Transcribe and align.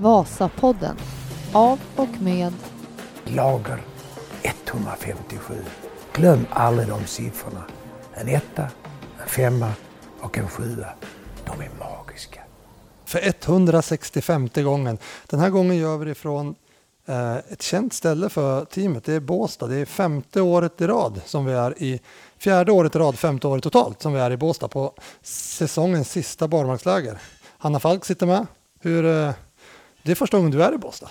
Vasapodden 0.00 0.96
av 1.52 1.80
och 1.96 2.20
med 2.20 2.52
Lager 3.24 3.82
157. 4.42 5.54
Glöm 6.12 6.46
aldrig 6.50 6.88
de 6.88 7.06
siffrorna. 7.06 7.64
En 8.14 8.28
etta, 8.28 8.62
en 9.22 9.28
femma 9.28 9.72
och 10.20 10.38
en 10.38 10.48
sjua. 10.48 10.86
De 11.44 11.60
är 11.60 11.70
magiska. 11.78 12.40
För 13.04 13.20
165 13.24 14.48
gången. 14.54 14.98
Den 15.26 15.40
här 15.40 15.50
gången 15.50 15.76
gör 15.76 15.96
vi 15.96 16.04
det 16.04 16.14
från 16.14 16.54
eh, 17.06 17.36
ett 17.36 17.62
känt 17.62 17.92
ställe 17.92 18.28
för 18.28 18.64
teamet. 18.64 19.04
Det 19.04 19.14
är 19.14 19.20
Båstad. 19.20 19.66
Det 19.66 19.76
är 19.76 19.86
femte 19.86 20.40
året 20.40 20.80
i 20.80 20.86
rad 20.86 21.20
som 21.24 21.44
vi 21.44 21.52
är 21.52 21.82
i 21.82 22.00
fjärde 22.38 22.72
året 22.72 22.96
i 22.96 22.98
rad, 22.98 23.18
femte 23.18 23.46
året 23.46 23.62
totalt 23.62 24.02
som 24.02 24.12
vi 24.12 24.20
är 24.20 24.30
i 24.30 24.36
Båstad 24.36 24.68
på 24.68 24.92
säsongens 25.22 26.10
sista 26.10 26.48
barmarksläger. 26.48 27.18
Hanna 27.58 27.80
Falk 27.80 28.04
sitter 28.04 28.26
med. 28.26 28.46
Hur, 28.80 29.04
eh, 29.04 29.32
det 30.02 30.10
är 30.10 30.14
första 30.14 30.36
gången 30.36 30.50
du 30.52 30.62
är 30.62 30.74
i 30.74 30.78
Båstad. 30.78 31.08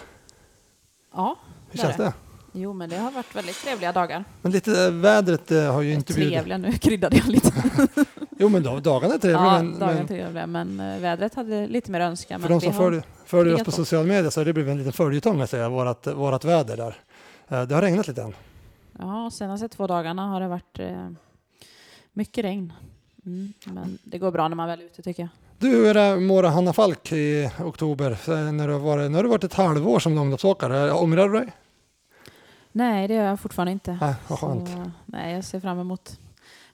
Ja, 1.13 1.35
Hur 1.71 1.79
känns 1.79 1.97
det? 1.97 2.13
Jo, 2.51 2.73
men 2.73 2.89
det 2.89 2.97
har 2.97 3.11
varit 3.11 3.35
väldigt 3.35 3.55
trevliga 3.63 3.91
dagar. 3.91 4.23
Men 4.41 4.51
lite 4.51 4.85
eh, 4.85 4.91
vädret 4.91 5.51
eh, 5.51 5.73
har 5.73 5.81
ju 5.81 5.93
inte 5.93 6.13
bjudit. 6.13 6.33
Trevliga, 6.33 6.57
nu 6.57 6.71
kryddade 6.71 7.17
jag 7.17 7.27
lite. 7.27 7.51
Jo 8.39 8.49
men 8.49 8.63
dag- 8.63 8.81
dagarna 8.83 9.13
är 9.13 9.17
trevliga. 9.19 9.43
ja, 9.45 9.63
men, 9.63 9.79
dagarna 9.79 9.99
är 9.99 10.07
trevliga, 10.07 10.47
men 10.47 10.79
eh, 10.79 10.99
vädret 10.99 11.35
hade 11.35 11.67
lite 11.67 11.91
mer 11.91 11.99
önskan. 11.99 12.41
för 12.41 12.49
men 12.49 12.59
de 12.59 12.65
som 12.65 12.73
följer, 12.73 13.03
följer 13.25 13.53
oss 13.55 13.63
på 13.63 13.71
sociala 13.71 14.05
medier 14.07 14.29
så 14.29 14.39
har 14.39 14.45
det 14.45 14.53
blivit 14.53 14.71
en 14.71 14.77
liten 14.77 14.93
följetong 14.93 15.41
att 15.41 15.49
säga, 15.49 15.69
vårat, 15.69 16.07
vårat 16.07 16.45
väder 16.45 16.77
där. 16.77 16.95
Eh, 17.47 17.63
Det 17.67 17.75
har 17.75 17.81
regnat 17.81 18.07
lite 18.07 18.21
än. 18.23 18.33
Ja, 18.99 19.29
senaste 19.33 19.69
två 19.69 19.87
dagarna 19.87 20.27
har 20.27 20.41
det 20.41 20.47
varit 20.47 20.79
mycket 22.13 22.43
regn. 22.45 22.73
Mm, 23.25 23.53
men 23.65 23.97
det 24.03 24.17
går 24.17 24.31
bra 24.31 24.47
när 24.47 24.55
man 24.55 24.67
väl 24.67 24.79
är 24.81 24.83
ute 24.85 25.01
tycker 25.01 25.23
jag. 25.23 25.29
Du, 25.59 25.67
hur 25.69 25.97
är 25.97 26.19
mår 26.19 26.43
Hanna 26.43 26.73
Falk 26.73 27.11
i 27.11 27.51
oktober? 27.59 28.11
Eh, 28.11 28.51
När 28.51 28.67
du 28.67 28.73
har 28.73 28.79
varit, 28.79 29.11
nu 29.11 29.17
har 29.17 29.23
du 29.23 29.29
varit 29.29 29.43
ett 29.43 29.53
halvår 29.53 29.99
som 29.99 30.15
långloppsåkare. 30.15 30.91
Ångrar 30.91 31.29
du 31.29 31.39
dig? 31.39 31.51
Nej, 32.71 33.07
det 33.07 33.13
gör 33.13 33.23
jag 33.25 33.39
fortfarande 33.39 33.71
inte. 33.71 33.97
Nej, 34.01 34.15
vad 34.27 34.39
skönt. 34.39 34.69
Så, 34.69 34.91
nej, 35.05 35.33
jag 35.35 35.43
ser 35.43 35.59
fram 35.59 35.79
emot 35.79 36.19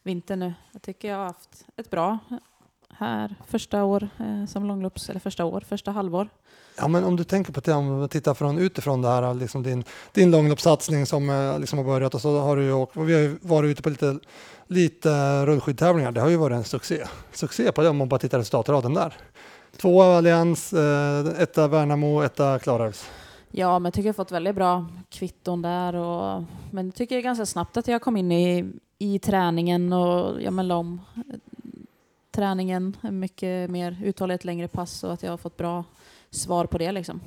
vintern 0.04 0.40
nu. 0.40 0.54
Jag 0.72 0.82
tycker 0.82 1.08
jag 1.10 1.18
har 1.18 1.26
haft 1.26 1.66
ett 1.78 1.90
bra 1.92 2.18
här 2.98 3.36
första 3.48 3.84
år 3.84 4.10
eh, 4.20 4.46
som 4.46 4.66
långlopps, 4.66 5.10
eller 5.10 5.20
första 5.20 5.46
år, 5.46 5.64
första 5.70 5.92
halvår. 5.92 6.30
Ja, 6.78 6.88
men 6.88 7.04
om 7.04 7.16
du 7.16 7.24
tänker 7.24 7.54
på 7.54 7.60
det, 7.60 7.74
om 7.74 8.02
du 8.02 8.08
tittar 8.08 8.34
från 8.34 8.58
utifrån 8.58 9.02
det 9.02 9.08
här, 9.08 9.34
liksom 9.34 9.64
din, 9.64 9.84
din 10.12 10.32
långloppssatsning 10.32 11.06
som 11.06 11.30
eh, 11.30 11.60
liksom 11.60 11.80
har 11.80 11.86
börjat 11.86 12.14
och 12.16 12.22
så 12.22 12.40
har 12.40 12.56
du 12.56 12.64
ju 12.64 12.74
åkt, 12.74 12.98
och 12.98 13.10
vi 13.10 13.14
har 13.14 13.22
ju 13.22 13.38
varit 13.42 13.70
ute 13.70 13.82
på 13.82 13.90
lite, 13.90 14.20
lite 14.68 15.46
rullskidtävlingar. 15.46 16.12
Det 16.12 16.22
har 16.22 16.30
ju 16.30 16.38
varit 16.38 16.56
en 16.56 16.64
succé. 16.64 17.04
Succé 17.32 17.72
på 17.72 17.82
det 17.82 17.90
om 17.90 17.98
man 17.98 18.10
bara 18.10 18.20
tittar 18.20 18.38
resultatraden 18.38 18.94
där. 18.94 19.14
Två 19.78 20.02
Allians, 20.02 20.74
eh, 20.74 21.42
etta 21.42 21.68
Värnamo, 21.68 22.22
etta 22.22 22.60
Klarälvs. 22.60 23.10
Ja, 23.52 23.80
men 23.80 23.86
jag 23.86 23.94
tycker 23.94 24.10
jag 24.10 24.16
fått 24.16 24.32
väldigt 24.32 24.56
bra 24.56 24.86
kvitton 25.10 25.62
där. 25.62 25.96
Och, 25.96 26.44
men 26.72 26.86
jag 26.86 26.96
tycker 26.96 27.22
ganska 27.22 27.46
snabbt 27.46 27.78
att 27.78 27.88
jag 27.88 28.02
kom 28.02 28.18
in 28.18 28.32
i, 28.32 28.74
i 29.00 29.20
träningen 29.20 29.94
och 29.94 30.42
ja, 30.42 30.52
men 30.52 30.68
la 30.68 30.76
om 30.76 31.02
träningen. 32.34 32.98
Mycket 33.02 33.70
mer 33.70 33.98
uthållighet, 34.04 34.46
längre 34.46 34.68
pass 34.68 35.04
och 35.04 35.14
att 35.14 35.24
jag 35.24 35.30
har 35.30 35.38
fått 35.38 35.58
bra 35.58 35.84
svar 36.30 36.66
på 36.66 36.78
det. 36.78 36.92
Liksom. 36.92 37.22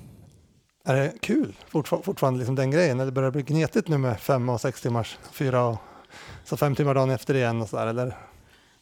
Är 0.84 0.94
det 0.96 1.12
kul 1.20 1.56
fortfar- 1.70 2.02
fortfarande 2.02 2.38
liksom 2.38 2.54
den 2.54 2.70
grejen? 2.70 3.00
Eller 3.00 3.12
börjar 3.12 3.30
det 3.30 3.42
bli 3.44 3.54
gnetigt 3.54 3.88
nu 3.88 3.98
med 3.98 4.20
fem 4.20 4.48
och 4.48 4.60
sex 4.60 4.82
timmars, 4.82 5.18
fyra 5.32 5.64
och 5.64 5.78
så 6.44 6.56
fem 6.56 6.74
timmar 6.74 6.94
dagen 6.94 7.10
efter 7.10 7.34
igen 7.34 7.62
och 7.62 7.68
så 7.68 7.76
där, 7.76 7.86
eller? 7.86 8.06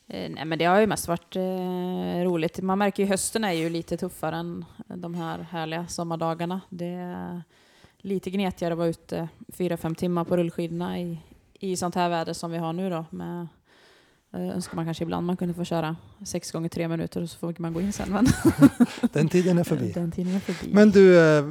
Eh, 0.08 0.30
nej, 0.30 0.44
men 0.44 0.58
det 0.58 0.64
har 0.64 0.80
ju 0.80 0.86
mest 0.86 1.08
varit 1.08 1.36
eh, 1.36 2.22
roligt. 2.24 2.60
Man 2.60 2.78
märker 2.78 3.02
ju 3.02 3.08
hösten 3.08 3.44
är 3.44 3.52
ju 3.52 3.70
lite 3.70 3.96
tuffare 3.96 4.36
än 4.36 4.64
de 4.86 5.14
här 5.14 5.38
härliga 5.38 5.86
sommardagarna. 5.86 6.60
Det 6.70 6.86
är 6.94 7.42
lite 7.98 8.30
gnetigare 8.30 8.74
att 8.74 8.78
vara 8.78 8.88
ute 8.88 9.28
fyra, 9.52 9.76
fem 9.76 9.94
timmar 9.94 10.24
på 10.24 10.36
rullskidorna 10.36 10.98
i, 10.98 11.18
i 11.60 11.76
sånt 11.76 11.94
här 11.94 12.08
väder 12.08 12.32
som 12.32 12.50
vi 12.50 12.58
har 12.58 12.72
nu 12.72 12.90
då. 12.90 13.04
Med, 13.10 13.48
önskar 14.34 14.76
man 14.76 14.84
kanske 14.84 15.04
ibland 15.04 15.26
man 15.26 15.36
kunde 15.36 15.54
få 15.54 15.64
köra 15.64 15.96
sex 16.24 16.52
gånger 16.52 16.68
tre 16.68 16.88
minuter 16.88 17.22
och 17.22 17.30
så 17.30 17.38
får 17.38 17.54
man 17.58 17.72
gå 17.72 17.80
in 17.80 17.92
sen. 17.92 18.12
Men 18.12 18.26
Den 19.12 19.28
tiden 19.28 19.58
är 19.58 19.64
förbi. 19.64 19.92
den 19.94 20.10
tiden 20.10 20.34
är 20.34 20.38
förbi. 20.40 20.74
Men 20.74 20.90
du, 20.90 21.18
eh, 21.18 21.44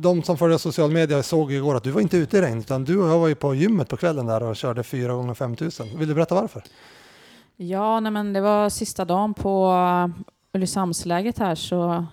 de 0.00 0.22
som 0.22 0.38
följer 0.38 0.58
sociala 0.58 0.92
medier 0.92 1.22
såg 1.22 1.52
igår 1.52 1.74
att 1.74 1.84
du 1.84 1.90
var 1.90 2.00
inte 2.00 2.16
ute 2.16 2.38
i 2.38 2.40
regn 2.40 2.58
utan 2.58 2.84
du 2.84 2.98
och 2.98 3.08
jag 3.08 3.18
var 3.18 3.28
ju 3.28 3.34
på 3.34 3.54
gymmet 3.54 3.88
på 3.88 3.96
kvällen 3.96 4.26
där 4.26 4.42
och 4.42 4.56
körde 4.56 4.82
fyra 4.82 5.14
gånger 5.14 5.34
5000. 5.34 5.98
Vill 5.98 6.08
du 6.08 6.14
berätta 6.14 6.34
varför? 6.34 6.62
Ja, 7.56 8.00
nej, 8.00 8.12
men 8.12 8.32
det 8.32 8.40
var 8.40 8.68
sista 8.68 9.04
dagen 9.04 9.34
på 9.34 9.74
Ulricehamnsläget 10.54 11.38
här 11.38 11.54
så 11.54 12.06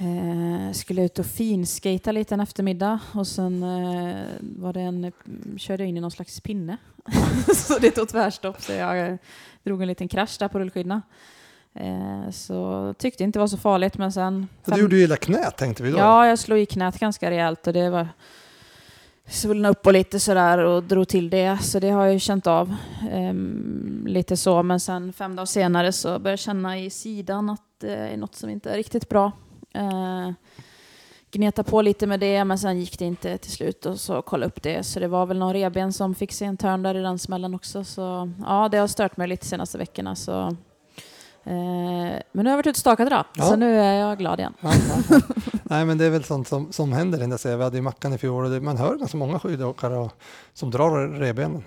eh, 0.00 0.72
skulle 0.72 1.04
ut 1.04 1.18
och 1.18 1.26
finskata 1.26 2.12
lite 2.12 2.34
en 2.34 2.40
eftermiddag 2.40 3.00
och 3.12 3.26
sen 3.26 3.62
eh, 3.62 4.16
var 4.40 4.72
det 4.72 4.80
en, 4.80 5.12
körde 5.56 5.82
jag 5.82 5.88
in 5.88 5.96
i 5.96 6.00
någon 6.00 6.10
slags 6.10 6.40
pinne. 6.40 6.76
så 7.54 7.78
det 7.78 7.90
tog 7.90 8.08
tvärstopp 8.08 8.62
så 8.62 8.72
jag 8.72 9.08
eh, 9.08 9.16
drog 9.62 9.82
en 9.82 9.88
liten 9.88 10.08
krasch 10.08 10.36
där 10.38 10.48
på 10.48 10.58
rullskidorna. 10.58 11.02
Eh, 11.74 12.30
så 12.30 12.94
tyckte 12.98 13.24
inte 13.24 13.38
det 13.38 13.40
var 13.40 13.46
så 13.46 13.56
farligt 13.56 13.98
men 13.98 14.12
sen... 14.12 14.48
Du 14.64 14.80
gjorde 14.80 14.96
ju 14.96 15.04
illa 15.04 15.16
knät 15.16 15.56
tänkte 15.56 15.82
vi 15.82 15.90
då. 15.90 15.98
Ja, 15.98 16.26
jag 16.26 16.38
slog 16.38 16.58
i 16.58 16.66
knät 16.66 16.98
ganska 16.98 17.30
rejält 17.30 17.66
och 17.66 17.72
det 17.72 17.90
var 17.90 18.08
svullna 19.26 19.68
upp 19.68 19.86
och 19.86 19.92
lite 19.92 20.20
sådär 20.20 20.58
och 20.58 20.82
drog 20.82 21.08
till 21.08 21.30
det. 21.30 21.58
Så 21.62 21.78
det 21.78 21.90
har 21.90 22.04
jag 22.04 22.12
ju 22.12 22.18
känt 22.18 22.46
av 22.46 22.76
ehm, 23.10 24.04
lite 24.06 24.36
så. 24.36 24.62
Men 24.62 24.80
sen 24.80 25.12
fem 25.12 25.36
dagar 25.36 25.46
senare 25.46 25.92
så 25.92 26.08
började 26.08 26.30
jag 26.30 26.38
känna 26.38 26.78
i 26.78 26.90
sidan 26.90 27.50
att 27.50 27.62
det 27.78 27.94
är 27.94 28.16
något 28.16 28.34
som 28.34 28.50
inte 28.50 28.70
är 28.70 28.76
riktigt 28.76 29.08
bra. 29.08 29.32
Eh, 29.74 30.30
gneta 31.30 31.62
på 31.64 31.82
lite 31.82 32.06
med 32.06 32.20
det 32.20 32.44
men 32.44 32.58
sen 32.58 32.80
gick 32.80 32.98
det 32.98 33.04
inte 33.04 33.38
till 33.38 33.52
slut 33.52 33.86
och 33.86 34.00
så 34.00 34.22
kolla 34.22 34.46
upp 34.46 34.62
det. 34.62 34.82
Så 34.84 35.00
det 35.00 35.08
var 35.08 35.26
väl 35.26 35.38
någon 35.38 35.52
reben 35.52 35.92
som 35.92 36.14
fick 36.14 36.32
sig 36.32 36.46
en 36.46 36.56
törn 36.56 36.82
där 36.82 36.94
i 36.96 37.00
den 37.02 37.18
smällen 37.18 37.54
också. 37.54 37.84
Så 37.84 38.30
ja, 38.46 38.68
det 38.68 38.78
har 38.78 38.86
stört 38.86 39.16
mig 39.16 39.28
lite 39.28 39.44
de 39.44 39.48
senaste 39.48 39.78
veckorna. 39.78 40.16
Så, 40.16 40.40
eh, 40.42 40.52
men 41.44 42.22
nu 42.32 42.42
har 42.44 42.50
jag 42.50 42.56
varit 42.56 42.66
ute 42.66 42.70
och 42.70 42.76
stakat 42.76 43.06
idag, 43.06 43.24
Ja. 43.36 43.44
så 43.44 43.56
nu 43.56 43.80
är 43.80 43.94
jag 43.94 44.18
glad 44.18 44.38
igen. 44.40 44.54
Ja, 44.60 44.72
ja, 44.88 45.02
ja. 45.10 45.20
Nej 45.62 45.84
men 45.84 45.98
det 45.98 46.04
är 46.04 46.10
väl 46.10 46.24
sånt 46.24 46.48
som, 46.48 46.72
som 46.72 46.92
händer 46.92 47.18
där 47.28 47.36
serien. 47.36 47.58
Vi 47.58 47.64
hade 47.64 47.76
ju 47.76 47.82
Mackan 47.82 48.12
i 48.12 48.18
fjol 48.18 48.44
och 48.44 48.50
det, 48.50 48.60
man 48.60 48.76
hör 48.76 48.96
ganska 48.96 49.16
många 49.16 49.38
skidåkare 49.38 50.10
som 50.52 50.70
drar 50.70 51.08
revbenen. 51.08 51.64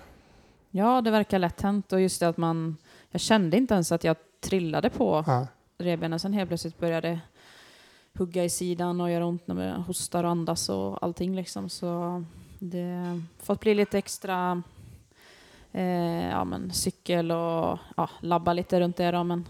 Ja, 0.72 1.02
det 1.02 1.12
verkar 1.12 1.40
lätt 1.40 1.62
hänt 1.62 1.94
och 1.94 2.02
just 2.02 2.20
det 2.20 2.28
att 2.28 2.38
man... 2.38 2.78
Jag 3.12 3.22
kände 3.22 3.58
inte 3.58 3.74
ens 3.74 3.92
att 3.92 4.04
jag 4.04 4.16
trillade 4.44 4.90
på 4.90 5.24
Ja. 5.28 5.48
revbenen. 5.78 6.20
Sen 6.20 6.34
helt 6.34 6.50
plötsligt 6.50 6.80
började 6.80 7.20
hugga 8.18 8.44
i 8.44 8.50
sidan 8.50 9.02
och 9.02 9.12
göra 9.12 9.26
ont 9.26 9.48
när 9.48 9.56
man 9.56 9.82
hostar 9.82 10.24
och 10.24 10.30
andas 10.30 10.70
och 10.70 11.04
allting 11.04 11.36
liksom. 11.36 11.70
Så 11.70 12.24
det 12.60 12.84
har 12.84 13.22
fått 13.46 13.60
bli 13.60 13.74
lite 13.74 13.98
extra 13.98 14.64
eh, 15.72 16.30
ja, 16.30 16.44
men 16.44 16.72
cykel 16.72 17.32
och 17.32 17.80
ja, 17.98 18.10
labba 18.20 18.54
lite 18.54 18.80
runt 18.80 18.98
det 18.98 19.12
då. 19.12 19.24
Men 19.24 19.48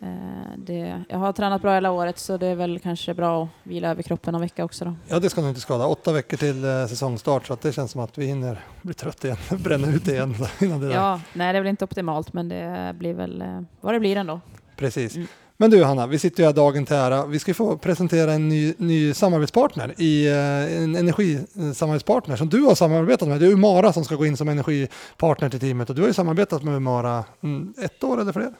eh, 0.00 0.52
det, 0.56 1.04
jag 1.08 1.18
har 1.18 1.32
tränat 1.32 1.62
bra 1.62 1.74
hela 1.74 1.90
året 1.90 2.18
så 2.18 2.36
det 2.36 2.46
är 2.46 2.54
väl 2.54 2.78
kanske 2.78 3.14
bra 3.14 3.42
att 3.42 3.48
vila 3.62 3.88
över 3.88 4.02
kroppen 4.02 4.34
en 4.34 4.40
vecka 4.40 4.64
också 4.64 4.84
då. 4.84 4.94
ja 5.08 5.18
det 5.18 5.30
ska 5.30 5.40
nog 5.40 5.50
inte 5.50 5.60
skada. 5.60 5.86
Åtta 5.86 6.12
veckor 6.12 6.36
till 6.36 6.64
eh, 6.64 6.86
säsongstart 6.86 7.46
så 7.46 7.52
att 7.52 7.60
det 7.60 7.72
känns 7.72 7.90
som 7.90 8.00
att 8.00 8.18
vi 8.18 8.26
hinner 8.26 8.64
bli 8.82 8.94
trött 8.94 9.24
igen, 9.24 9.36
bränna 9.58 9.88
ut 9.88 10.08
igen 10.08 10.34
innan 10.60 10.80
det 10.80 10.88
där. 10.88 10.94
Ja, 10.94 11.20
nej 11.32 11.52
det 11.52 11.58
är 11.58 11.62
väl 11.62 11.70
inte 11.70 11.84
optimalt 11.84 12.32
men 12.32 12.48
det 12.48 12.94
blir 12.98 13.14
väl 13.14 13.42
eh, 13.42 13.60
vad 13.80 13.94
det 13.94 14.00
blir 14.00 14.16
ändå. 14.16 14.40
Precis. 14.76 15.16
Mm. 15.16 15.28
Men 15.60 15.70
du 15.70 15.84
Hanna, 15.84 16.06
vi 16.06 16.18
sitter 16.18 16.42
ju 16.42 16.46
här 16.46 16.52
dagen 16.54 16.86
till 16.86 16.96
ära. 16.96 17.26
Vi 17.26 17.38
ska 17.38 17.54
få 17.54 17.76
presentera 17.76 18.32
en 18.32 18.48
ny, 18.48 18.74
ny 18.78 19.14
samarbetspartner 19.14 19.94
i 20.00 20.26
eh, 20.26 20.82
en 20.82 20.96
energisamarbetspartner 20.96 22.36
som 22.36 22.48
du 22.48 22.62
har 22.62 22.74
samarbetat 22.74 23.28
med. 23.28 23.40
Det 23.40 23.46
är 23.46 23.50
Umara 23.50 23.92
som 23.92 24.04
ska 24.04 24.14
gå 24.14 24.26
in 24.26 24.36
som 24.36 24.48
energipartner 24.48 25.48
till 25.50 25.60
teamet 25.60 25.90
och 25.90 25.96
du 25.96 26.02
har 26.02 26.08
ju 26.08 26.14
samarbetat 26.14 26.62
med 26.62 26.74
Umara 26.74 27.24
mm, 27.42 27.74
ett 27.82 28.04
år 28.04 28.20
eller 28.20 28.32
fler 28.32 28.54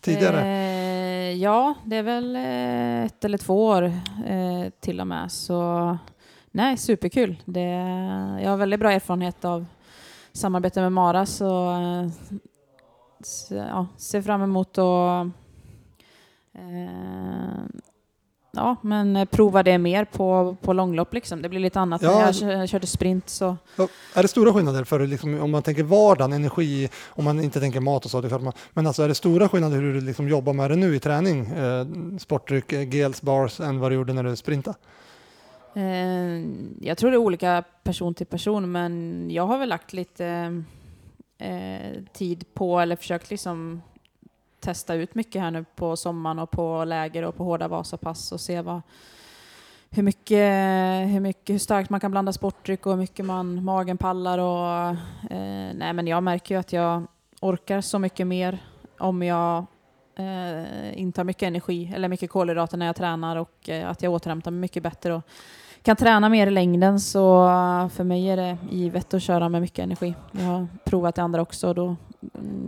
tidigare. 0.00 0.40
Eh, 0.40 1.32
ja, 1.32 1.74
det 1.84 1.96
är 1.96 2.02
väl 2.02 2.36
eh, 2.36 3.04
ett 3.04 3.24
eller 3.24 3.38
två 3.38 3.66
år 3.66 3.82
eh, 4.26 4.70
till 4.80 5.00
och 5.00 5.06
med. 5.06 5.32
Så 5.32 5.98
nej, 6.50 6.76
superkul. 6.76 7.36
Det, 7.44 7.70
jag 8.42 8.50
har 8.50 8.56
väldigt 8.56 8.80
bra 8.80 8.92
erfarenhet 8.92 9.44
av 9.44 9.66
samarbete 10.32 10.80
med 10.80 10.92
Mara 10.92 11.26
så, 11.26 11.70
eh, 11.70 12.08
så 13.22 13.54
ja, 13.54 13.86
ser 13.96 14.22
fram 14.22 14.42
emot 14.42 14.78
att 14.78 15.26
ja, 18.52 18.76
men 18.82 19.16
eh, 19.16 19.24
prova 19.24 19.62
det 19.62 19.78
mer 19.78 20.04
på, 20.04 20.56
på 20.60 20.72
långlopp 20.72 21.14
liksom. 21.14 21.42
Det 21.42 21.48
blir 21.48 21.60
lite 21.60 21.80
annat. 21.80 22.02
Ja. 22.02 22.18
När 22.18 22.26
jag 22.26 22.34
kö- 22.34 22.66
körde 22.66 22.86
sprint 22.86 23.28
så 23.28 23.56
Ja, 23.76 23.88
Är 24.14 24.22
det 24.22 24.28
stora 24.28 24.52
skillnader 24.52 24.84
för 24.84 25.06
liksom, 25.06 25.40
om 25.40 25.50
man 25.50 25.62
tänker 25.62 25.82
vardagen, 25.82 26.32
energi, 26.32 26.88
om 27.08 27.24
man 27.24 27.40
inte 27.40 27.60
tänker 27.60 27.80
mat 27.80 28.04
och 28.04 28.10
så? 28.10 28.20
Det 28.20 28.38
man, 28.38 28.52
men 28.72 28.86
alltså 28.86 29.02
är 29.02 29.08
det 29.08 29.14
stora 29.14 29.48
skillnader 29.48 29.76
hur 29.76 29.94
du 29.94 30.00
liksom 30.00 30.28
jobbar 30.28 30.52
med 30.52 30.70
det 30.70 30.76
nu 30.76 30.94
i 30.96 31.00
träning? 31.00 31.46
Eh, 31.46 31.86
sportdryck, 32.18 32.72
eh, 32.72 32.88
gels, 32.88 33.22
bars 33.22 33.60
än 33.60 33.78
vad 33.80 33.90
du 33.90 33.94
gjorde 33.94 34.12
när 34.12 34.24
du 34.24 34.36
sprintade? 34.36 34.76
Eh, 35.74 36.44
jag 36.80 36.98
tror 36.98 37.10
det 37.10 37.16
är 37.16 37.18
olika 37.18 37.64
person 37.82 38.14
till 38.14 38.26
person, 38.26 38.72
men 38.72 39.26
jag 39.30 39.46
har 39.46 39.58
väl 39.58 39.68
lagt 39.68 39.92
lite 39.92 40.62
eh, 41.38 42.02
tid 42.12 42.44
på, 42.54 42.80
eller 42.80 42.96
försökt 42.96 43.30
liksom 43.30 43.82
testa 44.60 44.94
ut 44.94 45.14
mycket 45.14 45.42
här 45.42 45.50
nu 45.50 45.64
på 45.74 45.96
sommaren 45.96 46.38
och 46.38 46.50
på 46.50 46.84
läger 46.84 47.22
och 47.22 47.36
på 47.36 47.44
hårda 47.44 47.68
Vasapass 47.68 48.32
och 48.32 48.40
se 48.40 48.62
vad, 48.62 48.82
hur, 49.90 50.02
mycket, 50.02 50.52
hur, 51.08 51.20
mycket, 51.20 51.54
hur 51.54 51.58
starkt 51.58 51.90
man 51.90 52.00
kan 52.00 52.10
blanda 52.10 52.32
sportdryck 52.32 52.86
och 52.86 52.92
hur 52.92 52.98
mycket 52.98 53.24
man, 53.24 53.64
magen 53.64 53.98
pallar. 53.98 54.38
Och, 54.38 54.96
eh, 55.30 55.74
nej, 55.74 55.92
men 55.92 56.06
jag 56.06 56.22
märker 56.22 56.54
ju 56.54 56.58
att 56.58 56.72
jag 56.72 57.06
orkar 57.40 57.80
så 57.80 57.98
mycket 57.98 58.26
mer 58.26 58.58
om 58.98 59.22
jag 59.22 59.66
eh, 60.16 60.98
intar 61.00 61.24
mycket 61.24 61.42
energi 61.42 61.92
eller 61.94 62.08
mycket 62.08 62.30
kolhydrater 62.30 62.76
när 62.76 62.86
jag 62.86 62.96
tränar 62.96 63.36
och 63.36 63.68
eh, 63.68 63.90
att 63.90 64.02
jag 64.02 64.12
återhämtar 64.12 64.50
mig 64.50 64.60
mycket 64.60 64.82
bättre. 64.82 65.14
Och, 65.14 65.22
kan 65.82 65.96
träna 65.96 66.28
mer 66.28 66.46
i 66.46 66.50
längden 66.50 67.00
så 67.00 67.48
eh, 67.48 67.88
för 67.88 68.04
mig 68.04 68.30
är 68.30 68.36
det 68.36 68.56
givet 68.70 69.14
att 69.14 69.22
köra 69.22 69.48
med 69.48 69.60
mycket 69.60 69.78
energi. 69.78 70.14
Jag 70.32 70.42
har 70.42 70.66
provat 70.84 71.14
det 71.14 71.22
andra 71.22 71.42
också 71.42 71.68
och 71.68 71.74
då 71.74 71.96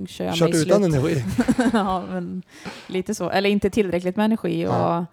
kör 0.08 0.25
jag 0.25 0.34
Kört 0.34 0.50
mig 0.50 0.62
utan 0.62 0.82
slut. 0.82 0.94
energi? 0.94 1.25
ja, 1.72 2.04
men 2.10 2.43
lite 2.87 3.14
så. 3.14 3.31
Eller 3.31 3.50
inte 3.50 3.70
tillräckligt 3.70 4.16
med 4.16 4.25
energi 4.25 4.66
och 4.66 4.70
Ja. 4.72 5.06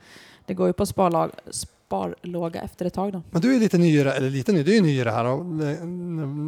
det 0.45 0.53
går 0.53 0.67
ju 0.67 0.73
på 0.73 0.85
sparlag, 0.85 1.31
sparlåga 1.51 2.61
efter 2.61 2.85
ett 2.85 2.93
tag 2.93 3.13
då. 3.13 3.21
Men 3.31 3.41
du 3.41 3.55
är 3.55 3.59
lite 3.59 3.77
nyare, 3.77 4.11
eller 4.13 4.29
lite 4.29 4.51
ny, 4.51 4.63
du 4.63 4.77
är 4.77 4.81
ny 4.81 5.01
i 5.01 5.03
det 5.03 5.11
här. 5.11 5.25
Och, 5.25 5.63
eh, 5.65 5.77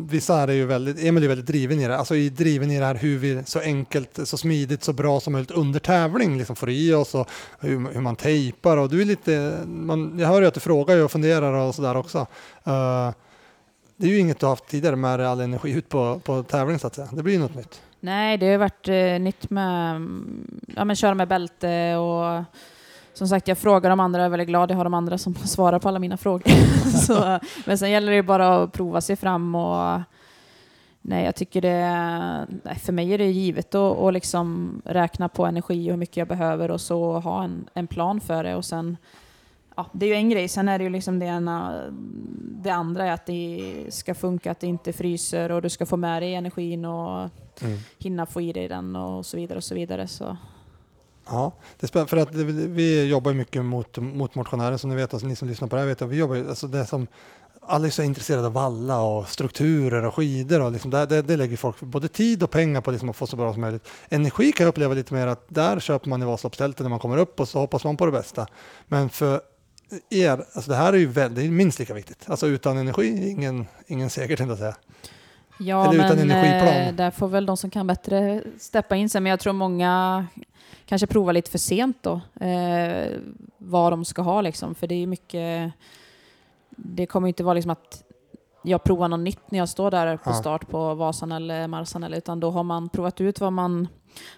vissa 0.09 0.35
är 0.41 0.51
ju 0.51 0.65
väldigt, 0.65 1.03
Emil 1.03 1.23
är 1.23 1.27
väldigt 1.27 1.45
driven 1.47 1.79
i 1.79 1.87
det, 1.87 1.97
alltså 1.97 2.15
i 2.15 2.29
driven 2.29 2.71
i 2.71 2.79
det 2.79 2.85
här 2.85 2.95
hur 2.95 3.17
vi 3.17 3.43
så 3.45 3.59
enkelt, 3.59 4.19
så 4.23 4.37
smidigt, 4.37 4.83
så 4.83 4.93
bra 4.93 5.19
som 5.19 5.33
möjligt 5.33 5.51
under 5.51 5.79
tävling 5.79 6.37
liksom 6.37 6.55
får 6.55 6.69
i 6.69 6.93
oss 6.93 7.15
och 7.15 7.29
hur, 7.59 7.93
hur 7.93 8.01
man 8.01 8.15
tejpar 8.15 8.77
och 8.77 8.89
du 8.89 9.01
är 9.01 9.05
lite, 9.05 9.57
man, 9.67 10.19
jag 10.19 10.27
hör 10.27 10.41
ju 10.41 10.47
att 10.47 10.53
du 10.53 10.59
frågar 10.59 10.97
och 11.03 11.11
funderar 11.11 11.53
och 11.53 11.75
sådär 11.75 11.97
också. 11.97 12.27
Eh, 12.63 13.09
det 14.01 14.07
är 14.07 14.11
ju 14.11 14.19
inget 14.19 14.39
du 14.39 14.45
har 14.45 14.51
haft 14.51 14.67
tidigare 14.67 14.95
med 14.95 15.19
all 15.21 15.41
energi 15.41 15.71
ut 15.71 15.89
på, 15.89 16.19
på 16.23 16.43
tävling 16.43 16.79
så 16.79 16.87
att 16.87 16.95
säga. 16.95 17.07
Det 17.11 17.23
blir 17.23 17.33
ju 17.33 17.39
något 17.39 17.55
nytt. 17.55 17.81
Nej, 17.99 18.37
det 18.37 18.51
har 18.51 18.57
varit 18.57 18.87
eh, 18.87 19.19
nytt 19.19 19.49
med 19.49 19.95
att 19.95 20.01
ja, 20.75 20.85
men 20.85 20.95
köra 20.95 21.13
med 21.13 21.27
bälte 21.27 21.95
och 21.95 22.43
som 23.13 23.27
sagt, 23.27 23.47
jag 23.47 23.57
frågar 23.57 23.89
de 23.89 23.99
andra, 23.99 24.19
jag 24.19 24.25
är 24.25 24.29
väldigt 24.29 24.47
glad 24.47 24.71
jag 24.71 24.75
har 24.75 24.83
de 24.83 24.93
andra 24.93 25.17
som 25.17 25.35
svarar 25.45 25.79
på 25.79 25.87
alla 25.87 25.99
mina 25.99 26.17
frågor. 26.17 26.49
så, 27.05 27.39
men 27.65 27.77
sen 27.77 27.91
gäller 27.91 28.11
det 28.11 28.23
bara 28.23 28.63
att 28.63 28.73
prova 28.73 29.01
sig 29.01 29.15
fram 29.15 29.55
och 29.55 30.01
nej, 31.01 31.25
jag 31.25 31.35
tycker 31.35 31.61
det, 31.61 31.87
nej, 32.63 32.79
för 32.79 32.93
mig 32.93 33.13
är 33.13 33.17
det 33.17 33.31
givet 33.31 33.75
att, 33.75 33.97
att 33.97 34.13
liksom 34.13 34.81
räkna 34.85 35.29
på 35.29 35.45
energi 35.45 35.87
och 35.87 35.91
hur 35.91 35.97
mycket 35.97 36.17
jag 36.17 36.27
behöver 36.27 36.71
och 36.71 36.81
så 36.81 37.19
ha 37.19 37.43
en, 37.43 37.69
en 37.73 37.87
plan 37.87 38.21
för 38.21 38.43
det 38.43 38.55
och 38.55 38.65
sen 38.65 38.97
Ja, 39.75 39.89
det 39.93 40.05
är 40.05 40.09
ju 40.09 40.15
en 40.15 40.29
grej, 40.29 40.47
sen 40.47 40.69
är 40.69 40.77
det 40.77 40.83
ju 40.83 40.89
liksom 40.89 41.19
det, 41.19 41.25
ena, 41.25 41.83
det 42.63 42.69
andra 42.69 43.05
är 43.05 43.11
att 43.11 43.25
det 43.25 43.85
ska 43.89 44.15
funka, 44.15 44.51
att 44.51 44.59
det 44.59 44.67
inte 44.67 44.93
fryser 44.93 45.51
och 45.51 45.61
du 45.61 45.69
ska 45.69 45.85
få 45.85 45.97
med 45.97 46.21
dig 46.21 46.35
energin 46.35 46.85
och 46.85 47.29
hinna 47.99 48.25
få 48.25 48.41
i 48.41 48.53
dig 48.53 48.67
den 48.67 48.95
och 48.95 49.25
så 49.25 49.37
vidare 49.37 49.57
och 49.57 49.63
så 49.63 49.75
vidare. 49.75 50.07
Så. 50.07 50.37
Ja, 51.25 51.53
det 51.79 51.85
är 51.85 51.87
spännande 51.87 52.09
för 52.09 52.17
att 52.17 52.35
vi 52.35 53.05
jobbar 53.05 53.33
mycket 53.33 53.65
mot, 53.65 53.97
mot 53.97 54.35
motionärer 54.35 54.77
som 54.77 54.89
ni 54.89 54.95
vet, 54.95 55.13
alltså 55.13 55.27
ni 55.27 55.35
som 55.35 55.47
lyssnar 55.47 55.67
på 55.67 55.75
det 55.75 55.81
här 55.81 55.87
vet 55.87 56.01
att 56.01 56.09
vi 56.09 56.17
jobbar 56.17 56.35
alltså 56.35 56.67
det 56.67 56.85
som 56.85 57.07
alla 57.61 57.87
är 57.87 57.91
så 57.91 58.03
intresserade 58.03 58.47
av 58.47 58.53
valla 58.53 59.01
och 59.01 59.27
strukturer 59.27 60.05
och 60.05 60.15
skidor 60.15 60.61
och 60.61 60.71
liksom 60.71 60.91
det, 60.91 61.05
det, 61.05 61.21
det 61.21 61.37
lägger 61.37 61.57
folk 61.57 61.79
både 61.79 62.07
tid 62.07 62.43
och 62.43 62.51
pengar 62.51 62.81
på 62.81 62.91
liksom 62.91 63.09
att 63.09 63.15
få 63.15 63.27
så 63.27 63.35
bra 63.35 63.53
som 63.53 63.61
möjligt. 63.61 63.87
Energi 64.09 64.51
kan 64.51 64.63
jag 64.63 64.69
uppleva 64.69 64.93
lite 64.93 65.13
mer 65.13 65.27
att 65.27 65.45
där 65.47 65.79
köper 65.79 66.09
man 66.09 66.21
i 66.21 66.25
Vasaloppstältet 66.25 66.83
när 66.83 66.89
man 66.89 66.99
kommer 66.99 67.17
upp 67.17 67.39
och 67.39 67.47
så 67.47 67.59
hoppas 67.59 67.83
man 67.83 67.97
på 67.97 68.05
det 68.05 68.11
bästa. 68.11 68.47
Men 68.87 69.09
för 69.09 69.41
er, 70.09 70.45
alltså 70.53 70.71
det 70.71 70.77
här 70.77 70.93
är 70.93 70.97
ju 70.97 71.07
väldigt, 71.07 71.51
minst 71.51 71.79
lika 71.79 71.93
viktigt. 71.93 72.29
Alltså 72.29 72.47
utan 72.47 72.77
energi, 72.77 73.29
ingen, 73.29 73.65
ingen 73.87 74.09
seger 74.09 74.37
tänkte 74.37 74.51
jag 74.51 74.57
säga. 74.57 74.75
Ja, 75.59 75.93
Eller 75.93 76.05
utan 76.05 76.17
men 76.17 76.31
energiplan. 76.31 76.75
eh, 76.75 76.93
där 76.93 77.11
får 77.11 77.27
väl 77.27 77.45
de 77.45 77.57
som 77.57 77.69
kan 77.69 77.87
bättre 77.87 78.43
steppa 78.59 78.95
in 78.95 79.09
sig. 79.09 79.21
Men 79.21 79.29
jag 79.29 79.39
tror 79.39 79.53
många 79.53 80.25
kanske 80.85 81.07
provar 81.07 81.33
lite 81.33 81.51
för 81.51 81.57
sent 81.57 81.97
då, 82.01 82.21
eh, 82.45 83.07
vad 83.57 83.93
de 83.93 84.05
ska 84.05 84.21
ha 84.21 84.41
liksom. 84.41 84.75
För 84.75 84.87
det 84.87 84.95
är 84.95 85.07
mycket, 85.07 85.71
det 86.69 87.05
kommer 87.05 87.27
ju 87.27 87.29
inte 87.29 87.43
vara 87.43 87.53
liksom 87.53 87.71
att 87.71 88.03
jag 88.63 88.83
provar 88.83 89.07
något 89.07 89.19
nytt 89.19 89.51
när 89.51 89.59
jag 89.59 89.69
står 89.69 89.91
där 89.91 90.17
på 90.17 90.33
start 90.33 90.67
på 90.69 90.93
Vasan 90.95 91.31
eller 91.31 91.67
Marsan, 91.67 92.03
eller, 92.03 92.17
utan 92.17 92.39
då 92.39 92.51
har 92.51 92.63
man 92.63 92.89
provat 92.89 93.21
ut 93.21 93.39
vad, 93.39 93.53
man, 93.53 93.87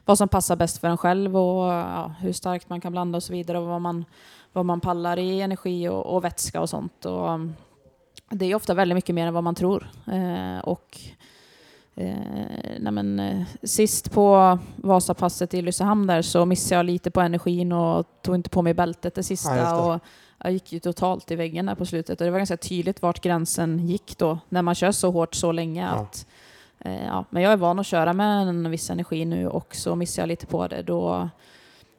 vad 0.06 0.18
som 0.18 0.28
passar 0.28 0.56
bäst 0.56 0.78
för 0.78 0.88
en 0.88 0.98
själv 0.98 1.38
och 1.38 1.74
ja, 1.74 2.14
hur 2.20 2.34
starkt 2.34 2.70
man 2.70 2.82
kan 2.82 2.92
blanda 2.92 3.16
och 3.18 3.24
så 3.24 3.34
vidare 3.34 3.58
och 3.60 3.66
vad 3.68 3.82
man, 3.82 4.06
vad 4.54 4.66
man 4.66 4.80
pallar 4.80 5.20
i 5.20 5.42
energi 5.42 5.88
och, 5.88 6.06
och 6.06 6.24
vätska 6.24 6.62
och 6.62 6.70
sånt. 6.70 7.06
Och, 7.06 7.30
um, 7.30 7.56
det 8.30 8.46
är 8.46 8.56
ofta 8.56 8.74
väldigt 8.74 8.96
mycket 8.96 9.16
mer 9.16 9.28
än 9.28 9.34
vad 9.34 9.44
man 9.44 9.56
tror. 9.56 9.90
Eh, 10.08 10.60
och 10.60 11.00
eh, 11.96 12.16
nej 12.80 12.92
men, 12.92 13.20
eh, 13.20 13.44
sist 13.64 14.12
på 14.12 14.60
Vasapasset 14.76 15.54
i 15.54 15.60
Ulricehamn 15.60 16.08
där 16.08 16.22
så 16.22 16.46
missade 16.46 16.80
jag 16.80 16.86
lite 16.86 17.12
på 17.12 17.22
energin 17.22 17.72
och 17.72 18.06
tog 18.22 18.36
inte 18.36 18.50
på 18.50 18.62
mig 18.62 18.74
bältet 18.74 19.16
det 19.16 19.24
sista. 19.24 19.58
Ja, 19.58 19.76
det. 19.76 19.82
och 19.82 20.00
jag 20.44 20.54
gick 20.54 20.74
ju 20.74 20.80
totalt 20.80 21.32
i 21.32 21.36
väggen 21.36 21.66
där 21.66 21.76
på 21.76 21.86
slutet 21.86 22.22
och 22.22 22.26
det 22.26 22.32
var 22.32 22.40
ganska 22.40 22.58
tydligt 22.58 23.02
vart 23.02 23.22
gränsen 23.22 23.88
gick 23.88 24.18
då 24.18 24.40
när 24.50 24.62
man 24.62 24.76
kör 24.76 24.92
så 24.92 25.12
hårt 25.12 25.36
så 25.36 25.52
länge. 25.52 25.82
Ja. 25.82 25.88
Att, 25.88 26.28
eh, 26.80 27.06
ja, 27.06 27.26
men 27.30 27.44
jag 27.44 27.54
är 27.54 27.58
van 27.58 27.80
att 27.80 27.86
köra 27.86 28.14
med 28.14 28.48
en 28.48 28.72
viss 28.72 28.90
energi 28.90 29.26
nu 29.26 29.48
och 29.48 29.76
så 29.76 29.96
missade 29.96 30.22
jag 30.22 30.28
lite 30.28 30.46
på 30.46 30.68
det. 30.68 30.82
Då 30.82 31.30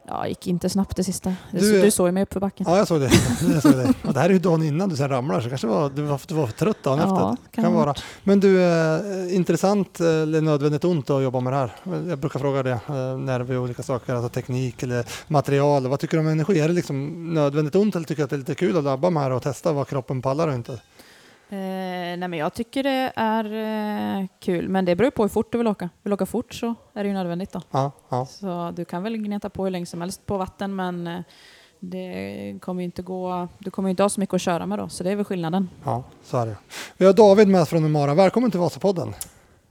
ja, 0.08 0.28
gick 0.28 0.46
inte 0.46 0.68
snabbt 0.68 0.96
det 0.96 1.04
sista. 1.04 1.34
Du 1.52 1.82
Du, 1.82 1.90
såg 1.90 2.12
mig 2.14 2.22
upp 2.22 2.32
för 2.32 2.40
backen. 2.40 2.66
Ja, 2.68 2.76
jag 2.76 2.88
såg 2.88 3.00
det. 3.00 3.10
Jag 3.52 3.62
såg 3.62 3.72
det. 3.72 3.92
Och 4.04 4.14
det 4.14 4.20
här 4.20 4.28
är 4.28 4.32
ju 4.32 4.38
dagen 4.38 4.62
innan 4.62 4.88
du 4.88 4.96
sen 4.96 5.08
ramlar, 5.08 5.40
så 5.40 5.48
kanske 5.48 5.66
var, 5.66 5.90
du, 5.90 6.02
var, 6.02 6.20
du 6.28 6.34
var 6.34 6.46
för 6.46 6.52
trött 6.54 6.82
dagen 6.82 6.98
Ja, 6.98 7.04
efter. 7.32 7.54
kan 7.54 7.64
Kan 7.64 7.74
vara. 7.74 7.94
Men 8.24 8.40
du, 8.40 8.62
eh, 8.62 9.34
intressant 9.34 10.00
eller 10.00 10.40
nödvändigt 10.40 10.84
ont 10.84 11.10
att 11.10 11.22
jobba 11.22 11.40
med 11.40 11.52
det 11.52 11.56
här? 11.56 11.72
Jag 12.08 12.18
brukar 12.18 12.38
fråga 12.40 12.62
det, 12.62 12.70
eh, 12.70 13.18
nerver 13.18 13.56
och 13.56 13.62
olika 13.62 13.82
saker, 13.82 14.14
alltså 14.14 14.28
teknik 14.28 14.82
eller 14.82 15.04
material. 15.28 15.86
Vad 15.86 16.00
tycker 16.00 16.16
du 16.16 16.20
om 16.20 16.28
energi? 16.28 16.60
Är 16.60 16.68
det 16.68 16.74
liksom 16.74 17.24
nödvändigt 17.34 17.74
ont 17.74 17.96
eller 17.96 18.06
tycker 18.06 18.20
du 18.20 18.24
att 18.24 18.30
det 18.30 18.36
är 18.36 18.38
lite 18.38 18.54
kul 18.54 18.76
att 18.76 18.84
labba 18.84 19.10
med 19.10 19.20
det 19.20 19.24
här 19.24 19.30
och 19.32 19.42
testa 19.42 19.72
vad 19.72 19.88
kroppen 19.88 20.22
pallar 20.22 20.48
och 20.48 20.54
inte? 20.54 20.80
Eh, 21.48 21.56
nej 22.18 22.28
men 22.28 22.38
jag 22.38 22.54
tycker 22.54 22.82
det 22.82 23.12
är 23.16 23.44
eh, 24.20 24.26
kul, 24.40 24.68
men 24.68 24.84
det 24.84 24.96
beror 24.96 25.10
på 25.10 25.22
hur 25.22 25.28
fort 25.28 25.52
du 25.52 25.58
vill 25.58 25.66
åka. 25.68 25.88
Vill 26.02 26.10
du 26.10 26.14
åka 26.14 26.26
fort 26.26 26.54
så 26.54 26.74
är 26.94 27.04
det 27.04 27.08
ju 27.08 27.14
nödvändigt 27.14 27.52
då. 27.52 27.62
Ja, 27.70 27.92
ja. 28.08 28.26
Så 28.26 28.72
du 28.76 28.84
kan 28.84 29.02
väl 29.02 29.16
gneta 29.16 29.50
på 29.50 29.64
hur 29.64 29.70
länge 29.70 29.86
som 29.86 30.00
helst 30.00 30.26
på 30.26 30.36
vatten, 30.38 30.76
men 30.76 31.06
eh, 31.06 31.20
det 31.80 32.58
kommer 32.60 32.80
ju 32.82 32.84
inte 32.84 33.02
gå, 33.02 33.48
du 33.58 33.70
kommer 33.70 33.88
ju 33.88 33.90
inte 33.90 34.02
ha 34.02 34.08
så 34.10 34.20
mycket 34.20 34.34
att 34.34 34.40
köra 34.40 34.66
med 34.66 34.78
då, 34.78 34.88
så 34.88 35.04
det 35.04 35.10
är 35.10 35.16
väl 35.16 35.24
skillnaden. 35.24 35.70
ja, 35.84 36.02
så 36.24 36.36
är 36.36 36.46
det. 36.46 36.56
Vi 36.96 37.06
har 37.06 37.12
David 37.12 37.48
med 37.48 37.60
oss 37.60 37.68
från 37.68 37.84
Umara. 37.84 38.14
Välkommen 38.14 38.50
till 38.50 38.60
Vasapodden. 38.60 39.14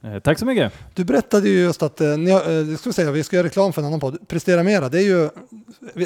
Eh, 0.03 0.19
Tack 0.19 0.39
så 0.39 0.45
mycket. 0.45 0.73
Du 0.93 1.03
berättade 1.03 1.49
ju 1.49 1.59
just 1.59 1.83
att, 1.83 2.01
eh, 2.01 2.17
ni, 2.17 2.31
eh, 2.31 2.77
ska 2.77 2.89
vi 2.89 2.93
säga, 2.93 3.11
vi 3.11 3.23
ska 3.23 3.35
göra 3.35 3.47
reklam 3.47 3.73
för 3.73 3.81
en 3.81 3.87
annan 3.87 3.99
podd, 3.99 4.27
Prestera 4.27 4.63
Mera. 4.63 4.89
Det 4.89 4.97
är 4.99 5.05
ju, 5.05 5.23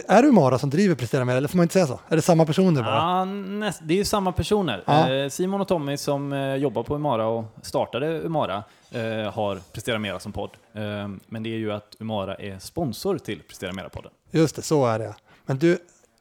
är 0.08 0.22
det 0.22 0.28
Umara 0.28 0.60
som 0.60 0.70
driver 0.70 0.96
Prestera 0.96 1.26
Mera 1.26 1.38
eller 1.38 1.48
får 1.48 1.58
man 1.58 1.64
inte 1.64 1.74
säga 1.74 1.88
så? 1.88 2.00
Är 2.08 2.16
det 2.16 2.22
samma 2.22 2.46
personer 2.46 2.84
bara? 2.84 2.96
Ja, 2.96 3.26
näst, 3.26 3.80
det 3.84 3.94
är 3.94 3.98
ju 3.98 4.06
samma 4.06 4.32
personer. 4.32 4.84
Ja. 4.86 5.14
Eh, 5.14 5.30
Simon 5.30 5.62
och 5.62 5.68
Tommy 5.68 5.98
som 5.98 6.34
eh, 6.34 6.56
jobbar 6.56 6.84
på 6.84 6.96
Umara 6.96 7.28
och 7.28 7.46
startade 7.62 8.08
Umara 8.22 8.64
har 9.34 9.60
Prestera 9.74 10.00
Mera 10.00 10.20
som 10.20 10.32
podd. 10.32 10.50
Men 11.28 11.44
det 11.44 11.50
är 11.50 11.58
ju 11.58 11.72
att 11.72 11.96
Umara 12.00 12.36
är 12.36 12.60
sponsor 12.60 13.18
till 13.18 13.42
Prestera 13.48 13.72
Mera-podden. 13.72 14.10
Just 14.32 14.56
det, 14.56 14.62
så 14.62 14.86
är 14.86 15.00
det. 15.00 15.14
Men 15.46 15.58
du, 15.58 15.78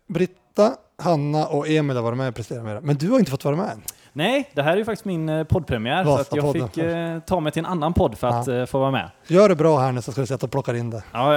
Britta, 0.07 0.77
Hanna 0.99 1.47
och 1.47 1.69
Emil 1.69 1.97
har 1.97 2.03
varit 2.03 2.19
med 2.19 2.29
i 2.29 2.33
Prestera 2.33 2.63
Mera. 2.63 2.81
Men 2.81 2.97
du 2.97 3.11
har 3.11 3.19
inte 3.19 3.31
fått 3.31 3.45
vara 3.45 3.57
med 3.57 3.71
än. 3.71 3.83
Nej, 4.17 4.51
det 4.55 4.63
här 4.63 4.73
är 4.73 4.77
ju 4.77 4.85
faktiskt 4.85 5.05
min 5.05 5.29
eh, 5.29 5.45
poddpremiär 5.45 6.05
så 6.05 6.15
att 6.15 6.29
jag 6.35 6.43
Vasapodden. 6.43 6.69
fick 6.69 6.85
eh, 6.85 7.19
ta 7.21 7.41
mig 7.41 7.53
till 7.53 7.61
en 7.61 7.67
annan 7.67 7.93
podd 7.93 8.19
för 8.19 8.27
att 8.27 8.49
eh, 8.49 8.65
få 8.65 8.79
vara 8.79 8.91
med. 8.91 9.11
Gör 9.27 9.49
det 9.49 9.55
bra 9.55 9.79
här 9.79 9.93
nu 9.93 10.03
så 10.03 10.13
ska 10.13 10.21
du 10.21 10.27
se 10.27 10.35
att 10.35 10.41
du 10.41 10.49
plockar 10.49 10.75
in 10.75 10.91
det. 10.91 11.03
Ja, 11.13 11.35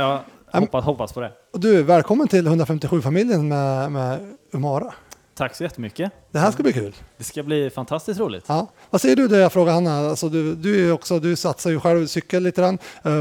jag 0.52 0.60
hoppas, 0.60 0.86
hoppas 0.86 1.14
på 1.14 1.20
det. 1.22 1.32
Och 1.54 1.60
du, 1.60 1.84
välkommen 1.84 2.28
till 2.28 2.48
157-familjen 2.48 3.48
med, 3.48 3.92
med 3.92 4.20
Umara. 4.52 4.94
Tack 5.36 5.56
så 5.56 5.64
jättemycket. 5.64 6.12
Det 6.32 6.40
här 6.40 6.52
ska 6.52 6.64
bli 6.64 6.74
kul. 6.74 6.96
Det 7.18 7.24
ska 7.24 7.44
bli 7.44 7.70
fantastiskt 7.70 8.20
roligt. 8.20 8.46
Ja. 8.48 8.68
Vad 8.90 9.02
säger 9.02 9.16
du 9.16 9.28
då 9.28 9.36
jag 9.36 9.54
frågar 9.54 9.74
Hanna? 9.74 9.98
Alltså 10.10 10.30
du, 10.30 10.56
du, 10.56 10.88
är 10.88 10.92
också, 10.92 11.20
du 11.20 11.36
satsar 11.36 11.70
ju 11.70 11.80
själv 11.80 12.08
cykel 12.08 12.44
lite 12.44 12.62
grann. 12.62 12.78
Eh, 13.04 13.12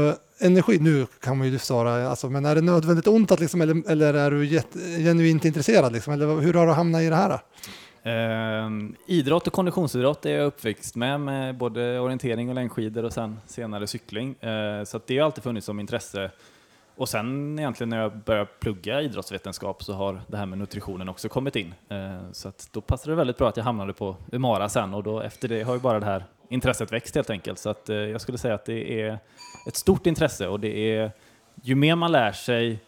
energi, 0.47 0.79
nu 0.79 1.07
kan 1.23 1.37
man 1.37 1.47
ju 1.47 1.59
svara, 1.59 2.09
alltså, 2.09 2.29
men 2.29 2.45
är 2.45 2.55
det 2.55 2.61
nödvändigt 2.61 3.07
ont 3.07 3.31
att 3.31 3.39
liksom, 3.39 3.61
eller, 3.61 3.91
eller 3.91 4.13
är 4.13 4.31
du 4.31 4.45
jätte, 4.45 4.79
genuint 4.79 5.45
intresserad? 5.45 5.93
Liksom, 5.93 6.13
eller 6.13 6.39
hur 6.39 6.53
har 6.53 6.67
du 6.67 6.73
hamnat 6.73 7.01
i 7.01 7.09
det 7.09 7.15
här? 7.15 7.29
Då? 7.29 7.39
Ehm, 8.03 8.95
idrott 9.05 9.47
och 9.47 9.53
konditionsidrott 9.53 10.25
är 10.25 10.37
jag 10.37 10.45
uppväxt 10.45 10.95
med, 10.95 11.21
med 11.21 11.57
både 11.57 11.99
orientering 11.99 12.49
och 12.49 12.55
längdskidor 12.55 13.05
och 13.05 13.13
sen 13.13 13.39
senare 13.45 13.87
cykling. 13.87 14.35
Eh, 14.35 14.83
så 14.83 14.97
att 14.97 15.07
det 15.07 15.17
har 15.17 15.25
alltid 15.25 15.43
funnits 15.43 15.65
som 15.65 15.79
intresse. 15.79 16.31
Och 16.95 17.09
sen 17.09 17.59
egentligen 17.59 17.89
när 17.89 18.01
jag 18.01 18.17
började 18.17 18.49
plugga 18.59 19.01
idrottsvetenskap 19.01 19.83
så 19.83 19.93
har 19.93 20.21
det 20.27 20.37
här 20.37 20.45
med 20.45 20.57
nutritionen 20.57 21.09
också 21.09 21.29
kommit 21.29 21.55
in. 21.55 21.73
Eh, 21.89 22.31
så 22.31 22.49
att 22.49 22.69
då 22.71 22.81
passade 22.81 23.11
det 23.11 23.15
väldigt 23.15 23.37
bra 23.37 23.49
att 23.49 23.57
jag 23.57 23.63
hamnade 23.63 23.93
på 23.93 24.15
Umara 24.31 24.69
sen 24.69 24.93
och 24.93 25.03
då 25.03 25.21
efter 25.21 25.47
det 25.47 25.61
har 25.63 25.73
ju 25.73 25.79
bara 25.79 25.99
det 25.99 26.05
här 26.05 26.25
intresset 26.49 26.91
växt 26.91 27.15
helt 27.15 27.29
enkelt. 27.29 27.59
Så 27.59 27.69
att 27.69 27.89
eh, 27.89 27.95
jag 27.95 28.21
skulle 28.21 28.37
säga 28.37 28.53
att 28.53 28.65
det 28.65 29.01
är 29.01 29.19
ett 29.67 29.75
stort 29.75 30.05
intresse 30.05 30.47
och 30.47 30.59
det 30.59 30.77
är 30.77 31.11
ju 31.63 31.75
mer 31.75 31.95
man 31.95 32.11
lär 32.11 32.31
sig 32.31 32.79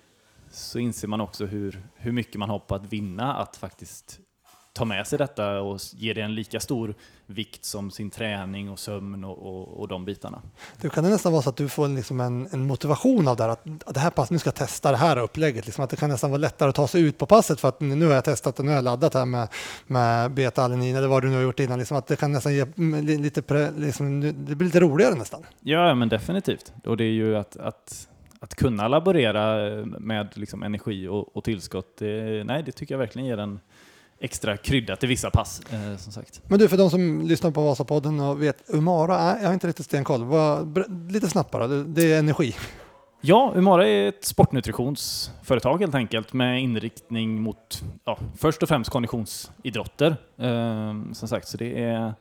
så 0.49 0.79
inser 0.79 1.07
man 1.07 1.21
också 1.21 1.45
hur, 1.45 1.83
hur 1.95 2.11
mycket 2.11 2.35
man 2.35 2.49
har 2.49 2.59
på 2.59 2.75
att 2.75 2.93
vinna 2.93 3.35
att 3.35 3.57
faktiskt 3.57 4.19
tar 4.73 4.85
med 4.85 5.07
sig 5.07 5.17
detta 5.17 5.61
och 5.61 5.79
ger 5.93 6.13
det 6.13 6.21
en 6.21 6.35
lika 6.35 6.59
stor 6.59 6.95
vikt 7.25 7.65
som 7.65 7.91
sin 7.91 8.09
träning 8.09 8.69
och 8.69 8.79
sömn 8.79 9.23
och, 9.23 9.37
och, 9.37 9.79
och 9.79 9.87
de 9.87 10.05
bitarna. 10.05 10.41
Det 10.81 10.89
kan 10.89 11.03
det 11.03 11.09
nästan 11.09 11.31
vara 11.31 11.41
så 11.41 11.49
att 11.49 11.57
du 11.57 11.69
får 11.69 11.87
liksom 11.87 12.19
en, 12.19 12.47
en 12.51 12.67
motivation 12.67 13.27
av 13.27 13.37
det 13.37 13.43
här, 13.43 13.49
att, 13.49 13.67
att 13.85 13.93
det 13.93 13.99
här 13.99 14.09
passet, 14.09 14.31
nu 14.31 14.39
ska 14.39 14.47
jag 14.47 14.55
testa 14.55 14.91
det 14.91 14.97
här 14.97 15.17
upplägget. 15.17 15.65
Liksom 15.65 15.83
att 15.83 15.89
det 15.89 15.95
kan 15.95 16.09
nästan 16.09 16.31
vara 16.31 16.37
lättare 16.41 16.69
att 16.69 16.75
ta 16.75 16.87
sig 16.87 17.01
ut 17.01 17.17
på 17.17 17.25
passet 17.25 17.59
för 17.59 17.67
att 17.67 17.81
nu 17.81 18.05
har 18.05 18.13
jag 18.13 18.25
testat 18.25 18.59
och 18.59 18.65
nu 18.65 18.71
har 18.71 18.75
jag 18.75 18.83
laddat 18.83 19.13
här 19.13 19.25
med, 19.25 19.47
med 19.87 20.31
beta-alanin 20.31 20.95
eller 20.95 21.07
vad 21.07 21.21
du 21.21 21.29
nu 21.29 21.35
har 21.35 21.43
gjort 21.43 21.59
innan. 21.59 21.79
Liksom 21.79 21.97
att 21.97 22.07
det 22.07 22.15
kan 22.15 22.31
nästan 22.31 22.53
ge 22.53 22.65
lite, 23.01 23.41
pre, 23.41 23.71
liksom, 23.71 24.21
det 24.21 24.55
blir 24.55 24.65
lite 24.65 24.79
roligare 24.79 25.15
nästan. 25.15 25.45
Ja, 25.59 25.95
men 25.95 26.09
definitivt. 26.09 26.73
Och 26.85 26.97
det 26.97 27.03
är 27.03 27.11
ju 27.11 27.37
att, 27.37 27.57
att 27.57 28.07
att 28.43 28.55
kunna 28.55 28.87
laborera 28.87 29.55
med 29.85 30.37
liksom 30.37 30.63
energi 30.63 31.07
och, 31.07 31.37
och 31.37 31.43
tillskott, 31.43 31.97
det, 31.97 32.43
nej, 32.43 32.63
det 32.63 32.71
tycker 32.71 32.93
jag 32.93 32.99
verkligen 32.99 33.27
ger 33.27 33.37
en, 33.37 33.59
extra 34.21 34.57
krydda 34.57 34.95
till 34.95 35.09
vissa 35.09 35.29
pass. 35.29 35.61
Eh, 35.71 35.97
som 35.97 36.11
sagt. 36.11 36.41
Men 36.47 36.59
du, 36.59 36.67
för 36.67 36.77
de 36.77 36.89
som 36.89 37.21
lyssnar 37.21 37.51
på 37.51 37.61
Vasapodden 37.61 38.19
och 38.19 38.43
vet 38.43 38.63
Umara, 38.67 39.39
jag 39.39 39.47
har 39.47 39.53
inte 39.53 39.67
riktigt 39.67 39.85
stenkoll. 39.85 40.23
Vad, 40.23 40.83
lite 41.11 41.29
snabbt 41.29 41.51
bara, 41.51 41.67
det 41.67 42.13
är 42.13 42.19
energi. 42.19 42.55
Ja, 43.21 43.53
Umara 43.55 43.87
är 43.87 44.07
ett 44.09 44.25
sportnutritionsföretag 44.25 45.79
helt 45.79 45.95
enkelt 45.95 46.33
med 46.33 46.61
inriktning 46.61 47.41
mot 47.41 47.83
ja, 48.05 48.17
först 48.37 48.63
och 48.63 48.69
främst 48.69 48.89
konditionsidrotter. 48.89 50.17
Eh, 50.37 50.93
som 51.13 51.27
sagt, 51.27 51.47
så 51.47 51.57
det 51.57 51.83
är 51.83 52.13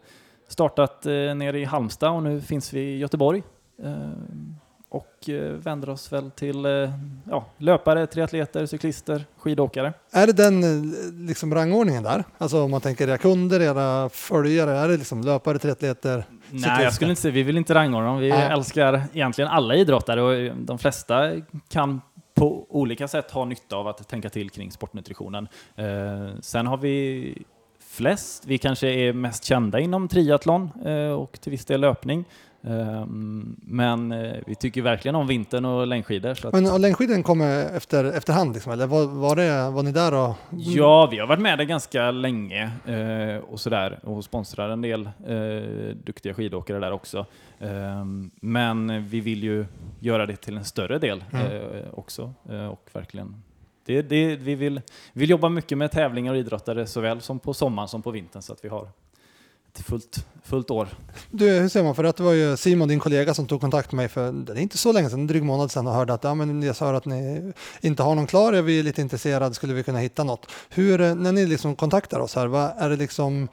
startat 0.49 1.07
eh, 1.07 1.13
nere 1.13 1.59
i 1.59 1.65
Halmstad 1.65 2.11
och 2.11 2.23
nu 2.23 2.41
finns 2.41 2.73
vi 2.73 2.81
i 2.81 2.99
Göteborg. 2.99 3.43
Eh, 3.83 4.11
och 4.91 5.29
eh, 5.29 5.53
vänder 5.53 5.91
oss 5.91 6.13
väl 6.13 6.31
till 6.31 6.67
eh, 6.67 6.91
ja, 7.31 7.45
löpare, 7.59 8.07
triatleter, 8.07 8.67
cyklister, 8.67 9.25
skidåkare. 9.37 9.93
Är 10.13 10.27
det 10.27 10.33
den 10.33 10.65
eh, 10.65 11.27
liksom 11.27 11.55
rangordningen 11.55 12.03
där? 12.03 12.25
Alltså 12.39 12.63
om 12.63 12.71
man 12.71 12.81
tänker 12.81 13.09
era 13.09 13.19
kunder, 13.19 13.61
era 13.61 14.09
följare, 14.09 14.71
är 14.71 14.89
det 14.89 14.97
liksom 14.97 15.21
löpare, 15.21 15.59
triatleter, 15.59 16.25
cyklister? 16.45 16.71
Nej, 16.71 16.85
jag 16.85 16.95
skulle 16.95 17.11
inte 17.11 17.23
säga, 17.23 17.33
vi 17.33 17.43
vill 17.43 17.57
inte 17.57 17.75
rangordna 17.75 18.09
dem. 18.09 18.19
Vi 18.19 18.29
Nej. 18.29 18.49
älskar 18.51 19.03
egentligen 19.13 19.51
alla 19.51 19.75
idrottare 19.75 20.23
och 20.23 20.57
de 20.57 20.79
flesta 20.79 21.33
kan 21.69 22.01
på 22.35 22.67
olika 22.69 23.09
sätt 23.09 23.31
ha 23.31 23.45
nytta 23.45 23.77
av 23.77 23.89
att 23.89 24.09
tänka 24.09 24.31
till 24.31 24.51
kring 24.51 24.71
sportnutritionen. 24.71 25.49
sen 26.41 26.67
har 26.67 26.77
vi 26.77 27.35
flest, 27.81 28.47
vi 28.47 28.59
kanske 28.59 28.89
är 28.89 29.13
mest 29.13 29.45
kända 29.45 29.81
inom 29.81 30.09
triathlon 30.09 30.71
och 31.19 31.41
till 31.41 31.51
viss 31.51 31.65
del 31.65 31.81
löpning. 31.81 32.25
Ehm, 32.63 33.57
men 33.63 34.13
eh, 34.13 34.37
vi 34.47 34.55
tycker 34.55 34.83
verkligen 34.83 35.15
om 35.15 35.27
vintern 35.27 35.65
och 35.65 35.87
längdskidor. 35.87 36.35
Så 36.35 36.49
att... 36.49 36.55
Men 36.55 36.67
och 36.67 36.81
längdskidor 36.81 37.23
kommer 37.23 37.77
efter, 37.77 38.05
efterhand, 38.05 38.55
liksom, 38.55 38.73
eller 38.73 38.87
var, 38.87 39.07
var, 39.07 39.37
det, 39.37 39.71
var 39.71 39.83
ni 39.83 39.93
där 39.93 40.15
och... 40.15 40.35
Ja, 40.51 41.09
vi 41.11 41.19
har 41.19 41.27
varit 41.27 41.41
med 41.41 41.59
där 41.59 41.65
ganska 41.65 42.11
länge 42.11 42.71
eh, 42.87 43.45
och 43.45 43.61
sådär 43.61 44.01
och 44.03 44.25
sponsrar 44.25 44.71
en 44.71 44.83
del 44.83 45.07
eh, 45.27 45.97
duktiga 46.05 46.35
skidåkare 46.35 46.79
där 46.79 46.93
också. 46.93 47.27
Eh, 47.59 48.05
men 48.41 49.09
vi 49.09 49.21
vill 49.21 49.43
ju 49.43 49.67
göra 50.01 50.27
det 50.27 50.37
till 50.37 50.57
en 50.57 50.65
större 50.65 50.99
del 50.99 51.25
mm. 51.33 51.63
Också 51.93 52.33
och 52.71 52.89
verkligen 52.93 53.43
det, 53.85 54.03
det, 54.03 54.37
vi 54.37 54.55
vill, 54.55 54.81
vill 55.13 55.31
jobba 55.31 55.49
mycket 55.49 55.79
med 55.79 55.91
tävlingar 55.91 56.33
och 56.33 56.39
idrottare 56.39 56.87
såväl 56.87 57.21
som 57.21 57.39
på 57.39 57.55
sommaren 57.55 57.89
som 57.89 58.03
på 58.03 58.11
vintern 58.11 58.43
så 58.43 58.53
att 58.53 58.65
vi 58.65 58.69
har 58.69 58.89
ett 59.75 59.87
fullt, 59.87 60.27
fullt 60.45 60.71
år. 60.71 60.89
Du, 61.31 61.51
hur 61.51 61.69
ser 61.69 61.83
man? 61.83 61.95
För 61.95 62.05
att 62.05 62.17
det 62.17 62.23
var 62.23 62.33
ju 62.33 62.57
Simon, 62.57 62.89
din 62.89 62.99
kollega, 62.99 63.35
som 63.35 63.47
tog 63.47 63.61
kontakt 63.61 63.93
med 63.93 63.97
mig 63.97 64.09
för 64.09 64.33
det 64.33 64.53
är 64.53 64.57
inte 64.57 64.79
så 64.79 64.93
länge 64.93 65.11
sedan, 65.11 65.21
en 65.21 65.27
dryg 65.27 65.43
månad 65.43 65.71
sedan 65.71 65.87
och 65.87 65.95
hörde 65.95 66.15
att 66.15 66.25
ja, 66.25 66.35
men 66.35 66.63
jag 66.63 66.77
sa 66.77 66.97
att 66.97 67.05
ni 67.05 67.53
inte 67.81 68.03
har 68.03 68.15
någon 68.15 68.27
klar, 68.27 68.53
är 68.53 68.63
vi 68.63 68.83
lite 68.83 69.01
intresserade, 69.01 69.55
skulle 69.55 69.75
vi 69.75 69.83
kunna 69.83 69.99
hitta 69.99 70.25
något? 70.25 70.47
Hur, 70.69 71.01
eh, 71.01 71.15
när 71.15 71.33
ni 71.33 71.47
liksom 71.47 71.77
kontaktar 71.77 72.21
oss 72.21 72.35
här, 72.35 72.47
vad 72.47 72.73
är 72.79 72.91
det 72.91 72.97
liksom 72.97 73.49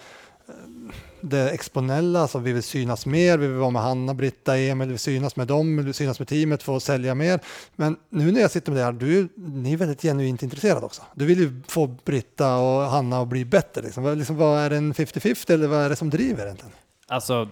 det 1.22 1.50
exponella, 1.50 2.20
alltså 2.20 2.40
vi 2.40 2.54
vill 2.54 2.64
synas 2.64 3.06
mer, 3.06 3.38
vi 3.38 3.48
vill 3.48 3.56
vara 3.56 3.70
med 3.70 3.82
Hanna, 3.82 4.14
Britta, 4.14 4.58
Emil, 4.58 4.88
vi 4.88 4.92
vill 4.92 5.00
synas 5.00 5.36
med 5.36 5.48
dem, 5.48 5.78
vi 5.78 5.84
vill 5.84 5.94
synas 5.94 6.20
med 6.20 6.28
teamet, 6.28 6.64
få 6.64 6.80
sälja 6.80 7.16
mer. 7.16 7.40
Men 7.76 7.98
nu 8.10 8.32
när 8.32 8.42
jag 8.42 8.52
sitter 8.52 8.72
med 8.72 8.82
det 8.82 8.86
här, 8.86 8.92
du, 8.92 9.30
ni 9.36 9.74
är 9.74 9.78
väldigt 9.78 10.02
genuint 10.02 10.44
intresserade 10.44 10.86
också. 10.86 11.02
Du 11.16 11.26
vill 11.26 11.40
ju 11.40 11.62
få 11.68 11.88
Britta 11.88 12.58
och 12.58 12.82
Hanna 12.82 13.22
att 13.22 13.28
bli 13.28 13.46
bättre. 13.46 13.82
Liksom. 13.82 14.18
Liksom, 14.18 14.36
vad 14.36 14.60
är 14.60 14.70
det 14.70 14.78
en 14.78 14.94
50-50 14.94 15.52
eller 15.54 15.68
vad 15.68 15.80
är 15.80 15.90
det 15.90 15.96
som 15.96 16.10
driver 16.10 16.44
egentligen? 16.44 16.74
Alltså, 17.08 17.50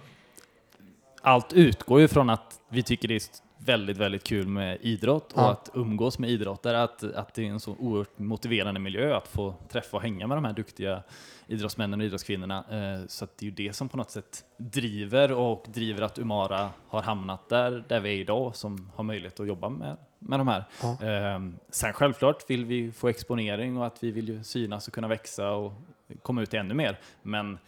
allt 1.22 1.52
utgår 1.52 2.00
ju 2.00 2.08
från 2.08 2.30
att 2.30 2.60
vi 2.68 2.82
tycker 2.82 3.08
det 3.08 3.14
är 3.14 3.22
väldigt, 3.58 3.96
väldigt 3.96 4.24
kul 4.24 4.46
med 4.48 4.78
idrott 4.80 5.32
och 5.32 5.42
ja. 5.42 5.50
att 5.50 5.70
umgås 5.74 6.18
med 6.18 6.30
idrottare, 6.30 6.82
att, 6.82 7.02
att 7.02 7.34
det 7.34 7.42
är 7.42 7.50
en 7.50 7.60
så 7.60 7.76
oerhört 7.78 8.18
motiverande 8.18 8.80
miljö 8.80 9.16
att 9.16 9.28
få 9.28 9.54
träffa 9.68 9.96
och 9.96 10.02
hänga 10.02 10.26
med 10.26 10.36
de 10.36 10.44
här 10.44 10.52
duktiga 10.52 11.02
idrottsmännen 11.46 12.00
och 12.00 12.06
idrottskvinnorna. 12.06 12.64
Eh, 12.70 13.06
så 13.06 13.26
det 13.36 13.42
är 13.42 13.44
ju 13.44 13.50
det 13.50 13.72
som 13.72 13.88
på 13.88 13.96
något 13.96 14.10
sätt 14.10 14.44
driver 14.56 15.32
och 15.32 15.64
driver 15.68 16.02
att 16.02 16.18
Umara 16.18 16.70
har 16.88 17.02
hamnat 17.02 17.48
där, 17.48 17.84
där 17.88 18.00
vi 18.00 18.10
är 18.10 18.16
idag, 18.16 18.56
som 18.56 18.90
har 18.94 19.04
möjlighet 19.04 19.40
att 19.40 19.46
jobba 19.46 19.68
med, 19.68 19.96
med 20.18 20.40
de 20.40 20.48
här. 20.48 20.64
Ja. 20.82 21.06
Ehm, 21.06 21.58
sen 21.70 21.92
självklart 21.92 22.50
vill 22.50 22.64
vi 22.64 22.92
få 22.92 23.08
exponering 23.08 23.76
och 23.76 23.86
att 23.86 24.02
vi 24.02 24.10
vill 24.10 24.28
ju 24.28 24.44
synas 24.44 24.88
och 24.88 24.94
kunna 24.94 25.08
växa 25.08 25.50
och 25.50 25.72
komma 26.22 26.42
ut 26.42 26.54
ännu 26.54 26.74
mer. 26.74 26.98
Men 27.22 27.58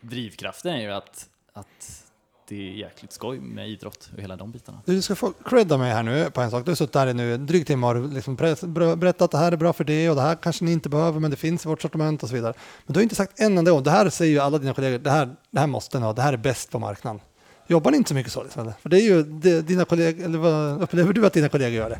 drivkraften 0.00 0.74
är 0.74 0.80
ju 0.80 0.92
att, 0.92 1.28
att 1.52 2.05
är 2.54 2.70
jäkligt 2.70 3.12
skoj 3.12 3.40
med 3.40 3.68
idrott 3.68 4.10
och 4.16 4.22
hela 4.22 4.36
de 4.36 4.50
bitarna. 4.50 4.80
Du 4.84 5.02
ska 5.02 5.14
få 5.14 5.32
credda 5.44 5.78
mig 5.78 5.92
här 5.92 6.02
nu 6.02 6.30
på 6.30 6.40
en 6.40 6.50
sak. 6.50 6.64
Du 6.64 6.70
har 6.70 6.76
suttit 6.76 6.94
här 6.94 7.14
nu 7.14 7.34
en 7.34 7.46
dryg 7.46 7.66
timme 7.66 7.86
och 7.86 8.12
liksom 8.12 8.36
berättat 8.36 9.22
att 9.22 9.30
det 9.30 9.38
här 9.38 9.52
är 9.52 9.56
bra 9.56 9.72
för 9.72 9.84
det 9.84 10.10
och 10.10 10.16
det 10.16 10.22
här 10.22 10.34
kanske 10.34 10.64
ni 10.64 10.72
inte 10.72 10.88
behöver 10.88 11.20
men 11.20 11.30
det 11.30 11.36
finns 11.36 11.64
i 11.64 11.68
vårt 11.68 11.82
sortiment 11.82 12.22
och 12.22 12.28
så 12.28 12.34
vidare. 12.34 12.54
Men 12.86 12.92
du 12.92 12.98
har 12.98 13.02
inte 13.02 13.14
sagt 13.14 13.40
en 13.40 13.58
enda 13.58 13.70
gång, 13.70 13.82
det 13.82 13.90
här 13.90 14.10
säger 14.10 14.32
ju 14.32 14.38
alla 14.38 14.58
dina 14.58 14.74
kollegor, 14.74 14.98
det 14.98 15.10
här, 15.10 15.36
det 15.50 15.60
här 15.60 15.66
måste 15.66 15.98
ni 15.98 16.04
ha, 16.04 16.12
det 16.12 16.22
här 16.22 16.32
är 16.32 16.36
bäst 16.36 16.70
på 16.70 16.78
marknaden. 16.78 17.20
Jobbar 17.66 17.90
ni 17.90 17.96
inte 17.96 18.08
så 18.08 18.14
mycket 18.14 18.32
så? 18.32 18.42
Liksom, 18.42 18.72
för 18.82 18.88
det 18.88 19.00
är 19.00 19.04
ju 19.04 19.22
det, 19.22 19.62
dina 19.62 19.84
kollegor, 19.84 20.24
eller 20.24 20.38
vad 20.38 20.82
upplever 20.82 21.12
du 21.12 21.26
att 21.26 21.32
dina 21.32 21.48
kollegor 21.48 21.72
gör 21.72 21.90
det? 21.90 21.98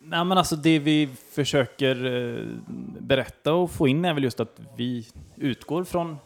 Nej, 0.00 0.24
men 0.24 0.38
alltså 0.38 0.56
det 0.56 0.78
vi 0.78 1.08
försöker 1.32 2.06
eh, 2.06 2.46
berätta 3.00 3.52
och 3.52 3.70
få 3.70 3.88
in 3.88 4.04
är 4.04 4.14
väl 4.14 4.24
just 4.24 4.40
att 4.40 4.60
vi 4.76 5.06
utgår 5.36 5.84
från 5.84 6.16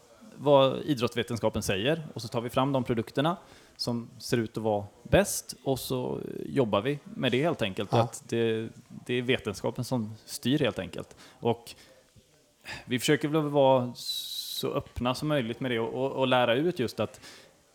vad 0.42 0.82
idrottsvetenskapen 0.82 1.62
säger 1.62 2.02
och 2.14 2.22
så 2.22 2.28
tar 2.28 2.40
vi 2.40 2.50
fram 2.50 2.72
de 2.72 2.84
produkterna 2.84 3.36
som 3.76 4.10
ser 4.18 4.36
ut 4.36 4.56
att 4.56 4.62
vara 4.62 4.84
bäst 5.02 5.54
och 5.64 5.78
så 5.78 6.20
jobbar 6.46 6.80
vi 6.80 6.98
med 7.04 7.32
det 7.32 7.42
helt 7.42 7.62
enkelt. 7.62 7.92
Ja. 7.92 8.02
Att 8.02 8.24
det, 8.28 8.68
det, 9.06 9.14
är 9.14 9.22
vetenskapen 9.22 9.84
som 9.84 10.14
styr 10.24 10.58
helt 10.58 10.78
enkelt. 10.78 11.16
Och 11.40 11.74
vi 12.84 12.98
försöker 12.98 13.28
väl 13.28 13.42
vara 13.42 13.92
så 13.94 14.72
öppna 14.72 15.14
som 15.14 15.28
möjligt 15.28 15.60
med 15.60 15.70
det 15.70 15.80
och, 15.80 16.04
och, 16.04 16.12
och 16.12 16.26
lära 16.26 16.54
ut 16.54 16.78
just 16.78 17.00
att 17.00 17.20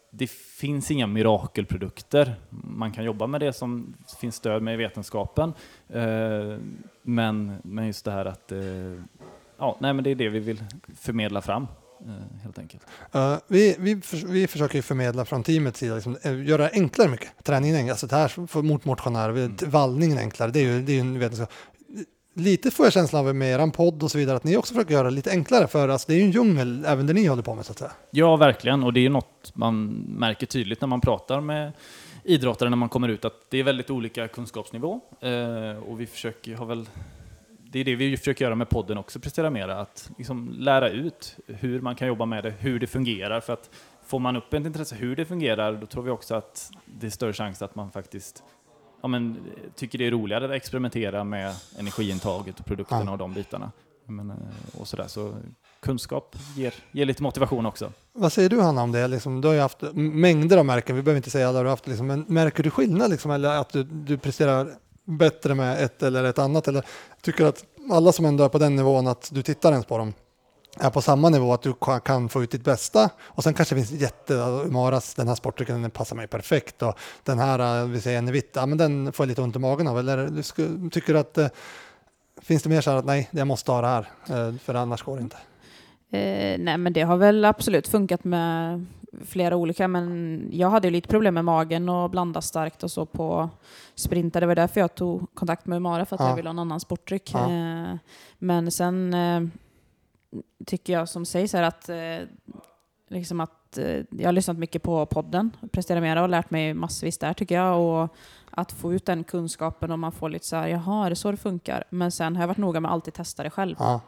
det 0.10 0.32
finns 0.32 0.92
inga 0.92 1.08
mirakelprodukter. 1.08 2.36
Man 2.50 2.92
kan 2.92 3.04
jobba 3.04 3.28
med 3.28 3.42
det 3.42 3.54
som 3.54 3.94
finns 4.20 4.36
stöd 4.36 4.62
med 4.62 4.74
i 4.74 4.78
vetenskapen. 4.78 5.54
Eh, 5.90 6.58
men, 7.02 7.58
men 7.64 7.88
just 7.88 8.06
det 8.06 8.12
här 8.12 8.26
att 8.26 8.52
eh, 8.52 8.60
ja, 9.58 9.78
nej, 9.80 9.94
men 9.94 10.04
det 10.04 10.10
är 10.10 10.16
det 10.16 10.30
vi 10.30 10.40
vill 10.40 10.64
förmedla 10.96 11.42
fram. 11.42 11.68
Eh, 12.06 12.44
helt 12.44 12.60
enkelt. 12.60 12.84
Uh, 13.16 13.36
vi, 13.48 13.76
vi, 13.80 14.02
vi 14.26 14.48
försöker 14.48 14.82
förmedla 14.82 15.26
från 15.26 15.44
teamets 15.44 15.80
sida, 15.80 15.96
liksom, 15.96 16.18
eh, 16.24 16.46
göra 16.46 16.64
det 16.64 16.72
enklare 16.74 17.10
mycket. 17.10 17.44
Träningen, 17.44 17.90
alltså 17.90 18.08
det 18.08 18.16
här 18.16 18.48
för, 18.48 18.62
mot 18.62 18.86
motionärer, 18.86 19.30
mm. 19.30 19.56
vallningen 19.66 20.18
enklare, 20.18 20.52
det 20.52 20.60
är 20.60 20.64
ju, 20.64 20.82
det 20.82 20.92
är 20.92 20.94
ju 20.94 21.00
en 21.00 21.20
vetenskap. 21.20 21.52
Lite 22.34 22.72
får 22.72 22.86
jag 22.86 22.94
känslan 22.94 23.28
av 23.28 23.36
med 23.36 23.62
er 23.62 23.72
podd 23.72 24.04
och 24.04 24.12
så 24.12 24.18
vidare 24.18 24.38
att 24.38 24.44
ni 24.44 24.58
också 24.58 24.74
försöker 24.74 24.94
göra 24.94 25.10
det 25.10 25.16
lite 25.16 25.32
enklare 25.32 25.68
för 25.68 25.90
alltså, 25.90 26.06
det 26.08 26.14
är 26.14 26.18
ju 26.18 26.24
en 26.24 26.32
djungel 26.32 26.86
även 26.86 27.08
det 27.08 27.14
ni 27.14 27.26
håller 27.26 27.44
på 27.44 27.56
med 27.56 27.66
så 27.66 27.72
att 27.72 27.80
säga. 27.80 27.92
Ja, 28.12 28.36
verkligen, 28.36 28.84
och 28.84 28.94
det 28.94 29.00
är 29.00 29.02
ju 29.02 29.10
något 29.10 29.52
man 29.54 29.86
märker 30.18 30.46
tydligt 30.46 30.82
när 30.82 30.88
man 30.88 31.02
pratar 31.02 31.42
med 31.42 31.72
idrottare 32.24 32.70
när 32.70 32.78
man 32.78 32.90
kommer 32.90 33.10
ut 33.10 33.26
att 33.26 33.34
det 33.50 33.58
är 33.58 33.64
väldigt 33.64 33.90
olika 33.90 34.28
kunskapsnivå 34.28 35.00
eh, 35.22 35.84
och 35.90 36.02
vi 36.02 36.08
försöker 36.08 36.56
ha 36.56 36.66
väl 36.66 36.86
det 37.72 37.80
är 37.80 37.84
det 37.84 37.96
vi 37.96 38.18
försöker 38.18 38.46
göra 38.46 38.56
med 38.56 38.70
podden 38.70 38.98
också, 38.98 39.20
prestera 39.20 39.50
mera, 39.50 39.80
att 39.80 40.12
liksom 40.18 40.50
lära 40.58 40.90
ut 40.90 41.38
hur 41.48 41.82
man 41.82 41.96
kan 41.96 42.08
jobba 42.08 42.26
med 42.26 42.44
det, 42.44 42.54
hur 42.60 42.80
det 42.80 42.88
fungerar. 42.88 43.40
För 43.40 43.54
att 43.54 43.70
får 44.06 44.20
man 44.20 44.36
upp 44.36 44.54
ett 44.54 44.66
intresse 44.66 44.96
hur 44.96 45.16
det 45.16 45.26
fungerar, 45.26 45.74
då 45.74 45.86
tror 45.86 46.04
vi 46.04 46.10
också 46.10 46.36
att 46.36 46.72
det 46.86 47.08
är 47.08 47.12
större 47.12 47.34
chans 47.34 47.62
att 47.62 47.76
man 47.76 47.92
faktiskt 47.92 48.44
ja, 49.02 49.08
men, 49.08 49.38
tycker 49.76 49.98
det 49.98 50.08
är 50.08 50.12
roligare 50.12 50.46
att 50.46 50.52
experimentera 50.52 51.24
med 51.24 51.56
energiintaget 51.80 52.60
och 52.60 52.66
produkterna 52.66 53.06
ja. 53.06 53.12
och 53.12 53.18
de 53.18 53.34
bitarna. 53.34 53.72
Men, 54.06 54.30
eh, 54.30 54.82
och 54.82 54.88
sådär. 54.88 55.08
Så 55.08 55.34
kunskap 55.80 56.36
ger, 56.56 56.74
ger 56.92 57.06
lite 57.06 57.24
motivation 57.24 57.66
också. 57.66 57.92
Vad 58.14 58.34
säger 58.34 58.50
du 58.50 58.62
Hanna 58.62 58.84
om 58.84 58.92
det? 58.92 59.08
Liksom, 59.08 59.42
du 59.42 59.48
har 59.48 59.56
ju 59.56 59.62
haft 59.62 59.82
mängder 59.94 60.58
av 60.58 60.66
märken, 60.66 60.96
vi 60.96 61.02
behöver 61.02 61.18
inte 61.18 61.30
säga 61.30 61.48
alla 61.48 61.60
du 61.60 61.66
har 61.66 61.70
haft, 61.70 61.88
liksom, 61.88 62.08
men 62.08 62.26
märker 62.28 62.64
du 62.64 62.70
skillnad 62.70 63.12
liksom, 63.12 63.32
eller 63.32 63.50
att 63.50 63.70
du, 63.70 63.84
du 63.84 64.18
presterar 64.18 64.78
bättre 65.08 65.56
med 65.56 65.84
ett 65.84 66.04
eller 66.04 66.24
ett 66.24 66.40
annat? 66.40 66.68
Eller 66.68 66.86
tycker 67.22 67.46
att 67.46 67.66
alla 67.92 68.12
som 68.12 68.26
ändå 68.26 68.44
är 68.44 68.50
på 68.50 68.58
den 68.58 68.76
nivån 68.76 69.08
att 69.08 69.30
du 69.34 69.42
tittar 69.42 69.72
ens 69.72 69.86
på 69.86 69.98
dem 69.98 70.14
är 70.80 70.90
på 70.90 71.02
samma 71.02 71.30
nivå 71.30 71.54
att 71.54 71.62
du 71.62 71.74
kan 72.06 72.30
få 72.30 72.44
ut 72.44 72.52
ditt 72.52 72.64
bästa 72.64 73.10
och 73.22 73.44
sen 73.44 73.54
kanske 73.54 73.76
det 73.76 73.86
finns 73.86 74.02
jätte, 74.02 74.34
Maras, 74.70 75.16
den 75.16 75.28
här 75.28 75.36
sportdrycken 75.36 75.82
den 75.82 75.92
passar 75.92 76.16
mig 76.16 76.28
perfekt 76.28 76.82
och 76.82 76.98
den 77.24 77.40
här, 77.40 77.82
eh, 77.82 77.88
vi 77.88 78.02
säger 78.02 78.18
en 78.18 78.32
vitt, 78.32 78.52
ja 78.54 78.66
men 78.66 78.78
den 78.78 79.14
får 79.14 79.24
jag 79.24 79.28
lite 79.28 79.42
ont 79.42 79.56
i 79.56 79.60
magen 79.60 79.88
av 79.88 80.00
eller 80.00 80.28
du 80.28 80.44
sku, 80.44 80.90
tycker 80.92 81.16
att 81.16 81.38
eh, 81.38 81.48
finns 82.42 82.64
det 82.64 82.70
mer 82.70 82.82
så 82.82 82.90
här 82.90 82.98
att 82.98 83.06
nej, 83.06 83.30
jag 83.32 83.48
måste 83.48 83.72
ha 83.72 83.82
det 83.82 83.88
här 83.88 84.08
eh, 84.30 84.56
för 84.58 84.76
annars 84.76 85.04
går 85.04 85.16
det 85.16 85.22
inte? 85.22 85.38
Eh, 86.12 86.60
nej, 86.60 86.78
men 86.78 86.94
det 86.94 87.02
har 87.02 87.18
väl 87.18 87.46
absolut 87.46 87.88
funkat 87.88 88.24
med 88.24 88.86
flera 89.26 89.56
olika, 89.56 89.88
men 89.88 90.44
jag 90.52 90.70
hade 90.70 90.88
ju 90.88 90.92
lite 90.92 91.08
problem 91.08 91.34
med 91.34 91.46
magen 91.46 91.90
och 91.90 92.10
blanda 92.10 92.42
starkt 92.42 92.84
och 92.84 92.92
så 92.92 93.06
på 93.06 93.50
sprintar. 93.96 94.42
Det 94.42 94.48
var 94.48 94.56
därför 94.56 94.80
jag 94.82 94.96
tog 94.96 95.36
kontakt 95.36 95.66
med 95.66 95.76
Umara, 95.78 96.06
för 96.06 96.16
att 96.16 96.20
Ja. 96.22 96.30
jag 96.30 96.36
ville 96.36 96.50
ha 96.50 96.52
en 96.54 96.60
annan 96.60 96.80
sportdryck. 96.80 97.32
Ja. 97.34 97.52
Eh, 97.52 97.96
men 98.38 98.72
sen 98.72 99.14
eh, 99.14 99.42
tycker 100.66 100.94
jag 100.94 101.10
som 101.10 101.26
sägs 101.26 101.54
här 101.54 101.64
att, 101.64 101.90
eh, 101.90 102.28
liksom 103.10 103.40
att 103.40 103.78
jag 104.10 104.26
har 104.28 104.32
lyssnat 104.32 104.58
mycket 104.58 104.84
på 104.84 105.06
podden, 105.06 105.52
Prestera 105.72 106.02
Mera, 106.02 106.24
och 106.24 106.30
lärt 106.30 106.50
mig 106.50 106.74
massvis 106.74 107.18
där 107.18 107.34
tycker 107.34 107.56
jag. 107.56 107.82
Och 107.82 108.16
att 108.52 108.72
få 108.72 108.94
ut 108.94 109.06
den 109.06 109.24
kunskapen 109.24 109.92
och 109.92 110.00
man 110.00 110.12
får 110.12 110.30
lite 110.30 110.46
så 110.46 110.56
här, 110.56 110.68
jaha, 110.68 111.06
är 111.06 111.10
det 111.10 111.16
så 111.16 111.32
det 111.32 111.38
funkar? 111.38 111.84
Men 111.90 112.12
sen 112.12 112.36
har 112.36 112.44
jag 112.44 112.48
varit 112.48 112.58
noga 112.58 112.80
med 112.80 112.90
att 112.90 112.94
alltid 112.94 113.14
testa 113.14 113.44
det 113.44 113.50
själv. 113.50 113.76
Ja, 113.80 114.02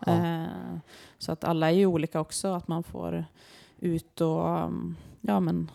Så 1.17 1.31
att 1.31 1.43
alla 1.43 1.67
är 1.67 1.73
ju 1.75 1.85
olika 1.85 2.19
också, 2.19 2.53
att 2.53 2.67
man 2.67 2.83
får 2.83 3.25
ut 3.81 4.21
och 4.21 4.45
um, 4.65 4.95
ja 5.21 5.39
men 5.39 5.71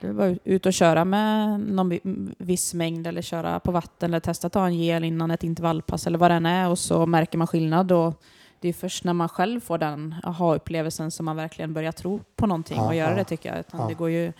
bara 0.00 0.36
ut 0.44 0.66
och 0.66 0.72
köra 0.72 1.04
med 1.04 1.60
någon 1.60 1.88
vi- 1.88 2.00
viss 2.38 2.74
mängd 2.74 3.06
eller 3.06 3.22
köra 3.22 3.60
på 3.60 3.70
vatten 3.72 4.10
eller 4.10 4.20
testa 4.20 4.48
ta 4.48 4.66
en 4.66 4.74
gel 4.78 5.04
innan 5.04 5.30
ett 5.30 5.44
intervallpass 5.44 6.06
eller 6.06 6.18
vad 6.18 6.30
det 6.30 6.34
än 6.34 6.46
är 6.46 6.70
och 6.70 6.78
så 6.78 7.06
märker 7.06 7.38
man 7.38 7.46
skillnad 7.46 7.92
och 7.92 8.22
det 8.60 8.68
är 8.68 8.72
först 8.72 9.04
när 9.04 9.12
man 9.12 9.28
själv 9.28 9.60
får 9.60 9.78
den 9.78 10.14
aha-upplevelsen 10.24 11.10
som 11.10 11.24
man 11.26 11.36
verkligen 11.36 11.72
börjar 11.74 11.92
tro 11.92 12.20
på 12.36 12.46
någonting 12.46 12.76
Ja, 12.76 12.86
och 12.86 12.94
göra 12.94 13.10
ja. 13.10 13.16
det 13.16 13.24
tycker 13.24 13.48
jag. 13.48 13.58
Utan 13.60 13.80
Ja. 13.80 13.86
det 13.88 13.94
går 13.94 14.10
ju, 14.10 14.32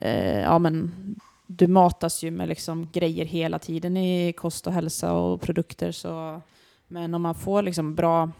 eh, 0.00 0.40
ja 0.40 0.58
men 0.58 0.92
du 1.46 1.66
matas 1.66 2.22
ju 2.24 2.30
med 2.30 2.48
liksom 2.48 2.88
grejer 2.92 3.24
hela 3.24 3.58
tiden 3.58 3.96
i 3.96 4.32
kost 4.32 4.66
och 4.66 4.72
hälsa 4.72 5.12
och 5.12 5.40
produkter 5.40 5.92
så 5.92 6.40
men 6.88 7.14
om 7.14 7.22
man 7.22 7.34
får 7.34 7.62
liksom 7.62 7.94
bra 7.94 8.30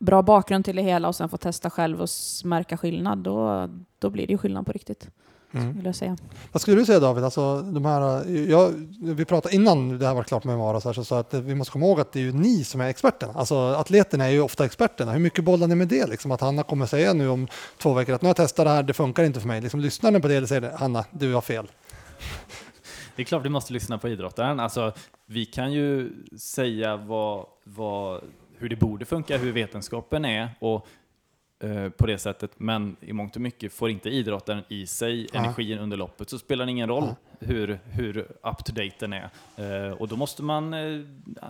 bra 0.00 0.22
bakgrund 0.22 0.64
till 0.64 0.76
det 0.76 0.82
hela 0.82 1.08
och 1.08 1.16
sen 1.16 1.28
får 1.28 1.38
testa 1.38 1.70
själv 1.70 2.02
och 2.02 2.08
märka 2.44 2.76
skillnad, 2.76 3.18
då, 3.18 3.68
då 3.98 4.10
blir 4.10 4.26
det 4.26 4.32
ju 4.32 4.38
skillnad 4.38 4.66
på 4.66 4.72
riktigt, 4.72 5.08
Mm. 5.52 5.76
vill 5.76 5.84
jag 5.86 5.94
säga. 5.94 6.16
Vad 6.52 6.62
skulle 6.62 6.76
du 6.76 6.86
säga 6.86 7.00
David? 7.00 7.24
Alltså, 7.24 7.62
de 7.62 7.84
här, 7.84 8.30
jag, 8.50 8.72
vi 9.00 9.24
pratade 9.24 9.54
innan 9.54 9.98
det 9.98 10.06
här 10.06 10.14
var 10.14 10.22
klart 10.22 10.44
med 10.44 10.58
Mara 10.58 10.80
så, 10.80 10.88
här, 10.88 11.02
så 11.02 11.14
jag 11.14 11.20
att 11.20 11.34
vi 11.34 11.54
måste 11.54 11.72
komma 11.72 11.86
ihåg 11.86 12.00
att 12.00 12.12
det 12.12 12.18
är 12.18 12.22
ju 12.22 12.32
ni 12.32 12.64
som 12.64 12.80
är 12.80 12.88
experterna. 12.88 13.32
Alltså 13.32 13.56
atleterna 13.56 14.24
är 14.24 14.30
ju 14.30 14.40
ofta 14.40 14.64
experterna. 14.64 15.12
Hur 15.12 15.20
mycket 15.20 15.44
bollar 15.44 15.66
ni 15.66 15.74
med 15.74 15.88
det? 15.88 16.06
Liksom, 16.06 16.30
att 16.32 16.40
Hanna 16.40 16.62
kommer 16.62 16.86
säga 16.86 17.12
nu 17.12 17.28
om 17.28 17.48
två 17.78 17.94
veckor 17.94 18.14
att 18.14 18.22
nu 18.22 18.26
har 18.26 18.30
jag 18.30 18.36
testat 18.36 18.66
det 18.66 18.70
här, 18.70 18.82
det 18.82 18.94
funkar 18.94 19.24
inte 19.24 19.40
för 19.40 19.48
mig. 19.48 19.60
Liksom, 19.60 19.80
lyssnar 19.80 20.10
ni 20.10 20.20
på 20.20 20.28
det 20.28 20.34
eller 20.34 20.46
säger 20.46 20.60
det, 20.60 20.76
Hanna, 20.76 21.04
du 21.10 21.34
har 21.34 21.40
fel? 21.40 21.66
Det 23.16 23.22
är 23.22 23.26
klart 23.26 23.44
vi 23.44 23.48
måste 23.48 23.72
lyssna 23.72 23.98
på 23.98 24.08
idrottaren. 24.08 24.60
Alltså, 24.60 24.92
vi 25.26 25.46
kan 25.46 25.72
ju 25.72 26.12
säga 26.38 26.96
vad, 26.96 27.46
vad, 27.64 28.20
hur 28.58 28.68
det 28.68 28.76
borde 28.76 29.04
funka, 29.04 29.36
hur 29.38 29.52
vetenskapen 29.52 30.24
är 30.24 30.48
och 30.58 30.86
eh, 31.60 31.88
på 31.88 32.06
det 32.06 32.18
sättet. 32.18 32.50
Men 32.56 32.96
i 33.00 33.12
mångt 33.12 33.36
och 33.36 33.42
mycket 33.42 33.72
får 33.72 33.90
inte 33.90 34.10
idrottaren 34.10 34.62
i 34.68 34.86
sig 34.86 35.26
Ja. 35.32 35.38
energin 35.40 35.78
under 35.78 35.96
loppet 35.96 36.30
så 36.30 36.38
spelar 36.38 36.64
det 36.66 36.70
ingen 36.70 36.88
roll 36.88 37.04
Ja. 37.04 37.14
hur, 37.40 37.78
hur 37.84 38.18
up 38.18 38.64
to 38.64 38.72
date 38.72 38.94
den 38.98 39.12
är. 39.12 39.30
Eh, 39.56 39.92
och 39.92 40.08
då 40.08 40.16
måste 40.16 40.42
man 40.42 40.74
eh, 40.74 41.00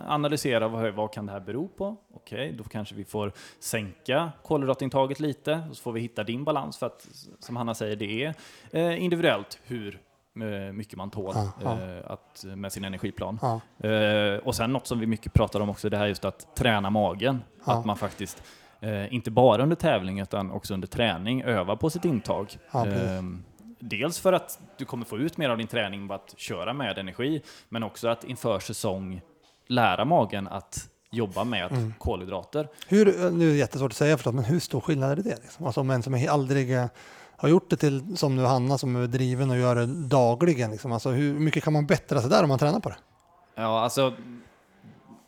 analysera 0.07 0.67
vad, 0.67 0.93
vad 0.93 1.13
kan 1.13 1.25
det 1.25 1.31
här 1.31 1.39
bero 1.39 1.67
på? 1.67 1.95
Okej, 2.13 2.53
då 2.57 2.63
kanske 2.63 2.95
vi 2.95 3.05
får 3.05 3.31
sänka 3.59 4.31
kolhydratintaget 4.43 5.19
lite 5.19 5.61
och 5.69 5.77
så 5.77 5.83
får 5.83 5.91
vi 5.91 6.01
hitta 6.01 6.23
din 6.23 6.43
balans 6.43 6.77
för 6.77 6.85
att 6.85 7.07
som 7.39 7.55
Hanna 7.55 7.73
säger, 7.75 7.95
det 7.95 8.23
är 8.23 8.33
eh, 8.71 9.03
individuellt 9.03 9.59
hur 9.63 9.99
mycket 10.73 10.97
man 10.97 11.09
tål 11.09 11.31
Ja, 11.35 11.51
ja. 11.63 11.71
eh, 11.81 12.11
att, 12.11 12.45
med 12.55 12.71
sin 12.73 12.83
energiplan. 12.83 13.39
Ja, 13.41 13.59
Eh, 13.89 14.37
och 14.37 14.55
sen 14.55 14.73
något 14.73 14.87
som 14.87 14.99
vi 14.99 15.05
mycket 15.07 15.33
pratar 15.33 15.59
om 15.59 15.69
också, 15.69 15.89
det 15.89 15.97
här 15.97 16.07
just 16.07 16.25
att 16.25 16.55
träna 16.55 16.89
magen. 16.89 17.41
Att 17.63 17.85
man 17.85 17.97
faktiskt, 17.97 18.43
eh, 18.81 19.13
inte 19.13 19.31
bara 19.31 19.63
under 19.63 19.75
tävling 19.75 20.19
utan 20.19 20.51
också 20.51 20.73
under 20.73 20.87
träning, 20.87 21.41
övar 21.41 21.75
på 21.75 21.89
sitt 21.89 22.05
intag. 22.05 22.57
Ja, 22.71 22.83
precis. 22.83 23.01
Eh, 23.09 23.21
dels 23.79 24.19
för 24.19 24.33
att 24.33 24.59
du 24.77 24.85
kommer 24.85 25.05
få 25.05 25.17
ut 25.17 25.37
mer 25.37 25.49
av 25.49 25.57
din 25.57 25.67
träning 25.67 26.05
med 26.05 26.15
att 26.15 26.33
köra 26.37 26.73
med 26.73 26.97
energi, 26.97 27.41
men 27.69 27.83
också 27.83 28.07
att 28.07 28.23
inför 28.23 28.59
säsong 28.59 29.21
lära 29.67 30.05
magen 30.05 30.47
att 30.47 30.89
jobba 31.11 31.43
med 31.43 31.71
Mm. 31.71 31.93
kolhydrater. 31.99 32.67
hur, 32.87 33.05
nu 33.31 33.47
är 33.47 33.51
det 33.51 33.57
jättesvårt 33.57 33.91
att 33.91 33.97
säga 33.97 34.17
förstås, 34.17 34.33
men 34.33 34.43
hur 34.43 34.59
stor 34.59 34.81
skillnad 34.81 35.11
är 35.11 35.15
det? 35.15 35.37
Liksom? 35.41 35.65
Alltså 35.65 35.81
om 35.81 35.89
en 35.89 36.03
som 36.03 36.13
är 36.15 36.29
aldrig 36.29 36.73
eh, 36.77 36.85
har 37.39 37.49
gjort 37.49 37.69
det 37.69 37.77
till, 37.77 38.17
som 38.17 38.35
nu 38.35 38.43
Hanna 38.43 38.77
som 38.77 38.95
är 38.95 39.07
driven 39.07 39.49
och 39.49 39.57
gör 39.57 39.75
det 39.75 39.85
dagligen. 39.85 40.71
Liksom. 40.71 40.91
Alltså 40.91 41.09
hur 41.09 41.39
mycket 41.39 41.63
kan 41.63 41.73
man 41.73 41.85
bättra 41.85 42.21
sig 42.21 42.29
där 42.29 42.43
om 42.43 42.49
man 42.49 42.59
tränar 42.59 42.79
på 42.79 42.89
det? 42.89 42.97
Ja, 43.55 43.79
alltså 43.81 44.13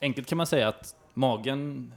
enkelt 0.01 0.27
kan 0.27 0.37
man 0.37 0.47
säga 0.47 0.67
att 0.67 0.95
magen, 1.13 1.93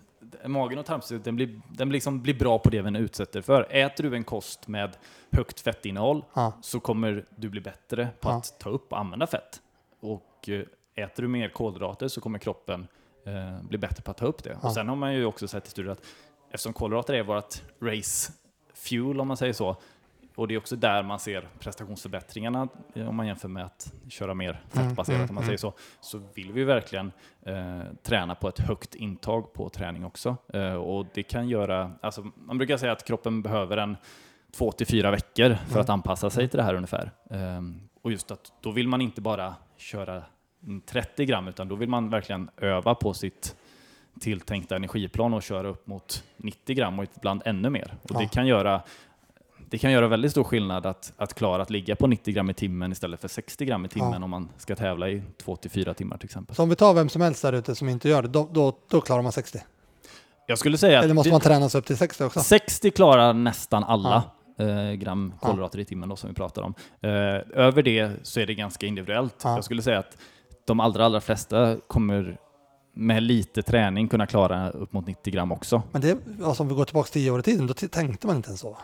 magen 0.47 0.79
och 0.79 0.87
tarmsystemet 0.87 1.25
den 1.25 1.37
blir, 1.37 1.61
den 1.73 1.89
liksom 1.91 2.23
blir 2.23 2.35
bra 2.39 2.59
på 2.59 2.71
det 2.71 2.83
den 2.83 2.97
utsätter 2.97 3.41
för. 3.41 3.67
Äter 3.71 4.05
du 4.05 4.17
en 4.17 4.25
kost 4.25 4.69
med 4.69 4.97
högt 5.33 5.61
fettinnehåll 5.61 6.25
Ja, 6.35 6.53
så 6.63 6.81
kommer 6.81 7.25
du 7.37 7.49
bli 7.49 7.61
bättre 7.61 8.09
på 8.21 8.29
Ja. 8.29 8.37
att 8.37 8.59
ta 8.59 8.71
upp 8.71 8.93
och 8.93 8.99
använda 8.99 9.27
fett. 9.27 9.61
Och 10.01 10.49
eh, 10.49 11.05
äter 11.05 11.23
du 11.23 11.29
mer 11.29 11.49
kolhydrater 11.49 12.09
så 12.09 12.21
kommer 12.21 12.39
kroppen 12.39 12.87
eh, 13.27 13.63
bli 13.69 13.79
bättre 13.79 14.03
på 14.03 14.11
att 14.11 14.17
ta 14.17 14.27
upp 14.27 14.43
det. 14.45 14.57
Ja. 14.63 14.69
Och 14.69 14.75
sen 14.75 14.89
har 14.89 14.97
man 14.97 15.15
ju 15.15 15.25
också 15.25 15.49
sett 15.49 15.67
i 15.67 15.71
studier 15.71 15.93
att 15.93 16.03
eftersom 16.51 16.73
kolhydrater 16.73 17.15
är 17.15 17.23
vårt 17.23 17.63
race 17.83 18.33
fuel 18.75 19.21
om 19.21 19.29
man 19.29 19.37
säger 19.37 19.53
så, 19.53 19.77
och 20.37 20.49
det 20.49 20.55
är 20.55 20.59
också 20.59 20.77
där 20.77 21.03
man 21.03 21.19
ser 21.19 21.49
prestationsförbättringarna 21.59 22.69
eh, 22.95 23.09
om 23.09 23.17
man 23.17 23.27
jämför 23.27 23.49
med 23.49 23.65
att 23.65 23.93
köra 24.09 24.35
mer 24.35 24.61
fettbaserat 24.69 25.19
mm, 25.19 25.29
om 25.29 25.35
man 25.35 25.45
mm. 25.45 25.47
säger 25.47 25.59
så, 25.59 25.73
så 26.01 26.21
vill 26.35 26.53
vi 26.53 26.65
verkligen 26.65 27.13
eh, 27.43 27.81
träna 28.03 28.35
på 28.35 28.49
ett 28.49 28.59
högt 28.59 28.95
intag 28.95 29.53
på 29.53 29.69
träning 29.69 30.05
också. 30.05 30.37
Eh, 30.53 30.75
och 30.75 31.07
det 31.15 31.23
kan 31.23 31.49
göra, 31.49 31.93
alltså 32.01 32.27
man 32.37 32.59
brukar 32.59 32.77
säga 32.77 32.93
att 32.93 33.05
kroppen 33.05 33.43
behöver 33.43 33.77
en 33.77 33.97
två 34.57 34.73
till 34.73 34.87
fyra 34.87 35.11
veckor 35.11 35.49
för 35.55 35.71
Mm. 35.71 35.81
att 35.81 35.89
anpassa 35.91 36.31
sig 36.31 36.49
till 36.49 36.57
det 36.57 36.63
här 36.63 36.75
ungefär. 36.75 37.11
Ehm, 37.31 37.81
och 38.03 38.13
just 38.13 38.31
att 38.31 38.53
då 38.61 38.71
vill 38.71 38.89
man 38.89 39.01
inte 39.01 39.21
bara 39.21 39.55
köra 39.77 40.23
mm, 40.63 40.81
30 40.81 41.25
gram 41.25 41.49
utan 41.49 41.69
då 41.69 41.75
vill 41.75 41.89
man 41.89 42.11
verkligen 42.11 42.51
öva 42.57 42.95
på 42.95 43.15
sitt 43.15 43.57
tilltänkta 44.21 44.77
energiplan 44.77 45.35
och 45.35 45.43
köra 45.43 45.69
upp 45.69 45.87
mot 45.87 46.25
90 46.37 46.77
gram 46.77 46.99
och 46.99 47.07
ibland 47.17 47.43
ännu 47.45 47.71
mer. 47.71 47.95
Och 48.03 48.15
det 48.15 48.23
Ja. 48.23 48.29
kan 48.29 48.47
göra 48.47 48.83
det 49.75 49.79
kan 49.79 49.93
göra 49.93 50.09
väldigt 50.09 50.31
stor 50.31 50.45
skillnad 50.45 50.87
att, 50.87 51.13
att 51.17 51.35
klara 51.35 51.63
att 51.63 51.71
ligga 51.71 51.97
på 51.97 52.07
90 52.07 52.35
gram 52.35 52.51
i 52.51 52.55
timmen 52.55 52.93
istället 52.93 53.21
för 53.21 53.29
60 53.29 53.65
gram 53.65 53.85
i 53.85 53.89
timmen 53.89 54.13
Ja. 54.19 54.25
om 54.25 54.31
man 54.31 54.49
ska 54.57 54.77
tävla 54.77 55.09
i 55.09 55.23
2 55.45 55.57
till 55.57 55.71
4 55.71 55.95
timmar 55.95 56.17
till 56.17 56.25
exempel. 56.27 56.57
så 56.57 56.63
om 56.63 56.69
vi 56.69 56.77
tar 56.77 56.95
vem 56.95 57.09
som 57.09 57.23
helst 57.23 57.43
där 57.43 57.53
ute 57.53 57.75
som 57.75 57.89
inte 57.89 58.09
gör 58.09 58.23
det, 58.23 58.29
då, 58.29 58.49
då, 58.53 58.77
då 58.91 59.01
klarar 59.01 59.23
man 59.23 59.33
60. 59.33 59.59
Jag 60.47 60.59
skulle 60.59 60.79
säga 60.79 61.03
Eller 61.03 61.15
måste 61.15 61.29
det- 61.29 61.33
man 61.33 61.41
träna 61.41 61.69
sig 61.69 61.79
upp 61.79 61.87
till 61.87 61.97
60 61.97 62.25
också? 62.25 62.41
60 62.41 62.91
klarar 62.91 63.33
nästan 63.33 63.85
alla 63.85 64.23
eh, 64.59 64.93
gram 64.93 65.33
kolhydrater 65.41 65.79
i 65.79 65.85
timmen 65.85 66.09
då, 66.09 66.17
som 66.17 66.29
vi 66.31 66.35
pratar 66.35 66.63
om. 66.63 66.75
Eh, 67.01 67.11
över 67.65 67.83
det 67.83 68.11
så 68.23 68.41
är 68.41 68.47
det 68.47 68.55
ganska 68.55 68.87
individuellt. 68.87 69.41
Ja. 69.45 69.55
Jag 69.55 69.65
skulle 69.65 69.83
säga 69.83 69.99
att 69.99 70.17
de 70.67 70.81
allra, 70.81 71.05
allra 71.05 71.21
flesta 71.21 71.77
kommer 71.87 72.37
med 72.97 73.23
lite 73.23 73.63
träning 73.63 74.09
kunna 74.09 74.27
klara 74.27 74.71
upp 74.71 74.93
mot 74.93 75.07
90 75.07 75.33
gram 75.33 75.53
också. 75.53 75.83
Men 75.93 76.01
det, 76.03 76.19
alltså 76.45 76.63
om 76.63 76.69
vi 76.69 76.75
går 76.75 76.85
tillbaka 76.85 77.09
10 77.13 77.31
år 77.31 77.41
i 77.41 77.43
tiden, 77.43 77.67
då 77.67 77.75
tänkte 77.75 78.27
man 78.27 78.37
inte 78.37 78.49
ens 78.49 78.61
så. 78.61 78.77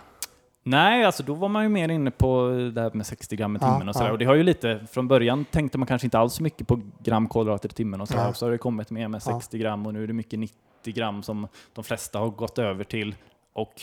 Nej, 0.62 1.04
alltså 1.04 1.22
då 1.22 1.34
var 1.34 1.48
man 1.48 1.62
ju 1.62 1.68
mer 1.68 1.88
inne 1.88 2.10
på 2.10 2.48
det 2.74 2.80
här 2.80 2.90
med 2.94 3.06
60 3.06 3.36
gram 3.36 3.56
i 3.56 3.58
Ja, 3.62 3.72
timmen 3.72 3.88
och 3.88 3.94
sådär. 3.94 4.06
ja. 4.06 4.12
Och 4.12 4.18
det 4.18 4.24
har 4.24 4.34
ju 4.34 4.42
lite, 4.42 4.86
från 4.90 5.08
början 5.08 5.44
tänkte 5.44 5.78
man 5.78 5.86
kanske 5.86 6.06
inte 6.06 6.18
alls 6.18 6.34
så 6.34 6.42
mycket 6.42 6.68
på 6.68 6.80
gram 7.02 7.28
kolhydrater 7.28 7.68
i 7.68 7.72
timmen 7.72 8.00
och 8.00 8.08
sådär. 8.08 8.24
Ja. 8.26 8.32
Så 8.32 8.46
har 8.46 8.50
det 8.52 8.58
kommit 8.58 8.90
mer 8.90 9.08
med 9.08 9.22
Ja. 9.26 9.40
60 9.40 9.58
gram 9.58 9.86
och 9.86 9.94
nu 9.94 10.02
är 10.02 10.06
det 10.06 10.12
mycket 10.12 10.38
90 10.38 10.54
gram 10.84 11.22
som 11.22 11.48
de 11.74 11.84
flesta 11.84 12.18
har 12.18 12.28
gått 12.30 12.58
över 12.58 12.84
till. 12.84 13.14
Och 13.52 13.82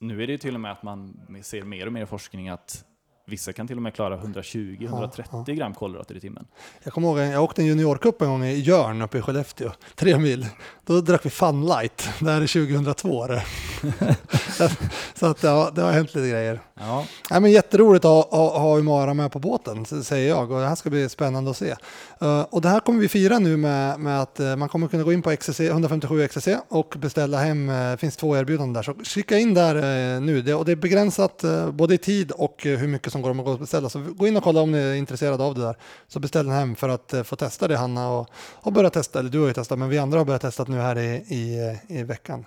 nu 0.00 0.22
är 0.22 0.26
det 0.26 0.32
ju 0.32 0.38
till 0.38 0.54
och 0.54 0.60
med 0.60 0.72
att 0.72 0.82
man 0.82 1.20
ser 1.42 1.62
mer 1.62 1.86
och 1.86 1.92
mer 1.92 2.06
forskning 2.06 2.48
att 2.48 2.84
vissa 3.26 3.52
kan 3.52 3.66
till 3.66 3.76
och 3.76 3.82
med 3.82 3.94
klara 3.94 4.16
120-130 4.16 5.44
Ja, 5.46 5.54
gram 5.54 5.74
kolhydrater 5.74 6.14
i 6.16 6.20
timmen. 6.20 6.46
Jag 6.82 6.92
kommer 6.92 7.08
ihåg, 7.08 7.18
jag 7.18 7.42
åkte 7.44 7.62
en 7.62 7.66
juniorcup 7.66 8.22
en 8.22 8.28
gång 8.28 8.44
i 8.44 8.58
Jörn 8.60 9.02
uppe 9.02 9.18
i 9.18 9.22
Skellefteå, 9.22 9.70
tre 9.94 10.18
mil. 10.18 10.46
Då 10.86 11.00
drack 11.00 11.26
vi 11.26 11.30
Fun 11.30 11.66
Light. 11.66 12.08
Det 12.20 12.30
här 12.30 12.40
är 12.42 12.66
2002 12.66 13.26
det. 13.26 13.42
Så 15.14 15.26
att 15.26 15.42
ja, 15.42 15.70
det 15.74 15.82
har 15.82 15.92
hänt 15.92 16.14
lite 16.14 16.28
grejer. 16.28 16.60
Ja, 16.80 17.06
Nej, 17.30 17.40
men 17.40 17.50
jätteroligt 17.50 18.04
att 18.04 18.30
ha, 18.30 18.58
ha, 18.58 18.78
Umara 18.78 19.14
med 19.14 19.32
på 19.32 19.38
båten, 19.38 19.84
säger 19.84 20.28
jag. 20.28 20.50
Och 20.50 20.60
det 20.60 20.66
här 20.66 20.74
ska 20.74 20.90
bli 20.90 21.08
spännande 21.08 21.50
att 21.50 21.56
se. 21.56 21.74
Eh, 22.20 22.40
och 22.40 22.60
det 22.60 22.68
här 22.68 22.80
kommer 22.80 23.00
vi 23.00 23.08
fira 23.08 23.38
nu 23.38 23.56
med, 23.56 24.00
med 24.00 24.22
att 24.22 24.40
eh, 24.40 24.56
man 24.56 24.68
kommer 24.68 24.88
kunna 24.88 25.02
gå 25.02 25.12
in 25.12 25.22
på 25.22 25.36
XCC, 25.36 25.60
157 25.60 26.28
XCC 26.28 26.48
och 26.68 26.94
beställa 26.98 27.38
hem. 27.38 27.68
eh, 27.68 27.90
Det 27.90 27.96
finns 27.96 28.16
två 28.16 28.36
erbjudanden 28.36 28.72
där, 28.72 28.82
så 28.82 28.94
kika 29.04 29.38
in 29.38 29.54
där 29.54 30.20
nu. 30.20 30.42
Det, 30.42 30.54
och 30.54 30.64
det 30.64 30.72
är 30.72 30.76
begränsat 30.76 31.44
både 31.72 31.94
i 31.94 31.98
tid 31.98 32.30
och 32.30 32.54
hur 32.62 32.88
mycket 32.88 33.11
som 33.12 33.22
går 33.22 33.52
att 33.52 33.60
beställa. 33.60 33.88
Så 33.88 34.00
gå 34.00 34.26
in 34.26 34.36
och 34.36 34.42
kolla 34.42 34.60
om 34.60 34.72
ni 34.72 34.78
är 34.78 34.94
intresserade 34.94 35.44
av 35.44 35.54
det 35.54 35.60
där. 35.60 35.76
Så 36.08 36.20
beställ 36.20 36.46
den 36.46 36.54
hem 36.54 36.76
för 36.76 36.88
att 36.88 37.14
eh, 37.14 37.22
få 37.22 37.36
testa 37.36 37.68
det, 37.68 37.76
Hanna. 37.76 38.10
Och, 38.10 38.28
och 38.54 38.72
börja 38.72 38.90
testa, 38.90 39.18
eller 39.18 39.30
du 39.30 39.40
har 39.40 39.46
ju 39.46 39.52
testat, 39.52 39.78
men 39.78 39.88
vi 39.88 39.98
andra 39.98 40.18
har 40.18 40.24
börjat 40.24 40.42
testa 40.42 40.64
nu 40.68 40.78
här 40.78 40.98
i, 40.98 41.24
i, 41.28 41.70
eh, 41.88 41.98
i 41.98 42.02
veckan. 42.02 42.44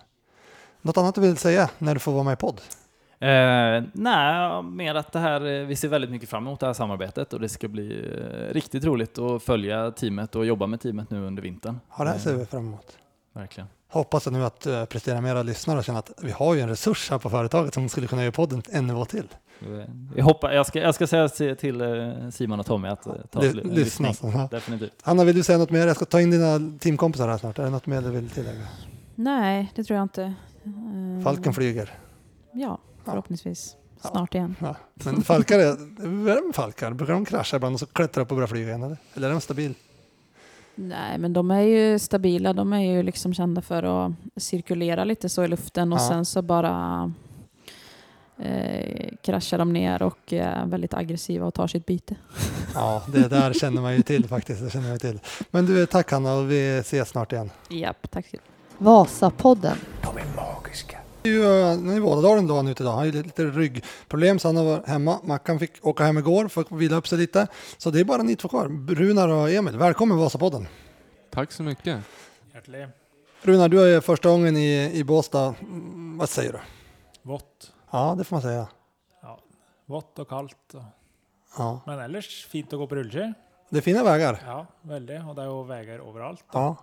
Något 0.82 0.98
annat 0.98 1.16
du 1.16 1.22
vill 1.22 1.38
säga 1.38 1.70
när 1.78 1.94
du 1.94 2.00
får 2.00 2.12
vara 2.12 2.24
med 2.24 2.34
i 2.34 2.36
podd? 2.36 2.62
Eh, 3.20 3.84
nej, 3.94 4.64
mer 4.64 4.96
att 4.96 5.12
det 5.12 5.20
här, 5.20 5.46
eh, 5.46 5.66
vi 5.66 5.76
ser 5.76 5.88
väldigt 5.88 6.12
mycket 6.12 6.30
fram 6.30 6.48
emot 6.48 6.60
det 6.60 6.66
här 6.66 6.74
samarbetet 6.74 7.34
och 7.34 7.40
det 7.40 7.50
ska 7.50 7.68
bli 7.68 8.12
eh, 8.18 8.54
riktigt 8.54 8.86
roligt 8.86 9.18
att 9.18 9.44
följa 9.44 9.92
teamet 9.92 10.36
och 10.36 10.46
jobba 10.46 10.68
med 10.68 10.82
teamet 10.82 11.10
nu 11.10 11.28
under 11.28 11.44
vintern. 11.44 11.80
Ja, 11.98 12.04
det 12.04 12.10
här 12.10 12.18
ser 12.18 12.32
Eh, 12.32 12.38
vi 12.38 12.46
fram 12.46 12.68
emot. 12.68 12.98
Verkligen. 13.34 13.68
hoppas 13.88 14.28
nu 14.28 14.46
att 14.46 14.68
uh, 14.68 14.86
prestera 14.86 15.22
mera 15.22 15.44
lyssnare 15.44 15.78
och 15.78 15.86
känna 15.86 16.00
att 16.00 16.12
vi 16.22 16.32
har 16.32 16.54
ju 16.54 16.62
en 16.62 16.70
resurs 16.70 17.12
här 17.12 17.18
på 17.18 17.30
företaget 17.30 17.74
som 17.74 17.90
skulle 17.90 18.08
kunna 18.08 18.22
göra 18.22 18.32
podden 18.32 18.64
en 18.72 18.88
nivå 18.88 19.06
till. 19.06 19.28
Jag, 20.16 20.24
hoppas, 20.24 20.54
jag, 20.54 20.66
ska, 20.66 20.80
jag 20.80 20.96
ska 20.96 21.08
säga 21.08 21.56
till 21.56 21.82
eh, 21.82 22.30
Simon 22.32 22.60
och 22.60 22.66
Tommy 22.66 22.88
att 22.88 23.08
eh, 23.08 23.14
ta 23.32 23.40
L- 23.42 23.48
en 23.64 23.70
lyssna, 23.70 24.08
lyssning. 24.10 24.14
så, 24.14 24.32
ja. 24.40 24.48
Definitivt. 24.52 24.94
Hanna, 25.02 25.24
vill 25.24 25.36
du 25.36 25.44
säga 25.44 25.58
något 25.58 25.72
mer? 25.72 25.88
Jag 25.88 25.96
ska 25.96 26.06
ta 26.06 26.22
in 26.22 26.32
dina 26.32 26.78
teamkompisar 26.80 27.28
här 27.28 27.38
snart. 27.38 27.60
Är 27.60 27.64
det 27.64 27.70
något 27.70 27.88
mer 27.88 28.02
du 28.02 28.10
vill 28.10 28.30
tillägga? 28.30 28.62
Nej, 29.16 29.72
det 29.76 29.84
tror 29.84 29.96
jag 29.98 30.04
inte. 30.04 30.24
Eh, 30.24 31.24
Falken 31.24 31.54
flyger. 31.54 31.90
Ja, 32.54 32.78
förhoppningsvis. 33.06 33.76
Ja. 34.04 34.10
Snart 34.10 34.36
igen. 34.36 34.56
Ja. 34.60 34.76
Men 34.94 35.22
falkar, 35.22 35.60
är, 35.60 36.54
falkar? 36.54 36.92
Brukar 36.94 37.14
de 37.14 37.26
krascha 37.26 37.56
ibland 37.58 37.74
och 37.74 37.80
så 37.80 37.86
klättra 37.86 38.24
upp 38.24 38.32
och 38.32 38.36
börja 38.38 38.48
flyga 38.48 38.68
igen? 38.68 38.84
Eller, 38.84 38.98
eller 39.14 39.28
är 39.28 39.32
de 39.32 39.42
stabil? 39.42 39.74
Nej, 40.76 41.18
men 41.18 41.34
de 41.34 41.52
är 41.52 41.62
ju 41.62 42.00
stabila. 42.00 42.54
De 42.54 42.74
är 42.74 42.80
ju 42.96 43.04
liksom 43.04 43.34
kända 43.34 43.62
för 43.62 43.84
att 43.84 44.12
cirkulera 44.38 45.04
lite 45.04 45.30
så 45.30 45.44
i 45.44 45.48
luften 45.48 45.94
och 45.94 46.00
Ja. 46.00 46.08
sen 46.10 46.26
så 46.26 46.42
bara 46.42 47.12
eh, 48.40 49.10
kraschar 49.22 49.58
de 49.58 49.74
ner 49.74 50.02
och 50.02 50.34
är 50.34 50.66
väldigt 50.66 50.94
aggressiva 50.94 51.46
och 51.46 51.54
tar 51.54 51.68
sitt 51.68 51.86
byte. 51.86 52.16
Ja, 52.78 53.04
det 53.14 53.28
där 53.28 53.54
känner 53.54 53.82
man 53.82 53.96
ju 53.96 54.02
till 54.02 54.28
faktiskt. 54.28 54.62
Det 54.64 54.70
känner 54.70 54.84
man 54.86 54.94
ju 54.94 55.00
till. 55.00 55.20
Men 55.52 55.66
du, 55.66 55.86
tack 55.86 56.12
Hanna 56.12 56.34
och 56.34 56.52
vi 56.52 56.78
ses 56.78 57.10
snart 57.10 57.34
igen. 57.34 57.50
Japp, 57.70 58.12
tack. 58.12 58.26
Vasapodden. 58.78 59.78
De 60.04 60.18
är 60.18 60.26
magiska. 60.36 60.98
Det 61.22 61.30
är 61.30 61.34
ju 61.34 61.96
eh, 61.96 62.00
Vålådalen 62.02 62.48
dagen 62.48 62.68
ute 62.68 62.84
idag. 62.84 62.92
Han 62.92 63.00
har 63.00 63.06
ju 63.06 63.24
lite 63.24 63.44
ryggproblem 63.46 64.40
så 64.40 64.48
han 64.48 64.58
har 64.58 64.64
varit 64.64 64.88
hemma. 64.88 65.20
Mackan 65.24 65.60
fick 65.60 65.72
åka 65.86 66.04
hem 66.04 66.18
igår 66.18 66.48
för 66.48 66.62
att 66.62 66.72
vila 66.72 66.96
upp 66.96 67.08
sig 67.08 67.18
lite. 67.18 67.48
Så 67.78 67.90
det 67.92 68.00
är 68.00 68.04
bara 68.04 68.24
ni 68.24 68.36
två 68.36 68.48
kvar. 68.48 68.94
Runar 68.96 69.28
och 69.28 69.50
Emil, 69.50 69.78
välkommen 69.78 70.18
Vasapodden. 70.18 70.68
Tack 71.32 71.52
så 71.52 71.64
mycket. 71.64 72.00
Hjärtlig. 72.54 72.88
Runar, 73.42 73.70
du 73.70 73.96
är 73.96 74.02
första 74.02 74.30
gången 74.30 74.58
i, 74.58 74.92
i 74.94 75.04
Båstad. 75.04 75.56
Mm, 75.62 76.18
Vad 76.18 76.30
säger 76.30 76.52
du? 76.52 76.60
Vått. 77.22 77.72
Ja, 77.96 78.16
det 78.18 78.24
får 78.24 78.36
man 78.36 78.42
säga. 78.42 78.68
Vått 79.86 80.20
och 80.20 80.30
kallt. 80.30 80.74
Och, 80.74 80.82
Ja. 81.58 81.80
men 81.86 82.00
ellers 82.00 82.46
fint 82.46 82.74
å 82.74 82.78
gå 82.78 82.88
på 82.88 82.96
rulleski. 82.96 83.34
Det 83.70 83.78
är 83.78 83.82
fina 83.82 84.04
vägar. 84.04 84.42
Ja, 84.46 84.66
veldig. 84.82 85.22
Og 85.30 85.36
det 85.36 85.42
er 85.42 85.48
jo 85.48 85.62
veier 85.64 86.02
overalt. 86.02 86.44
Ja. 86.54 86.76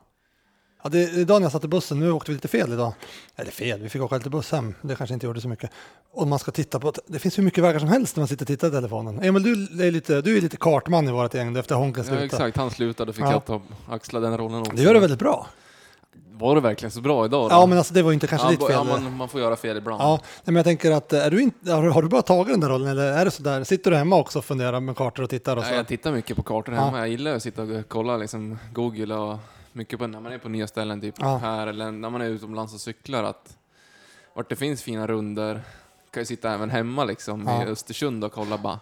Ja, 0.83 0.88
det 0.90 1.03
är 1.05 1.18
idag 1.18 1.40
när 1.40 1.44
jag 1.44 1.53
satt 1.53 1.64
i 1.64 1.68
bussen, 1.68 1.98
nu 2.01 2.12
åkte 2.12 2.31
vi 2.31 2.35
lite 2.35 2.48
fel 2.48 2.72
idag. 2.72 2.94
Eller 3.37 3.51
fel, 3.51 3.81
vi 3.83 3.88
fick 3.88 4.03
åka 4.03 4.16
lite 4.16 4.31
buss 4.31 4.53
hem. 4.53 4.75
Det 4.83 4.96
kanske 4.96 5.14
inte 5.14 5.27
gjorde 5.27 5.40
så 5.40 5.48
mycket. 5.48 5.70
Och 6.12 6.29
man 6.29 6.38
ska 6.38 6.51
titta 6.53 6.81
på, 6.81 6.92
det 7.07 7.18
finns 7.18 7.38
hur 7.38 7.42
mycket 7.42 7.64
vägar 7.64 7.79
som 7.79 7.88
helst 7.88 8.16
när 8.16 8.20
man 8.20 8.29
sitter 8.29 8.44
och 8.44 8.48
tittar 8.48 8.68
i 8.68 8.70
telefonen. 8.70 9.22
Emil, 9.22 9.42
du 9.42 9.87
är 9.87 9.90
lite, 9.90 10.20
du 10.22 10.37
är 10.37 10.40
lite 10.40 10.57
kartman 10.57 11.09
i 11.09 11.12
vårt 11.12 11.35
gäng 11.35 11.57
efter 11.57 11.75
Honken 11.75 12.01
Ja, 12.05 12.09
slutade. 12.09 12.25
exakt, 12.27 12.57
han 12.57 12.70
slutade 12.70 13.12
fick 13.12 13.25
Ja. 13.25 13.33
jag 13.33 13.44
ta, 13.44 13.61
axla 13.88 14.20
den 14.20 14.38
rollen 14.38 14.61
också. 14.61 14.72
Det 14.77 14.83
gör 14.83 14.94
du 14.94 15.01
väldigt 15.01 15.18
bra. 15.18 15.46
Var 16.38 16.55
det 16.55 16.61
verkligen 16.61 16.90
så 16.90 17.01
bra 17.01 17.25
idag 17.25 17.51
då? 17.51 17.55
Ja, 17.55 17.66
men 17.66 17.79
alltså 17.79 17.95
det 17.95 18.03
var 18.03 18.11
ju 18.11 18.14
inte 18.14 18.27
kanske 18.27 18.47
ja, 18.47 18.51
ditt 18.51 18.61
fel. 18.61 18.71
Ja, 18.73 18.85
man, 18.85 19.16
man 19.16 19.29
får 19.29 19.40
göra 19.40 19.57
fel 19.57 19.77
ibland. 19.77 20.03
Ja, 20.03 20.21
men 20.45 20.57
jag 20.57 20.64
tänker 20.64 20.90
att 20.90 21.12
är 21.12 21.31
du 21.31 21.42
inte, 21.42 21.73
har, 21.73 22.03
du- 22.03 22.09
bara 22.09 22.23
tagit 22.23 22.53
den 22.53 22.61
där 22.61 22.68
rollen 22.68 22.88
eller 22.88 23.12
är 23.12 23.25
det 23.25 23.31
så 23.31 23.42
där? 23.42 23.64
Sitter 23.64 23.90
du 23.90 23.97
hemma 23.97 24.16
också 24.16 24.38
och 24.38 24.45
funderar 24.45 24.81
med 24.81 24.97
kartor 24.97 25.23
och 25.23 25.31
tittar 25.31 25.57
och 25.57 25.64
så? 25.64 25.71
Ja, 25.71 25.77
jag 25.77 25.87
tittar 25.88 26.12
mycket 26.12 26.37
på 26.37 26.42
kartor 26.42 26.75
Ja. 26.75 26.81
hemma. 26.81 26.99
Jag 26.99 27.09
gillar 27.09 27.35
att 27.37 27.42
sitta 27.42 27.62
och 27.62 27.68
kolla 27.88 28.16
liksom 28.16 28.59
Google 28.73 29.14
och 29.14 29.38
mycket 29.73 29.99
på 29.99 30.07
när 30.07 30.21
man 30.21 30.33
är 30.33 30.38
på 30.38 30.49
nya 30.49 30.66
ställen, 30.66 31.01
typ 31.01 31.14
Ja. 31.18 31.37
här 31.37 31.66
eller 31.66 31.90
när 31.90 32.11
man 32.11 32.21
är 32.21 32.27
utomlands 32.27 32.75
och 32.75 32.81
cyklar. 32.81 33.25
Att 33.25 33.57
vart 34.35 34.49
det 34.49 34.57
finns 34.57 34.83
fina 34.83 35.07
runder 35.07 35.55
kan 36.11 36.21
jag 36.21 36.27
sitta 36.27 36.55
även 36.55 36.71
hemma 36.71 37.05
liksom 37.05 37.45
Ja. 37.47 37.62
i 37.64 37.66
Östersund 37.66 38.25
och 38.25 38.33
kolla 38.33 38.59
bara 38.59 38.79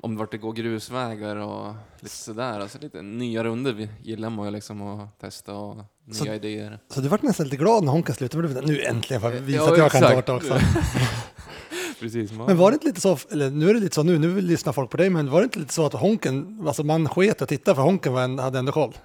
om 0.00 0.16
vart 0.16 0.30
det 0.30 0.38
går 0.38 0.52
grusvägar 0.52 1.36
och 1.36 1.74
lite 2.00 2.14
sådär. 2.16 2.60
Alltså 2.60 2.78
lite 2.78 3.02
nya 3.02 3.44
runder 3.44 3.88
gillar 4.02 4.30
man 4.30 4.44
ju 4.46 4.50
liksom 4.52 4.82
att 4.82 5.20
testa 5.20 5.54
och 5.54 5.76
nya 6.04 6.14
Så- 6.14 6.26
idéer. 6.32 6.78
Så 6.88 7.00
du 7.00 7.08
vart 7.08 7.22
nästan 7.22 7.44
lite 7.44 7.56
glad 7.56 7.84
när 7.84 7.92
Honken 7.92 8.14
slutade? 8.14 8.48
Men 8.48 8.64
Nu 8.64 8.82
äntligen 8.82 9.20
får 9.20 9.32
jag 9.32 9.40
visa 9.40 9.56
Ja, 9.64 9.72
att 9.72 9.78
jag 9.78 9.90
kan 9.92 10.02
exakt. 10.02 10.14
karta 10.14 10.34
också. 10.34 10.58
Precis. 12.00 12.32
Men 12.32 12.56
var 12.56 12.70
det 12.70 12.74
inte 12.74 12.86
lite 12.86 13.00
så, 13.00 13.18
eller 13.30 13.50
nu 13.50 13.70
är 13.70 13.74
det 13.74 13.80
lite 13.80 13.94
så 13.94 14.02
nu, 14.02 14.18
nu 14.18 14.28
vill 14.28 14.44
lyssna 14.46 14.72
folk 14.72 14.90
på 14.90 14.96
dig, 14.96 15.10
men 15.10 15.30
var 15.30 15.40
det 15.40 15.44
inte 15.44 15.58
lite 15.58 15.74
så 15.74 15.86
att 15.86 15.92
Honken, 15.92 16.62
alltså 16.66 16.82
man 16.84 17.08
sket 17.08 17.42
och 17.42 17.48
tittade 17.48 17.74
för 17.74 17.82
Honken 17.82 18.12
var 18.12 18.22
en, 18.22 18.38
hade 18.38 18.58
ändå 18.58 18.72
koll? 18.72 18.96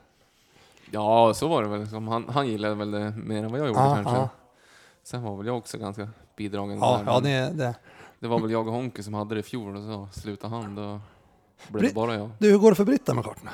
Ja, 0.91 1.34
så 1.34 1.47
var 1.47 1.63
det 1.63 1.69
väl. 1.69 1.82
Liksom. 1.82 2.08
Han, 2.08 2.25
han 2.29 2.47
gillade 2.47 2.75
väl 2.75 2.91
det 2.91 3.12
mer 3.12 3.43
än 3.43 3.51
vad 3.51 3.60
jag 3.60 3.67
gjorde 3.67 3.79
Ja, 3.79 3.95
kanske. 3.95 4.13
ja. 4.13 4.29
Sen 5.03 5.23
var 5.23 5.38
väl 5.38 5.45
jag 5.47 5.58
också 5.58 5.77
ganska 5.77 6.10
bidragande 6.38 6.75
Ja, 6.86 6.97
där. 6.97 7.12
ja 7.12 7.19
men 7.23 7.58
det, 7.58 7.63
det. 7.63 7.75
Det 8.24 8.30
var 8.30 8.40
väl 8.40 8.52
jag 8.52 8.68
och 8.68 8.74
Honke 8.74 9.04
som 9.04 9.14
hade 9.14 9.36
det 9.36 9.40
i 9.40 9.44
fjol 9.44 9.76
och 9.76 9.84
så 9.84 10.20
slutade 10.22 10.56
han. 10.56 10.76
Då 10.76 11.00
blev 11.68 11.84
det 11.90 11.96
bara 11.96 12.16
jag. 12.16 12.30
Du, 12.40 12.52
hur 12.52 12.58
går 12.58 12.70
det 12.72 12.76
för 12.76 12.86
Britta 12.86 13.14
med 13.14 13.24
kartorna? 13.24 13.52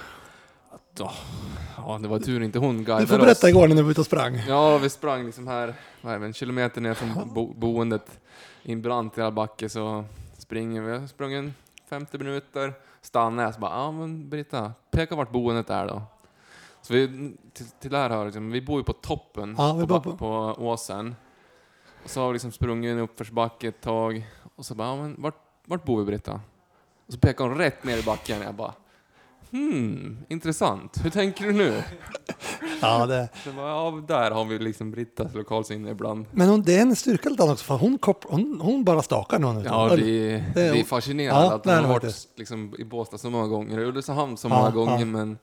Ja, 1.77 1.99
det 2.01 2.07
var 2.07 2.19
tur 2.19 2.41
inte 2.43 2.59
hon 2.59 2.77
Du 2.77 2.83
guidade 2.83 3.07
får 3.07 3.17
berätta 3.17 3.31
oss. 3.47 3.49
igår 3.49 3.67
när 3.67 3.75
ni 3.75 3.81
var 3.81 3.91
ute 3.91 3.99
och 4.01 4.05
sprang. 4.05 4.35
Ja, 4.47 4.77
vi 4.77 4.89
sprang 4.89 5.25
liksom 5.25 5.47
här, 5.47 5.73
vad 6.01 6.13
är 6.13 6.19
det, 6.19 6.25
en 6.25 6.33
kilometer 6.33 6.81
ner 6.81 6.93
från 6.93 7.33
bo 7.33 7.53
boendet 7.53 8.19
i 8.63 8.71
en 8.73 8.81
brant 8.81 9.17
jävla 9.17 9.31
backe 9.31 9.69
så 9.69 10.05
springer 10.37 10.81
vi. 10.81 10.91
Jag 10.91 11.09
sprang 11.09 11.33
en 11.33 11.53
50 11.89 12.17
minuter, 12.17 12.73
stannade 13.01 13.43
jag 13.47 13.53
så 13.53 13.59
bara, 13.59 13.71
ja 13.71 13.91
men 13.91 14.29
Britta, 14.29 14.71
peka 14.91 15.15
vart 15.15 15.31
boendet 15.31 15.69
är 15.69 15.87
då. 15.87 16.01
Så 16.81 16.93
vi, 16.93 17.07
till, 17.53 17.65
till 17.79 17.91
det 17.91 17.97
här 17.97 18.09
hör 18.09 18.25
liksom, 18.25 18.51
vi 18.51 18.61
bor 18.61 18.77
ju 18.79 18.83
på 18.83 18.93
toppen 18.93 19.55
Ja, 19.57 19.85
på, 19.87 19.99
på- 20.01 20.17
på 20.17 20.55
åsen. 20.57 21.15
Och 22.03 22.09
så 22.09 22.21
har 22.21 22.27
vi 22.27 22.33
liksom 22.33 22.51
sprungit 22.51 22.91
en 22.91 22.99
uppförsbacke 22.99 23.67
ett 23.67 23.81
tag 23.81 24.27
och 24.59 24.65
så 24.65 24.75
bara, 24.75 24.87
ja 24.87 24.95
men 24.95 25.15
vart, 25.17 25.35
vart 25.65 25.85
bor 25.85 25.99
vi 25.99 26.05
Britta? 26.05 26.41
Och 27.07 27.13
så 27.13 27.19
pekar 27.19 27.45
hon 27.45 27.57
rätt 27.57 27.83
ner 27.83 27.97
i 27.97 28.03
backen 28.03 28.41
jag 28.41 28.55
bara, 28.55 28.73
hmm, 29.51 30.17
intressant, 30.29 30.97
hur 31.03 31.09
tänker 31.09 31.45
du 31.45 31.51
nu? 31.53 31.83
Ja, 32.81 33.05
det. 33.05 33.29
Så 33.43 33.51
bara, 33.51 33.67
ja, 33.69 34.03
där 34.07 34.31
har 34.31 34.45
vi 34.45 34.59
liksom 34.59 34.91
Brittas 34.91 35.33
lokalsinne 35.33 35.89
ibland. 35.89 36.25
Men 36.31 36.49
hon, 36.49 36.61
det 36.61 36.75
är 36.77 36.81
en 36.81 36.95
styrka 36.95 37.29
lite 37.29 37.43
också, 37.43 37.65
för 37.65 37.77
hon, 37.77 37.97
kop, 37.97 38.25
hon, 38.29 38.59
hon 38.61 38.83
bara 38.83 39.01
stakar 39.01 39.39
någon. 39.39 39.63
Ja, 39.63 39.85
Eller- 39.93 40.03
vi, 40.03 40.43
det 40.53 40.61
är- 40.67 40.83
fascinerade 40.83 41.39
Ja, 41.45 41.53
att 41.53 41.63
det 41.63 41.69
hon 41.69 41.81
det 41.81 41.87
har 41.87 41.93
varit 41.93 42.27
liksom, 42.35 42.75
i 42.77 42.83
Båstad 42.83 43.17
så 43.17 43.29
många 43.29 43.47
gånger, 43.47 43.79
i 43.79 43.85
Ulricehamn 43.85 44.37
så 44.37 44.49
många 44.49 44.61
ja. 44.65 44.69
gånger, 44.71 45.05
men 45.05 45.37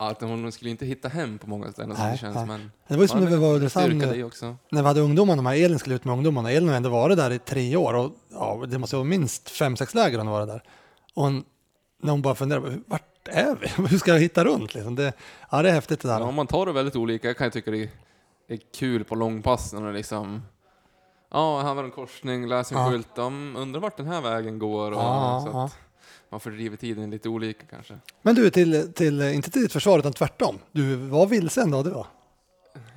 att 0.00 0.20
hon 0.20 0.52
skulle 0.52 0.70
inte 0.70 0.86
hitta 0.86 1.08
hem 1.08 1.38
på 1.38 1.48
många 1.48 1.72
ställen 1.72 1.96
Nej, 1.98 2.12
det 2.12 2.18
känns. 2.18 2.34
nej. 2.34 2.46
Men 2.46 2.70
Det 2.88 2.94
var 2.94 3.02
ju 3.02 3.08
som 3.08 3.20
när 3.20 3.26
vi 3.26 3.36
var 3.36 3.54
Ulricehamn, 3.54 3.98
när 4.70 4.82
vi 4.82 4.86
hade 4.88 5.00
ungdomarna, 5.00 5.42
med 5.42 5.58
Elin 5.58 5.78
skulle 5.78 5.94
ut 5.94 6.04
med 6.04 6.12
ungdomarna. 6.12 6.50
Elin 6.52 6.68
har 6.68 6.76
ändå 6.76 6.90
varit 6.90 7.16
där 7.16 7.30
i 7.30 7.38
tre 7.38 7.76
år 7.76 7.94
och 7.94 8.12
ja, 8.32 8.64
det 8.68 8.78
måste 8.78 8.96
vara 8.96 9.04
minst 9.04 9.50
fem, 9.50 9.76
sex 9.76 9.94
läger 9.94 10.18
hon 10.18 10.26
har 10.26 10.34
varit 10.34 10.48
där. 10.48 10.62
Och 11.14 11.22
hon, 11.22 11.44
när 12.02 12.10
hon 12.10 12.22
bara 12.22 12.34
funderar, 12.34 12.78
vart 12.86 13.28
är 13.28 13.56
vi? 13.60 13.68
Hur 13.88 13.98
ska 13.98 14.10
jag 14.12 14.20
hitta 14.20 14.44
runt? 14.44 14.74
Liksom? 14.74 14.94
Det, 14.94 15.12
ja, 15.50 15.62
det 15.62 15.68
är 15.68 15.74
häftigt 15.74 16.00
det 16.00 16.08
där. 16.08 16.20
Ja, 16.20 16.30
man 16.30 16.46
tar 16.46 16.66
det 16.66 16.72
väldigt 16.72 16.96
olika. 16.96 17.26
Jag 17.28 17.36
kan 17.36 17.46
ju 17.46 17.50
tycka 17.50 17.70
det 17.70 17.90
är 18.48 18.58
kul 18.78 19.04
på 19.04 19.14
långpassen 19.14 19.86
och 19.86 19.92
liksom 19.92 20.42
Ja, 21.30 21.62
här 21.62 21.74
var 21.74 21.84
en 21.84 21.90
korsning, 21.90 22.46
läs 22.48 22.72
en 22.72 22.78
Ja. 22.78 22.90
skylt. 22.90 23.08
De 23.14 23.56
undrar 23.56 23.80
vart 23.80 23.96
den 23.96 24.06
här 24.06 24.20
vägen 24.20 24.58
går. 24.58 24.90
Och, 24.92 24.98
Ja, 24.98 25.46
så 25.52 25.58
att 25.58 25.76
man 26.30 26.40
fördriver 26.40 26.76
tiden 26.76 27.10
lite 27.10 27.28
olika 27.28 27.66
kanske. 27.70 27.94
Men 28.22 28.34
du, 28.34 28.50
till, 28.50 28.92
till, 28.92 29.22
inte 29.22 29.50
till 29.50 29.62
ditt 29.62 29.72
försvar 29.72 29.98
utan 29.98 30.12
tvärtom. 30.12 30.58
Du 30.72 30.94
var 30.96 31.26
vilse 31.26 31.62
en 31.62 31.70
dag 31.70 31.84
du 31.84 31.90
var. 31.90 32.06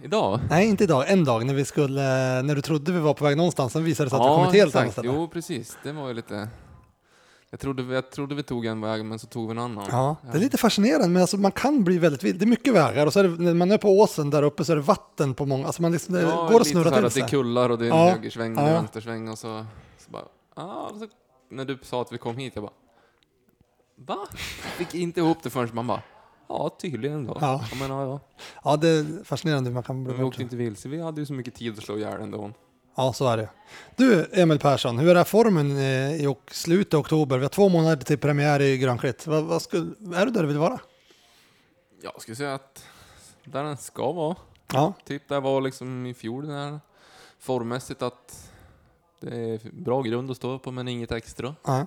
Idag? 0.04 0.40
Nej, 0.50 0.70
inte 0.70 0.84
idag. 0.84 1.12
En 1.12 1.24
dag 1.26 1.46
när 1.46 1.54
vi 1.54 1.66
skulle, 1.66 2.02
när 2.42 2.56
du 2.56 2.62
trodde 2.62 2.92
vi 2.92 3.00
var 3.00 3.14
på 3.14 3.24
väg 3.26 3.38
någonstans, 3.38 3.74
sen 3.74 3.84
visade 3.84 4.06
det 4.06 4.10
sig 4.10 4.20
att 4.20 4.26
vi 4.26 4.36
kom 4.36 4.48
ett 4.48 4.54
helt 4.54 4.76
annat 4.76 4.92
ställe. 4.92 5.12
Jo, 5.16 5.28
precis. 5.28 5.78
Det 5.84 5.92
var 5.92 6.08
ju 6.08 6.14
lite... 6.14 6.48
Jag 7.54 7.60
trodde, 7.60 7.84
jag 7.94 8.12
trodde 8.12 8.36
vi 8.36 8.44
tog 8.44 8.66
en 8.66 8.82
väg, 8.82 9.06
men 9.06 9.20
så 9.20 9.28
tog 9.28 9.48
vi 9.48 9.52
en 9.52 9.58
annan. 9.60 9.86
Ja, 9.92 10.16
det 10.32 10.38
är 10.38 10.42
lite 10.42 10.58
fascinerande, 10.58 11.08
men 11.08 11.22
alltså 11.22 11.38
man 11.38 11.52
kan 11.52 11.84
bli 11.84 11.98
väldigt 11.98 12.24
vild. 12.24 12.40
Det 12.40 12.46
är 12.46 12.48
mycket 12.48 12.74
vägar 12.74 13.06
och 13.06 13.14
så 13.14 13.20
är 13.20 13.24
det, 13.24 13.30
när 13.44 13.54
man 13.54 13.72
är 13.72 13.78
på 13.78 14.00
åsen 14.00 14.30
där 14.30 14.44
uppe 14.44 14.66
så 14.66 14.72
är 14.72 14.76
det 14.76 14.82
vatten 14.82 15.34
på 15.34 15.46
många, 15.46 15.66
alltså 15.66 15.82
man 15.82 15.92
liksom, 15.92 16.16
det 16.16 16.22
Ja, 16.22 16.48
går 16.52 16.62
att 16.62 16.68
snurra 16.68 16.84
till 16.92 16.94
att 17.06 17.14
Det 17.14 17.20
är 17.20 17.22
sig. 17.22 17.30
kullar 17.30 17.70
och 17.70 17.78
det 17.78 17.86
är 17.88 17.92
en 17.92 17.98
Ja, 17.98 18.10
högersväng 18.12 18.58
och 18.58 18.64
ja. 18.64 18.74
vänstersväng 18.74 19.30
och 19.30 19.38
så, 19.38 19.66
så 19.98 20.12
bara... 20.12 20.24
Ah, 20.54 20.90
så, 20.90 21.08
när 21.50 21.66
du 21.66 21.78
sa 21.82 22.02
att 22.02 22.12
vi 22.12 22.18
kom 22.18 22.38
hit, 22.38 22.52
jag 22.56 22.64
bara... 22.64 22.74
Va? 23.96 24.18
Fick 24.78 24.96
inte 24.96 25.20
ihop 25.20 25.38
det 25.44 25.50
förrän 25.50 25.70
man 25.74 25.88
bara... 25.88 26.02
Ja, 26.50 26.78
tydligen 26.82 27.26
då. 27.26 27.38
Ja. 27.42 27.66
Jag 27.70 27.80
menar, 27.80 28.06
ja. 28.06 28.20
Ja, 28.64 28.78
det 28.78 28.88
är 28.90 29.24
fascinerande 29.24 29.70
hur 29.70 29.74
man 29.74 29.84
kan 29.84 30.04
bli 30.04 30.14
Men 30.14 30.22
vi 30.22 30.28
åkte 30.28 30.42
inte 30.42 30.56
vilse, 30.56 30.90
vi 30.90 31.02
hade 31.02 31.22
ju 31.22 31.26
så 31.26 31.34
mycket 31.34 31.56
tid 31.56 31.78
att 31.78 31.84
slå 31.84 31.98
ihjäl 31.98 32.22
ändå. 32.22 32.52
Ja, 33.02 33.14
så 33.14 33.28
är 33.28 33.38
det. 33.38 33.50
Du, 33.96 34.30
Emil 34.34 34.60
Persson, 34.60 35.00
hur 35.00 35.16
är 35.18 35.24
formen 35.24 35.78
eh, 35.78 36.26
i 36.26 36.36
slutet 36.52 36.94
av 36.94 37.00
oktober? 37.00 37.38
Vi 37.38 37.44
har 37.44 37.50
två 37.50 37.70
månader 37.70 38.04
till 38.06 38.18
premiär 38.18 38.62
i 38.62 38.78
Grönklitt. 38.78 39.28
Vad, 39.28 39.44
vad 39.44 39.62
skulle, 39.62 39.92
är 40.16 40.26
du 40.26 40.32
där 40.32 40.42
du 40.42 40.48
vill 40.48 40.58
vara? 40.58 40.80
Jag 42.02 42.22
skulle 42.22 42.36
säga 42.36 42.54
att 42.54 42.86
där 43.44 43.64
den 43.64 43.78
ska 43.78 44.12
vara. 44.12 44.36
Ja, 44.74 44.94
Typ 45.06 45.28
där 45.28 45.42
var 45.42 45.62
liksom 45.62 46.06
i 46.06 46.14
fjol, 46.14 46.48
den 46.48 46.56
här 46.56 46.80
formmässigt 47.40 48.02
att 48.02 48.52
det 49.22 49.36
är 49.36 49.60
bra 49.74 50.02
grund 50.02 50.32
att 50.32 50.38
stå 50.38 50.60
på 50.60 50.72
men 50.72 50.88
inget 50.88 51.12
extra. 51.12 51.56
ja. 51.64 51.86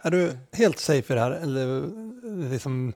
Är 0.00 0.10
du 0.10 0.38
helt 0.52 0.78
safe 0.78 1.12
i 1.12 1.16
det 1.16 1.20
här? 1.22 1.30
Eller 1.30 1.78
eh, 1.78 2.50
liksom, 2.50 2.92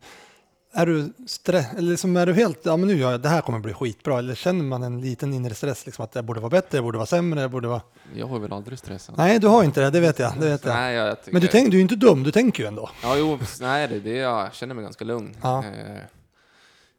är 0.74 0.86
du, 0.86 1.12
stress, 1.26 1.66
eller 1.76 1.90
liksom, 1.90 2.16
är 2.16 2.26
du 2.26 2.32
helt, 2.34 2.60
ja 2.66 2.76
men 2.76 2.88
nu 2.88 2.96
gör 2.96 3.10
jag, 3.10 3.20
det 3.20 3.28
här 3.28 3.40
kommer 3.40 3.58
bli 3.58 3.72
skitbra. 3.74 4.18
Eller 4.18 4.34
känner 4.34 4.64
man 4.64 4.82
en 4.82 5.00
liten 5.00 5.34
inre 5.34 5.54
stress, 5.54 5.86
liksom 5.86 6.04
att 6.04 6.12
det 6.12 6.22
borde 6.22 6.40
vara 6.40 6.50
bättre, 6.50 6.78
det 6.78 6.82
borde 6.82 6.98
vara 6.98 7.06
sämre, 7.06 7.40
det 7.40 7.48
borde 7.48 7.68
vara... 7.68 7.80
Jag 8.14 8.26
har 8.26 8.38
väl 8.38 8.52
aldrig 8.52 8.78
stressat. 8.78 9.16
Nej, 9.16 9.38
du 9.38 9.46
har 9.48 9.64
inte 9.64 9.80
det, 9.80 9.90
det 9.90 10.00
vet 10.00 10.18
jag. 10.18 10.32
Det 10.40 10.48
vet 10.48 10.64
jag. 10.64 10.74
Nej, 10.74 10.94
jag, 10.94 11.08
jag. 11.08 11.16
Men 11.32 11.40
du, 11.42 11.48
tänk, 11.48 11.66
du 11.70 11.76
är 11.76 11.78
ju 11.78 11.82
inte 11.82 11.96
dum, 11.96 12.22
du 12.22 12.30
tänker 12.30 12.62
ju 12.62 12.66
ändå. 12.66 12.90
Ja, 13.02 13.16
jo, 13.16 13.38
nej, 13.60 13.88
det, 13.88 14.00
det, 14.00 14.16
jag 14.16 14.54
känner 14.54 14.74
mig 14.74 14.84
ganska 14.84 15.04
lugn. 15.04 15.36
Ja. 15.42 15.64
Eh, 15.64 16.02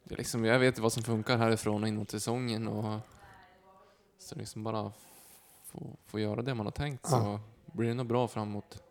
liksom, 0.09 0.45
jag 0.45 0.59
vet 0.59 0.79
vad 0.79 0.93
som 0.93 1.03
funkar 1.03 1.37
härifrån 1.37 1.83
och 1.83 1.87
inåt 1.89 2.11
säsongen 2.11 2.67
och 2.67 2.99
så 4.19 4.35
liksom 4.35 4.63
bara 4.63 4.91
få, 5.71 5.87
få 6.07 6.19
göra 6.19 6.41
det 6.41 6.53
man 6.53 6.65
har 6.65 6.71
tänkt 6.71 7.05
så 7.07 7.15
Ja. 7.15 7.39
blir 7.73 7.87
det 7.87 7.93
nog 7.93 8.07
bra 8.07 8.27
framåt 8.27 8.81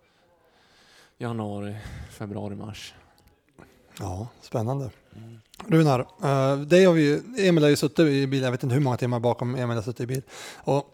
januari, 1.19 1.77
februari, 2.11 2.55
mars. 2.55 2.95
Ja, 4.01 4.29
spännande. 4.43 4.91
Runar, 5.67 6.01
eh, 6.01 6.57
det 6.57 6.85
har 6.85 6.93
vi, 6.93 7.03
ju- 7.03 7.49
Emil 7.49 7.63
har 7.65 7.71
ju 7.71 7.77
suttit 7.77 7.99
i 7.99 8.27
bil, 8.27 8.43
jag 8.43 8.51
vet 8.51 8.63
inte 8.63 8.75
hur 8.75 8.83
många 8.83 8.97
timmar 8.97 9.21
bakom 9.21 9.55
Emil 9.55 9.77
har 9.77 9.83
suttit 9.83 10.01
i 10.01 10.07
bil. 10.07 10.23
Och 10.65 10.85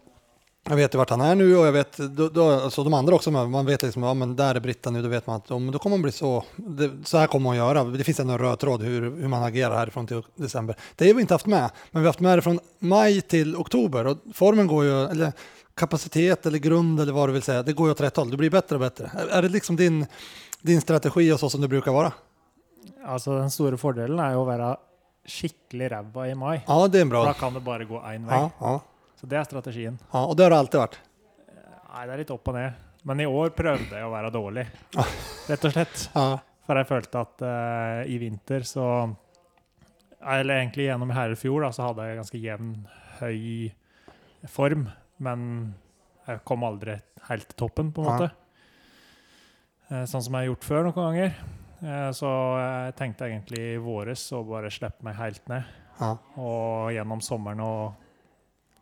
jag 0.69 0.75
vet 0.75 0.93
ju 0.93 0.97
vart 0.97 1.09
han 1.09 1.21
är 1.21 1.35
nu 1.35 1.57
och 1.57 1.67
jag 1.67 1.71
vet, 1.71 1.97
då, 1.97 2.29
då, 2.29 2.49
alltså 2.51 2.83
de 2.83 2.93
andra 2.93 3.15
också, 3.15 3.31
man 3.31 3.65
vet 3.65 3.81
liksom, 3.81 4.03
ja 4.03 4.13
men 4.13 4.35
där 4.35 4.55
är 4.55 4.59
Britta 4.59 4.89
nu, 4.91 5.01
då 5.01 5.07
vet 5.07 5.27
man 5.27 5.35
att 5.35 5.51
om, 5.51 5.71
då 5.71 5.79
kommer 5.79 5.93
hon 5.93 6.01
bli 6.01 6.11
så, 6.11 6.43
det, 6.55 6.91
så 7.05 7.17
här 7.17 7.27
kommer 7.27 7.49
hon 7.49 7.57
göra. 7.57 7.83
Det 7.83 8.03
finns 8.03 8.19
ändå 8.19 8.33
en 8.33 8.39
röd 8.39 8.59
tråd 8.59 8.81
hur, 8.81 9.01
hur 9.01 9.27
man 9.27 9.43
agerar 9.43 9.75
härifrån 9.77 10.07
till 10.07 10.21
december. 10.35 10.75
Det 10.95 11.07
har 11.07 11.13
vi 11.13 11.21
inte 11.21 11.33
haft 11.33 11.45
med, 11.45 11.69
men 11.91 12.01
vi 12.01 12.05
har 12.07 12.09
haft 12.09 12.19
med 12.19 12.37
det 12.37 12.41
från 12.41 12.59
maj 12.79 13.21
till 13.21 13.55
oktober 13.55 14.07
och 14.07 14.17
formen 14.33 14.67
går 14.67 14.85
ju, 14.85 15.03
eller 15.05 15.31
kapacitet 15.75 16.45
eller 16.45 16.59
grund 16.59 16.99
eller 16.99 17.13
vad 17.13 17.29
du 17.29 17.33
vill 17.33 17.41
säga, 17.41 17.63
det 17.63 17.73
går 17.73 17.87
ju 17.87 17.91
åt 17.91 18.01
rätt 18.01 18.17
håll, 18.17 18.31
det 18.31 18.37
blir 18.37 18.49
bättre 18.49 18.75
och 18.75 18.79
bättre. 18.81 19.11
Är, 19.17 19.27
är 19.27 19.41
det 19.41 19.49
liksom 19.49 19.75
din, 19.75 20.05
din 20.61 20.81
strategi 20.81 21.31
och 21.31 21.39
så 21.39 21.49
som 21.49 21.61
det 21.61 21.67
brukar 21.67 21.91
vara? 21.91 22.11
Altså, 23.05 23.39
den 23.39 23.49
store 23.53 23.77
fordelen 23.77 24.19
er 24.19 24.33
jo 24.35 24.43
å 24.43 24.47
være 24.49 24.69
skikkelig 25.29 25.89
ræva 25.91 26.25
i 26.29 26.33
mai. 26.35 26.61
Ja, 26.67 26.87
det 26.87 26.97
är 26.99 27.01
en 27.01 27.09
For 27.09 27.17
da 27.17 27.23
bra. 27.31 27.33
kan 27.39 27.53
det 27.53 27.63
bare 27.63 27.85
gå 27.85 27.99
én 28.01 28.25
vei. 28.25 28.35
Ja, 28.37 28.49
ja, 28.59 28.79
Så 29.19 29.27
det 29.27 29.37
er 29.37 29.43
strategien. 29.43 29.99
ja, 30.11 30.25
och 30.25 30.35
det 30.35 30.43
har 30.43 30.49
det 30.49 30.57
alltid 30.57 30.79
varit. 30.79 30.99
Nei, 31.93 32.05
det 32.05 32.13
er 32.13 32.17
litt 32.17 32.31
opp 32.31 32.47
og 32.47 32.53
ned. 32.55 32.73
Men 33.03 33.19
i 33.19 33.25
år 33.25 33.49
prøvde 33.49 33.95
jeg 33.95 34.03
å 34.05 34.11
være 34.11 34.31
dårlig, 34.31 34.67
rett 35.49 35.65
og 35.65 35.71
slett. 35.71 36.09
Ja, 36.15 36.37
For 36.65 36.75
jeg 36.75 36.87
følte 36.87 37.19
at 37.21 37.41
eh, 37.41 38.11
i 38.13 38.17
vinter 38.19 38.59
så 38.61 39.15
Eller 40.21 40.59
egentlig 40.59 40.85
gjennom 40.89 41.09
hele 41.15 41.35
fjor 41.35 41.61
da, 41.63 41.69
så 41.71 41.87
hadde 41.87 42.03
jeg 42.05 42.17
ganske 42.19 42.41
jevn, 42.43 42.73
høy 43.21 43.71
form. 44.47 44.89
Men 45.19 45.75
jeg 46.27 46.41
kom 46.45 46.63
aldri 46.63 46.99
helt 47.29 47.47
til 47.47 47.55
toppen, 47.57 47.91
på 47.93 48.03
en 48.03 48.07
måte. 48.11 48.31
Sånn 49.89 50.21
som 50.21 50.33
jeg 50.35 50.43
har 50.43 50.49
gjort 50.51 50.63
før 50.67 50.83
noen 50.83 50.93
ganger. 50.99 51.33
Eh, 51.81 52.11
så 52.11 52.29
jeg 52.59 52.95
tenkte 52.99 53.27
egentlig 53.29 53.59
i 53.73 53.77
våres 53.83 54.25
å 54.35 54.43
bare 54.47 54.71
slippe 54.73 55.03
meg 55.07 55.15
helt 55.15 55.47
ned. 55.47 55.63
ja, 55.99 56.17
Og 56.35 56.91
gjennom 56.93 57.21
sommeren 57.21 57.59
å 57.63 57.93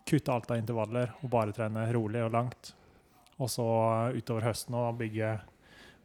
kutte 0.07 0.31
alt 0.33 0.51
av 0.51 0.57
intervaller 0.57 1.11
og 1.21 1.29
bare 1.29 1.51
trene 1.53 1.91
rolig 1.93 2.23
og 2.25 2.31
langt. 2.31 2.73
Og 3.39 3.49
så 3.49 3.65
utover 4.15 4.41
høsten 4.47 4.73
å 4.75 4.91
bygge 4.97 5.39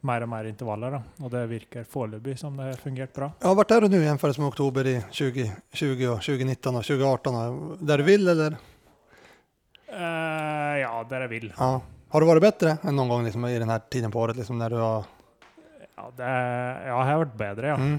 mer 0.02 0.22
og 0.24 0.28
mer 0.28 0.44
intervaller. 0.50 0.90
Da. 0.90 1.02
Og 1.24 1.30
det 1.30 1.48
virker 1.48 1.84
foreløpig 1.88 2.34
som 2.38 2.56
det 2.56 2.64
har 2.72 2.80
fungert 2.82 3.12
bra. 3.14 3.30
ja, 3.40 3.54
vart 3.54 3.70
är 3.70 3.80
du 3.80 3.88
nu 3.88 4.04
jämfört 4.04 4.38
med 4.38 4.46
oktober 4.48 4.86
i 4.86 5.00
2020 5.00 6.06
och 6.08 6.22
2019 6.22 6.76
och 6.76 6.84
2018? 6.84 7.34
och 7.34 7.78
Där 7.78 7.98
du 7.98 8.04
vill 8.04 8.28
eller? 8.28 8.56
Eh, 9.92 10.80
ja, 10.80 11.04
der 11.08 11.20
jeg 11.20 11.30
vil. 11.30 11.52
Ja. 11.58 11.80
Har 12.08 12.20
det 12.20 12.26
varit 12.26 12.42
bättre 12.42 12.78
än 12.82 12.96
någon 12.96 13.08
gång 13.08 13.24
liksom, 13.24 13.44
i 13.46 13.58
den 13.58 13.68
här 13.68 13.78
tiden 13.78 14.10
på 14.10 14.20
året? 14.20 14.36
Liksom, 14.36 14.58
när 14.58 14.70
du 14.70 14.76
har... 14.76 15.04
Ja, 16.02 16.10
det, 16.18 16.30
jeg 16.86 17.06
har 17.06 17.20
vært 17.22 17.36
bedre, 17.38 17.66
ja. 17.72 17.76
Mm. 17.78 17.98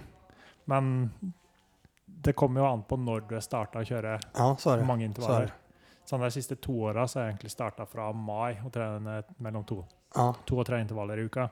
Men 0.65 0.89
det 2.05 2.33
kommer 2.39 2.61
jo 2.63 2.67
an 2.69 2.83
på 2.87 2.97
når 2.99 3.25
du 3.29 3.35
starta 3.43 3.79
å 3.79 3.87
kjøre 3.87 4.17
Ja, 4.37 4.55
så 4.59 4.71
är 4.71 4.77
det. 4.77 4.85
mange 4.85 5.03
Så 5.03 5.05
är 5.05 5.07
intervaller. 5.07 5.45
det. 5.45 5.53
Sånn 6.09 6.19
De 6.19 6.31
siste 6.31 6.55
to 6.59 6.73
åra 6.83 6.99
har 7.07 7.07
jeg 7.07 7.29
egentlig 7.33 7.51
starta 7.51 7.85
fra 7.87 8.09
mai 8.13 8.57
og 8.65 8.71
trene 8.75 9.21
mellom 9.37 9.63
to. 9.63 9.85
Ja, 10.15 10.33
to 10.45 10.57
og 10.59 10.65
tre 10.67 10.81
intervaller 10.83 11.17
i 11.17 11.27
uka. 11.29 11.49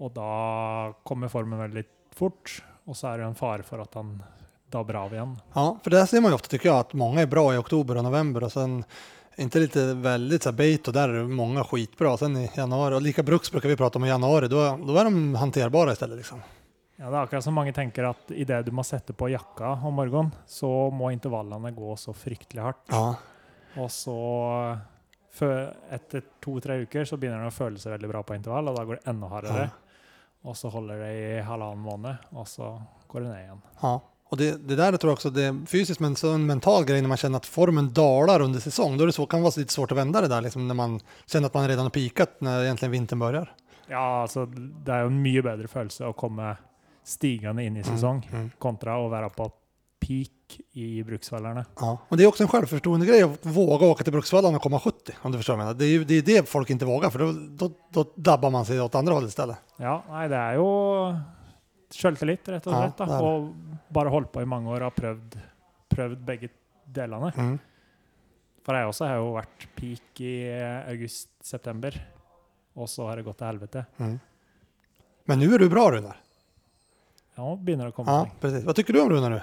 Og 0.00 0.12
da 0.14 0.92
kommer 1.04 1.28
formen 1.28 1.58
veldig 1.58 1.84
fort, 2.14 2.62
og 2.86 2.94
så 2.96 3.08
er 3.12 3.18
det 3.18 3.26
en 3.26 3.34
fare 3.34 3.62
for 3.66 3.82
at 3.82 3.94
han 3.94 4.22
dabber 4.70 4.94
av 4.94 5.12
igjen. 5.12 5.36
ja, 5.54 5.76
för 5.82 5.90
där 5.90 6.06
ser 6.06 6.20
man 6.20 6.30
ju 6.30 6.34
ofta 6.34 6.48
tycker 6.48 6.68
jag 6.68 6.78
att 6.78 6.92
många 6.92 7.20
är 7.22 7.26
bra 7.26 7.54
i 7.54 7.56
oktober 7.58 7.96
och 7.96 8.04
november 8.04 8.44
och 8.44 8.52
sen 8.52 8.84
inte 9.40 9.58
lite 9.58 9.94
väldigt 9.94 10.42
så 10.42 10.52
bait 10.52 10.88
och 10.88 10.94
där 10.94 11.08
är 11.08 11.12
det 11.12 11.28
många 11.28 11.64
skitbra. 11.64 12.16
Sen 12.16 12.36
i 12.36 12.50
januari 12.56 12.94
och 12.94 13.02
lika 13.02 13.22
Bruks 13.22 13.50
brukar 13.52 13.68
vi 13.68 13.76
prata 13.76 13.98
om 13.98 14.04
i 14.04 14.08
januari, 14.08 14.48
då, 14.48 14.78
då 14.86 14.96
är 14.96 15.04
de 15.04 15.34
hanterbara 15.34 15.92
istället 15.92 16.16
liksom. 16.16 16.40
Ja, 17.00 17.10
det 17.10 17.16
er 17.16 17.22
akkurat 17.22 17.44
som 17.44 17.54
mange 17.56 17.72
tenker 17.72 18.04
at 18.04 18.30
idet 18.36 18.66
du 18.66 18.70
må 18.76 18.82
sette 18.84 19.12
på 19.16 19.28
jakka 19.32 19.70
om 19.88 19.94
morgenen, 19.96 20.34
så 20.46 20.90
må 20.92 21.08
intervallene 21.14 21.70
gå 21.72 21.94
så 21.96 22.12
fryktelig 22.12 22.60
hardt. 22.62 22.82
Ja, 22.92 23.14
Og 23.80 23.88
så 23.90 24.16
fø- 25.32 25.72
etter 25.90 26.22
to-tre 26.44 26.76
uker 26.84 27.04
så 27.08 27.16
begynner 27.16 27.40
det 27.46 27.52
å 27.54 27.56
føle 27.56 27.78
seg 27.80 27.94
veldig 27.94 28.10
bra 28.10 28.22
på 28.22 28.34
intervall, 28.36 28.68
og 28.68 28.76
da 28.76 28.84
går 28.84 29.00
det 29.00 29.08
enda 29.14 29.30
hardere. 29.32 29.70
Og 30.44 30.56
så 30.60 30.68
holder 30.72 31.00
det 31.00 31.10
i 31.16 31.40
halvannen 31.46 31.84
måned, 31.84 32.16
og 32.36 32.46
så 32.48 32.68
går 33.08 33.20
det 33.24 33.28
ned 33.32 33.40
igjen. 33.46 33.62
Ja, 33.82 33.94
och 34.30 34.36
det, 34.36 34.68
det 34.68 34.76
där 34.76 34.96
tror 34.96 35.10
jag 35.10 35.12
också 35.12 35.30
det 35.30 35.42
är 35.42 35.66
fysiskt 35.66 36.00
men 36.00 36.16
så 36.16 36.32
en 36.32 36.46
mental 36.46 36.84
grej 36.84 37.00
när 37.00 37.08
man 37.08 37.16
känner 37.16 37.36
att 37.36 37.46
formen 37.46 37.92
dalar 37.92 38.40
under 38.40 38.60
säsong. 38.60 38.96
Då 38.96 39.02
är 39.02 39.06
det 39.06 39.12
så, 39.12 39.26
kan 39.26 39.40
det 39.40 39.44
vara 39.44 39.52
lite 39.56 39.72
svårt 39.72 39.92
att 39.92 39.98
vända 39.98 40.20
det 40.20 40.28
där 40.28 40.40
liksom, 40.40 40.68
när 40.68 40.74
man 40.74 41.00
känner 41.26 41.46
att 41.46 41.54
man 41.54 41.68
redan 41.68 41.84
har 41.84 41.90
pikat 41.90 42.40
när 42.40 42.62
egentligen 42.62 42.92
vintern 42.92 43.18
börjar. 43.18 43.54
Ja, 43.88 44.22
altså 44.22 44.46
det 44.86 45.00
jo 45.00 45.10
en 45.10 45.22
mye 45.22 45.42
bedre 45.42 45.66
følelse 45.68 46.06
å 46.06 46.14
komme 46.14 46.52
stigende 47.02 47.64
inn 47.66 47.80
i 47.80 47.82
sesong 47.82 48.20
mm. 48.30 48.50
kontra 48.62 48.94
å 49.02 49.08
være 49.10 49.32
på 49.34 49.48
peak 50.00 50.60
i 50.78 51.02
bruksvallerne. 51.02 51.64
Ja, 51.80 51.98
och 52.08 52.16
det 52.16 52.22
är 52.24 52.28
också 52.28 52.42
en 52.42 52.48
självförtroende 52.48 53.06
grej 53.06 53.22
att 53.22 53.46
våga 53.46 53.86
åka 53.86 54.04
till 54.04 54.12
Bruksvallarna 54.12 54.56
och 54.56 54.62
komma 54.62 54.80
70 54.80 55.12
om 55.22 55.32
du 55.32 55.38
förstår 55.38 55.56
vad 55.56 55.60
jag 55.60 55.66
menar. 55.66 55.78
Det 55.78 55.84
är 55.84 55.88
ju 55.88 56.04
det, 56.04 56.14
är 56.14 56.22
det 56.22 56.48
folk 56.48 56.70
inte 56.70 56.84
vågar 56.84 57.10
för 57.10 57.18
då, 57.18 57.32
då, 57.32 57.74
då 57.90 58.12
dabbar 58.14 58.50
man 58.50 58.64
sig 58.64 58.80
åt 58.80 58.94
andra 58.94 59.14
hållet 59.14 59.28
istället. 59.28 59.56
Ja, 59.76 60.04
nei, 60.08 60.28
det 60.28 60.36
er 60.36 60.58
jo 61.90 61.98
sjøltillit, 61.98 62.48
rett 62.48 62.66
og 62.66 62.76
slett. 62.76 62.96
da. 63.00 63.18
Og 63.20 63.50
bare 63.92 64.12
holdt 64.12 64.32
på 64.32 64.42
i 64.42 64.48
mange 64.48 64.70
år 64.70 64.84
og 64.84 64.90
har 64.90 64.96
prøvd, 64.96 65.36
prøvd 65.90 66.24
begge 66.26 66.50
delene. 66.86 67.32
Mm. 67.36 67.58
For 68.64 68.76
jeg 68.76 68.90
også 68.90 69.08
har 69.08 69.20
jo 69.20 69.30
vært 69.34 69.68
peak 69.78 70.20
i 70.22 70.34
august-september, 70.92 71.96
og 72.76 72.90
så 72.92 73.08
har 73.08 73.18
det 73.18 73.26
gått 73.26 73.40
til 73.40 73.50
helvete. 73.50 73.84
Mm. 73.98 74.18
Men 75.30 75.38
nu 75.38 75.54
är 75.54 75.58
du 75.58 75.68
bra 75.68 75.90
Runar. 75.90 76.16
Ja, 77.36 77.58
det 77.62 77.76
å 77.86 77.92
komme 77.92 78.10
Ja, 78.12 78.26
precis. 78.40 78.64
Vad 78.64 78.76
tycker 78.76 78.92
du 78.92 79.00
om 79.00 79.10
Runar 79.10 79.30
nu? 79.30 79.40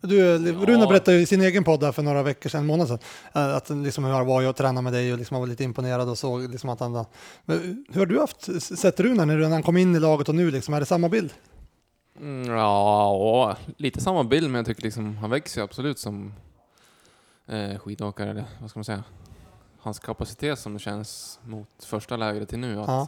Du, 0.00 0.16
Ja. 0.18 0.36
Runar 0.38 0.86
berättade 0.86 1.16
ju 1.16 1.22
i 1.22 1.26
sin 1.26 1.42
egen 1.42 1.64
podd 1.64 1.80
där 1.80 1.92
för 1.92 2.02
några 2.02 2.22
veckor 2.22 2.50
sedan, 2.50 2.66
månad 2.66 2.88
sedan, 2.88 2.98
eh, 3.34 3.54
att 3.56 3.70
liksom 3.70 4.04
hur 4.04 4.12
han 4.12 4.26
var 4.26 4.48
och 4.48 4.56
tränade 4.56 4.82
med 4.84 4.92
dig 4.92 5.12
och 5.12 5.18
liksom 5.18 5.40
var 5.40 5.46
lite 5.46 5.64
imponerad 5.64 6.08
och 6.08 6.18
såg 6.18 6.50
liksom 6.50 6.70
att 6.70 6.80
han... 6.80 7.04
Men 7.44 7.84
hur 7.92 7.98
har 8.00 8.06
du 8.06 8.20
haft, 8.20 8.62
sett 8.78 9.00
Runar 9.00 9.26
när 9.26 9.50
han 9.50 9.62
kom 9.62 9.76
in 9.76 9.96
i 9.96 10.00
laget 10.00 10.28
och 10.28 10.34
nu 10.34 10.50
liksom, 10.50 10.74
är 10.74 10.80
det 10.80 10.86
samma 10.86 11.08
bild? 11.08 11.32
Mm, 12.20 12.56
ja, 12.56 13.56
lite 13.76 14.00
samma 14.00 14.24
bild, 14.24 14.46
men 14.50 14.54
jag 14.54 14.66
tycker 14.66 14.82
liksom 14.82 15.16
han 15.16 15.30
växer 15.30 15.62
absolut 15.62 15.98
som 15.98 16.32
eh, 17.46 17.78
skidåkare, 17.78 18.30
eller 18.30 18.44
vad 18.60 18.70
ska 18.70 18.78
man 18.78 18.84
säga? 18.84 19.04
Hans 19.78 19.98
kapacitet 19.98 20.58
som 20.58 20.72
det 20.72 20.78
känns 20.78 21.40
mot 21.44 21.84
första 21.84 22.16
lägret 22.16 22.48
till 22.48 22.58
nu. 22.58 22.80
Att 22.80 22.88
Ja. 22.88 23.06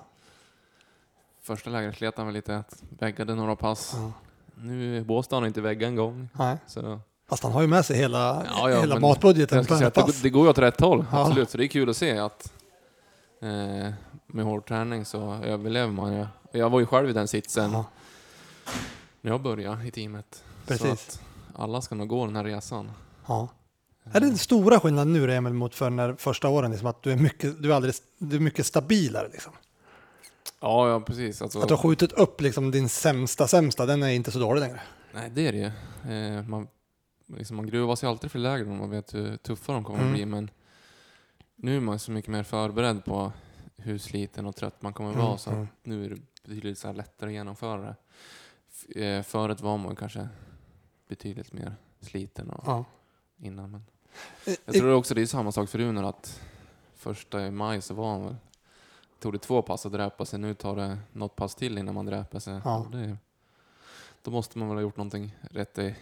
Första 1.43 1.71
lägret 1.71 1.97
slet 1.97 2.17
han 2.17 2.27
väl 2.27 2.35
lite, 2.35 2.57
att 2.57 2.83
väggade 2.99 3.35
några 3.35 3.57
pass. 3.57 3.93
Ja. 3.97 4.13
Nu 4.63 5.05
har 5.09 5.35
han 5.35 5.47
inte 5.47 5.61
väggat 5.61 5.87
en 5.89 5.97
gång. 5.97 6.29
Nej. 6.33 6.57
Så 6.67 7.01
Fast 7.29 7.43
han 7.43 7.53
har 7.53 7.61
ju 7.61 7.67
med 7.67 7.85
sig 7.85 7.97
hela, 7.97 8.47
Ja, 8.51 8.71
ja, 8.71 8.81
hela 8.81 9.01
matbudgeten 9.01 9.67
på 9.67 9.77
säga 9.77 9.91
det, 9.91 10.23
det 10.23 10.31
går 10.31 10.45
ju 10.45 10.51
åt 10.51 10.59
rätt 10.59 10.81
håll, 10.81 11.05
Ja. 11.13 11.21
absolut. 11.27 11.51
Så 11.51 11.59
det 11.59 11.65
är 11.65 11.69
kul 11.69 11.91
att 11.91 11.97
se 11.97 12.19
att 12.19 12.53
eh, 13.43 13.93
med 14.27 14.45
hård 14.45 14.67
träning 14.69 15.05
så 15.05 15.35
överlever 15.35 15.93
man 15.93 16.13
ju. 16.17 16.27
Jag 16.53 16.71
var 16.71 16.81
ju 16.81 16.87
själv 16.87 17.11
i 17.11 17.13
den 17.13 17.29
sitsen 17.29 17.73
Ja, 17.73 17.85
när 19.21 19.31
jag 19.31 19.43
började 19.43 19.87
i 19.87 19.91
teamet. 19.91 20.45
Precis. 20.67 20.91
att 20.91 21.21
alla 21.61 21.81
ska 21.81 21.95
nog 21.95 22.09
gå 22.09 22.27
den 22.27 22.37
här 22.37 22.45
resan. 22.45 22.91
ja. 23.27 23.49
Är 24.13 24.21
det 24.21 24.27
den 24.27 24.39
stora 24.39 24.81
skillnaden 24.81 25.13
nu 25.13 25.35
Emil 25.35 25.53
mot 25.53 25.75
för 25.75 25.91
när 25.91 26.15
första 26.15 26.49
åren? 26.49 26.71
Liksom 26.71 26.87
att 26.87 27.03
du 27.03 27.13
är 27.13 27.17
mycket, 27.17 27.63
du 27.63 27.71
är 27.73 27.77
alldeles, 27.77 28.03
du 28.19 28.37
är 28.37 28.41
mycket 28.41 28.67
stabilare 28.67 29.29
liksom? 29.33 29.53
Ja, 30.61 30.89
ja 30.89 31.01
precis. 31.01 31.43
Alltså, 31.43 31.61
Att 31.61 31.69
du 31.69 31.75
har 31.75 31.83
skjutit 31.83 32.13
upp 32.13 32.41
liksom 32.41 32.71
din 32.71 32.89
sämsta 32.89 33.49
sämsta, 33.49 33.87
den 33.87 34.03
är 34.03 34.09
inte 34.09 34.31
så 34.31 34.39
dålig 34.39 34.61
längre. 34.61 34.81
Nej, 35.15 35.31
det 35.35 35.47
är 35.49 35.53
det 35.53 35.59
ju. 35.59 36.13
Eh, 36.13 36.43
man, 36.49 36.69
liksom, 37.27 37.57
man 37.57 37.67
gruvar 37.67 37.97
sig 37.97 38.09
alltid 38.09 38.31
för 38.31 38.39
lägre 38.39 38.65
om 38.71 38.77
man 38.79 38.91
vet 38.91 39.15
hur 39.15 39.37
tuffa 39.37 39.73
de 39.73 39.85
kommer 39.85 39.99
Mm. 39.99 40.11
att 40.11 40.17
bli. 40.17 40.27
Men 40.27 40.51
nu 41.57 41.77
är 41.77 41.81
man 41.81 41.99
så 41.99 42.11
mycket 42.11 42.31
mer 42.31 42.43
förberedd 42.43 43.05
på 43.05 43.33
hur 43.77 43.99
sliten 43.99 44.47
och 44.47 44.57
trött 44.57 44.83
man 44.83 44.93
kommer 44.93 45.11
att 45.11 45.17
vara. 45.17 45.39
Så 45.39 45.51
att 45.51 45.57
mm. 45.57 45.69
nu 45.83 46.05
är 46.05 46.11
det 46.11 46.17
betydligt 46.45 46.79
så 46.79 46.93
lättare 46.93 47.31
att 47.31 47.35
genomföra 47.35 47.81
det. 47.81 47.97
Eh, 49.07 49.23
förut 49.23 49.61
var 49.61 49.79
man 49.79 49.97
kanske 49.97 50.29
betydligt 51.09 51.53
mer 51.53 51.75
sliten 52.01 52.51
och 52.51 52.63
Ja. 52.67 52.85
innan. 53.39 53.71
Men 53.71 53.85
Eh, 54.47 54.55
jag 54.65 54.75
tror 54.75 54.95
också 54.95 55.15
det 55.15 55.23
är 55.23 55.27
samma 55.27 55.53
sak 55.53 55.69
för 55.69 55.79
Runar 55.79 56.03
att 56.03 56.41
första 56.97 57.51
maj 57.51 57.81
så 57.83 57.95
var 57.95 58.11
han 58.13 58.25
väl 58.25 58.37
tog 59.21 59.33
det 59.33 59.39
två 59.39 59.63
pass 59.63 59.87
att 59.87 59.93
dräpa 59.93 60.25
sig. 60.25 60.39
Nu 60.39 60.55
tar 60.55 60.77
det 60.77 60.99
något 61.13 61.37
pass 61.37 61.55
till 61.55 61.79
innan 61.79 61.95
man 61.95 62.07
dräper 62.07 62.39
sig. 62.39 62.61
Ja. 62.65 62.87
Det, 62.93 63.17
då 64.23 64.31
måste 64.31 64.59
man 64.59 64.69
väl 64.69 64.77
ha 64.77 64.83
gjort 64.83 64.97
någonting 64.97 65.35
rätt 65.51 65.79
i 65.79 65.95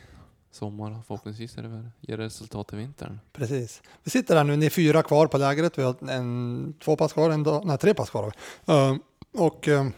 sommar. 0.50 1.02
Förhoppningsvis 1.06 1.58
är 1.58 1.62
det 1.62 1.68
väl, 1.68 1.90
ger 2.00 2.16
det 2.16 2.24
resultat 2.24 2.72
i 2.72 2.76
vintern. 2.76 3.20
Precis. 3.32 3.82
Vi 4.02 4.10
sitter 4.10 4.36
här 4.36 4.44
nu, 4.44 4.56
ni 4.56 4.66
är 4.66 4.70
fyra 4.70 5.02
kvar 5.02 5.26
på 5.26 5.38
lägret. 5.38 5.78
Vi 5.78 5.82
har 5.82 6.10
en, 6.10 6.74
två 6.84 6.96
pass 6.96 7.12
kvar, 7.12 7.30
en 7.30 7.42
dag, 7.42 7.64
nej 7.64 7.78
tre 7.78 7.94
pass 7.94 8.10
kvar. 8.10 8.32
Eh, 8.66 8.96
och 9.32 9.68
uh, 9.68 9.88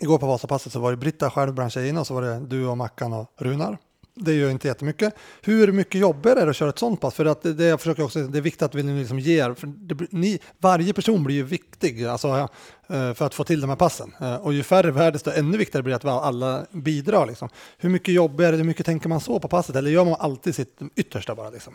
igår 0.00 0.18
på 0.18 0.26
Vasapasset 0.26 0.72
så 0.72 0.80
var 0.80 0.90
det 0.90 0.96
Britta 0.96 1.30
själv 1.30 1.54
bland 1.54 1.72
tjejerna 1.72 2.00
och 2.00 2.06
så 2.06 2.14
var 2.14 2.22
det 2.22 2.40
du 2.40 2.66
och 2.66 2.78
Mackan 2.78 3.12
och 3.12 3.32
Runar 3.36 3.78
det 4.14 4.34
gör 4.34 4.50
inte 4.50 4.68
jättemycket. 4.68 5.14
Hur 5.42 5.72
mycket 5.72 6.00
jobbigare 6.00 6.40
är 6.40 6.44
det 6.44 6.50
att 6.50 6.56
köra 6.56 6.68
ett 6.68 6.78
sånt 6.78 7.00
pass? 7.00 7.14
För 7.14 7.24
att 7.24 7.42
det, 7.42 7.54
det 7.54 7.64
jag 7.64 7.80
försöker 7.80 8.02
också, 8.02 8.26
det 8.26 8.38
är 8.38 8.42
viktigt 8.42 8.62
att 8.62 8.74
vi 8.74 8.82
liksom 8.82 9.18
ger, 9.18 9.54
för 9.54 9.66
det, 9.66 10.12
ni, 10.12 10.40
varje 10.58 10.92
person 10.92 11.24
blir 11.24 11.36
ju 11.36 11.42
viktig 11.42 12.04
alltså, 12.04 12.48
eh, 12.86 13.14
för 13.14 13.22
att 13.22 13.34
få 13.34 13.44
till 13.44 13.60
de 13.60 13.70
här 13.70 13.76
passen. 13.76 14.12
Eh, 14.20 14.36
och 14.36 14.54
ju 14.54 14.62
färre 14.62 14.90
vi 14.90 15.00
är, 15.00 15.12
desto 15.12 15.30
ännu 15.30 15.58
viktigare 15.58 15.82
blir 15.82 15.98
det 15.98 16.12
att 16.12 16.24
alla 16.24 16.66
bidrar. 16.70 17.26
Liksom. 17.26 17.48
Hur 17.78 17.90
mycket 17.90 18.14
jobbigare, 18.14 18.56
hur 18.56 18.64
mycket 18.64 18.86
tänker 18.86 19.08
man 19.08 19.20
så 19.20 19.40
på 19.40 19.48
passet? 19.48 19.76
Eller 19.76 19.90
gör 19.90 20.04
man 20.04 20.16
alltid 20.18 20.54
sitt 20.54 20.80
yttersta 20.96 21.34
bara? 21.34 21.50
Liksom? 21.50 21.74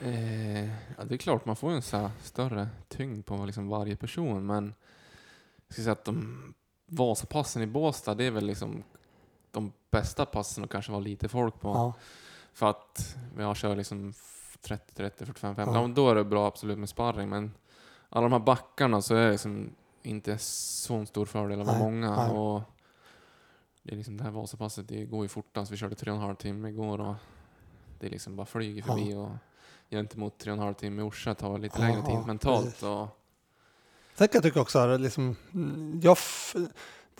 Eh, 0.00 0.64
ja, 0.66 1.04
det 1.04 1.14
är 1.14 1.18
klart, 1.18 1.44
man 1.44 1.56
får 1.56 1.70
en 1.70 1.82
så 1.82 2.10
större 2.22 2.68
tyngd 2.88 3.26
på 3.26 3.44
liksom 3.46 3.68
varje 3.68 3.96
person, 3.96 4.46
men 4.46 4.74
jag 5.66 5.74
ska 5.74 5.82
säga 5.82 5.92
att 5.92 6.04
de 6.04 6.54
Vasapassen 6.90 7.62
i 7.62 7.66
Båstad, 7.66 8.14
det 8.14 8.24
är 8.24 8.30
väl 8.30 8.46
liksom 8.46 8.82
de 9.50 9.72
bästa 9.90 10.26
passen 10.26 10.64
att 10.64 10.70
kanske 10.70 10.92
vara 10.92 11.02
lite 11.02 11.28
folk 11.28 11.60
på. 11.60 11.68
Ja. 11.68 11.92
För 12.52 12.70
att 12.70 13.16
jag 13.38 13.56
kör 13.56 13.76
liksom 13.76 14.12
30, 14.60 14.94
30, 14.94 15.26
45, 15.26 15.56
50. 15.56 15.72
Ja. 15.74 15.80
Ja. 15.82 15.88
då 15.88 16.10
är 16.10 16.14
det 16.14 16.24
bra 16.24 16.46
absolut 16.46 16.78
med 16.78 16.88
sparring, 16.88 17.28
men 17.28 17.52
alla 18.08 18.22
de 18.22 18.32
här 18.32 18.38
backarna 18.40 19.02
så 19.02 19.14
är 19.14 19.24
det 19.26 19.30
liksom 19.30 19.70
inte 20.02 20.38
så 20.38 21.06
stor 21.06 21.26
fördel 21.26 21.60
att 21.60 21.66
vara 21.66 21.78
många. 21.78 22.16
nej. 22.16 22.30
Och 22.30 22.62
det, 23.82 23.92
är 23.92 23.96
liksom 23.96 24.16
det 24.16 24.24
här 24.24 24.30
Vasapasset, 24.30 24.88
det 24.88 25.04
går 25.04 25.24
ju 25.24 25.28
fortast. 25.28 25.70
Vi 25.72 25.76
körde 25.76 25.94
tre 25.94 26.10
och 26.10 26.16
en 26.16 26.22
halv 26.22 26.34
timme 26.34 26.68
igår 26.68 27.00
och 27.00 27.14
det 27.98 28.06
är 28.06 28.10
liksom 28.10 28.36
bara 28.36 28.46
flyger 28.46 28.84
Ja. 28.86 28.92
förbi. 28.94 29.14
Och 29.14 29.30
gentemot 29.90 30.38
tre 30.38 30.52
och 30.52 30.56
en 30.58 30.62
halv 30.64 30.74
timme 30.74 31.02
i 31.02 31.04
Orsa 31.04 31.34
tar 31.34 31.58
lite 31.58 31.78
Ja, 31.80 31.86
längre 31.88 32.02
tid 32.02 32.14
ja, 32.14 32.26
mentalt. 32.26 32.64
precis. 32.64 32.82
Och, 32.82 33.08
Sen 34.14 34.28
kan 34.28 34.38
jag 34.38 34.42
tycka 34.42 34.60
också 34.60 34.96
liksom, 34.96 35.36
jag 36.02 36.18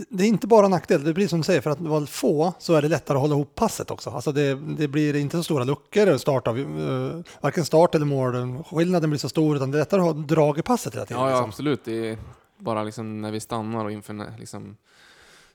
det- 0.09 0.25
är 0.25 0.29
inte 0.29 0.47
bara 0.47 0.69
nackdel, 0.69 1.05
det 1.05 1.15
blir 1.15 1.29
som 1.29 1.39
du 1.39 1.45
säger, 1.45 1.61
för 1.61 1.71
att 1.71 1.81
vara 1.81 2.07
få 2.07 2.53
så 2.59 2.75
är 2.75 2.83
det 2.83 2.89
lättare 2.89 3.17
att 3.17 3.23
hålla 3.23 3.35
ihop 3.35 3.55
passet 3.55 3.91
också. 3.91 4.11
Alltså 4.11 4.33
det, 4.33 4.55
det 4.55 4.89
blir 4.89 5.17
inte 5.17 5.37
så 5.37 5.43
stora 5.43 5.65
luckor, 5.65 6.17
start 6.19 6.47
av, 6.49 6.59
uh, 6.59 7.21
varken 7.41 7.65
start 7.65 7.95
eller 7.95 8.07
mål. 8.07 8.63
Skillnaden 8.71 9.11
blir 9.11 9.21
så 9.21 9.29
stor, 9.29 9.57
utan 9.57 9.71
det 9.71 9.77
är 9.77 9.81
lättare 9.81 10.01
att 10.01 10.07
ha 10.07 10.13
drag 10.13 10.59
i 10.59 10.63
passet 10.63 10.95
hela 10.95 11.07
tiden. 11.07 11.23
ja, 11.23 11.29
ja, 11.31 11.35
liksom. 11.37 11.49
absolut. 11.49 11.85
Det 11.85 12.09
är 12.11 12.19
bara 12.59 12.83
liksom 12.85 13.21
när 13.21 13.31
vi 13.31 13.41
stannar 13.41 13.85
och 13.85 13.93
inför 13.93 14.39
liksom, 14.39 14.77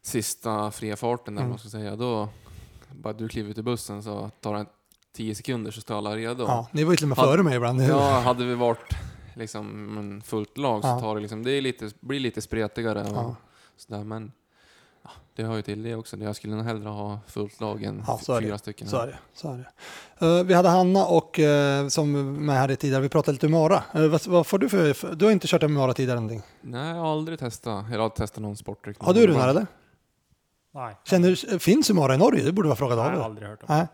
sista 0.02 0.72
fria 0.72 0.96
farten, 0.96 1.36
där 1.36 1.42
Mm. 1.42 1.50
man 1.50 1.60
ska 1.60 1.70
säga, 1.70 1.96
då 1.96 2.30
bara 2.92 3.14
du 3.14 3.28
kliver 3.30 3.50
ut 3.52 3.58
i 3.58 3.62
bussen 3.64 4.04
så 4.04 4.32
tar 4.42 4.54
det 4.58 4.66
10 5.16 5.36
sekunder 5.36 5.72
så 5.72 5.82
står 5.82 5.98
alla 5.98 6.16
redo. 6.16 6.44
Ja, 6.48 6.68
ni 6.72 6.84
var 6.84 6.92
ju 6.92 6.98
till 6.98 7.06
och 7.06 7.10
med 7.10 7.18
före 7.18 7.44
mig 7.44 7.56
ibland. 7.56 7.82
Ja, 7.84 8.20
hade 8.20 8.46
vi 8.46 8.56
varit 8.56 8.94
liksom 9.36 10.22
fullt 10.26 10.58
lag 10.58 10.82
så 10.82 10.88
Ja. 10.88 11.00
tar 11.00 11.16
det 11.16 11.22
liksom, 11.22 11.44
det 11.44 11.62
lite, 11.62 11.90
blir 12.00 12.20
lite 12.20 12.42
spretigare 12.42 13.02
och 13.02 13.08
Ja. 13.18 13.36
Sådär, 13.88 14.04
men 14.04 14.32
ja, 15.04 15.10
det 15.36 15.44
hör 15.44 15.56
ju 15.56 15.62
till 15.62 15.84
det 15.84 15.96
också. 15.96 16.18
Jag 16.18 16.36
skulle 16.36 16.56
nog 16.56 16.66
hellre 16.66 16.90
ha 16.90 17.20
fullt 17.28 17.60
lag 17.62 17.84
än 17.84 18.04
Ja, 18.08 18.18
så 18.24 18.34
är 18.34 18.42
det. 18.42 18.48
fyra 18.48 18.58
stycken. 18.58 18.88
Så 18.88 18.98
är 18.98 19.08
det. 19.08 19.18
Så 19.34 19.54
är 19.54 19.58
det. 20.20 20.26
Eh, 20.40 20.44
vi 20.44 20.54
hade 20.54 20.70
Hanna 20.70 21.06
och 21.06 21.40
eh, 21.40 21.88
som 21.88 22.34
med 22.46 22.56
här 22.56 22.72
i 22.72 22.76
tidigare, 22.76 23.02
vi 23.02 23.10
pratade 23.10 23.32
lite 23.34 23.46
Umara. 23.46 23.84
Uh, 23.96 24.08
vad, 24.08 24.28
vad 24.28 24.48
får 24.48 24.60
du 24.60 24.70
för, 24.70 25.16
du 25.16 25.26
har 25.26 25.32
inte 25.32 25.48
kört 25.48 25.64
Umara 25.64 25.94
tidigare 25.94 26.20
någonting? 26.20 26.42
Nej, 26.62 26.90
jag 26.96 27.02
har 27.02 27.12
aldrig 27.12 27.40
testat. 27.40 27.86
Jag 27.92 28.00
har 28.00 28.10
testat 28.10 28.42
någon 28.44 28.58
sportriktning. 28.58 29.06
Har 29.08 29.14
du 29.14 29.28
Runar 29.28 29.48
eller? 29.48 29.68
Nej, 30.76 30.96
Känner, 31.06 31.60
finns 31.60 31.90
Umara 31.90 32.16
i 32.16 32.18
Norge? 32.18 32.44
Det 32.44 32.52
borde 32.52 32.68
vara 32.68 32.76
frågat 32.78 32.98
jag 32.98 33.06
av 33.06 33.12
har 33.12 33.18
dig. 33.18 33.26
aldrig 33.26 33.48
hört 33.48 33.60
om. 33.64 33.68
Nej. 33.70 33.88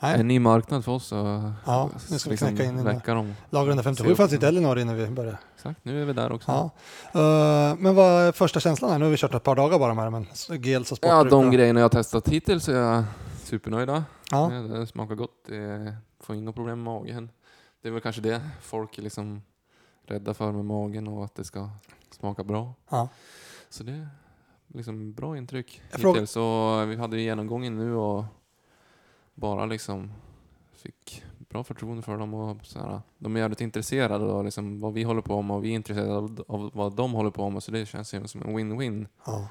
Nej. 0.00 0.20
En 0.20 0.28
ny 0.28 0.38
marknad 0.38 0.84
för 0.84 0.92
oss 0.92 1.12
och 1.12 1.18
Ja, 1.66 1.90
nu 2.10 2.18
ska 2.18 2.30
vi 2.30 2.36
knäcka 2.36 2.64
in 2.64 2.78
i 2.78 3.00
dem. 3.06 3.34
Lagrande 3.50 3.82
57 3.82 4.14
fanns 4.14 4.32
inte 4.32 4.46
heller 4.46 4.60
i 4.60 4.64
Norge 4.64 4.84
när 4.84 4.94
vi 4.94 5.06
började. 5.06 5.38
Exakt, 5.54 5.84
nu 5.84 6.02
är 6.02 6.06
vi 6.06 6.12
där 6.12 6.32
också. 6.32 6.50
Ja. 6.52 6.70
Eh, 7.20 7.76
men 7.78 7.94
vad 7.94 8.12
är 8.22 8.32
första 8.32 8.60
känslan 8.60 8.90
här? 8.90 8.98
Nu 8.98 9.04
har 9.04 9.10
vi 9.10 9.16
kört 9.16 9.34
ett 9.34 9.42
par 9.42 9.54
dagar 9.56 9.78
bara 9.78 9.94
med 9.94 10.06
det, 10.06 10.10
men 10.10 10.26
gels 10.62 10.92
och 10.92 10.98
Ja, 11.02 11.24
de 11.24 11.46
och- 11.46 11.52
grejerna 11.52 11.80
jag 11.80 11.84
har 11.84 11.88
testat 11.88 12.28
hittills 12.28 12.68
är 12.68 12.74
jag 12.76 13.04
supernöjda. 13.44 14.04
Ja. 14.30 14.52
Ja, 14.54 14.60
Det 14.60 14.86
smakar 14.86 15.14
gott. 15.14 15.44
Det 15.46 15.96
får 16.20 16.36
inga 16.36 16.52
problem 16.52 16.82
med 16.82 16.92
magen. 16.94 17.30
Det 17.82 17.88
är 17.88 17.92
väl 17.92 18.00
kanske 18.02 18.20
det 18.20 18.40
folk 18.62 18.98
är 18.98 19.02
liksom 19.02 19.42
rädda 20.06 20.34
för 20.34 20.52
med 20.52 20.64
magen 20.64 21.08
och 21.08 21.24
att 21.24 21.34
det 21.34 21.44
ska 21.44 21.68
smaka 22.10 22.44
bra. 22.44 22.74
Ja. 22.88 23.08
Så 23.68 23.82
det 23.82 23.92
är 23.92 24.08
liksom 24.74 25.12
bra 25.12 25.36
intryck 25.36 25.82
Jag 25.92 25.98
hittills. 26.08 26.30
Så 26.30 26.84
vi 26.84 26.96
hade 26.96 27.16
ju 27.16 27.22
genomgången 27.22 27.76
nu 27.76 27.94
och 27.94 28.24
bara 29.36 29.66
liksom 29.66 30.12
fick 30.76 31.22
bra 31.38 31.64
förtroende 31.64 32.02
för 32.02 32.16
dem 32.18 32.34
och 32.34 32.66
så 32.66 32.78
här, 32.78 33.00
de 33.18 33.36
är 33.36 33.40
jävligt 33.40 33.60
intresserade 33.60 34.24
av 34.24 34.44
liksom 34.44 34.80
vad 34.80 34.92
vi 34.92 35.02
håller 35.02 35.20
på 35.22 35.42
med 35.42 35.56
och 35.56 35.64
vi 35.64 35.70
är 35.70 35.74
intresserade 35.74 36.42
av, 36.48 36.70
vad 36.74 36.96
de 36.96 37.12
håller 37.12 37.30
på 37.30 37.50
med 37.50 37.62
så 37.62 37.70
det 37.70 37.86
känns 37.86 38.14
ju 38.14 38.26
som 38.28 38.42
en 38.42 38.58
win-win 38.58 39.06
Ja. 39.26 39.48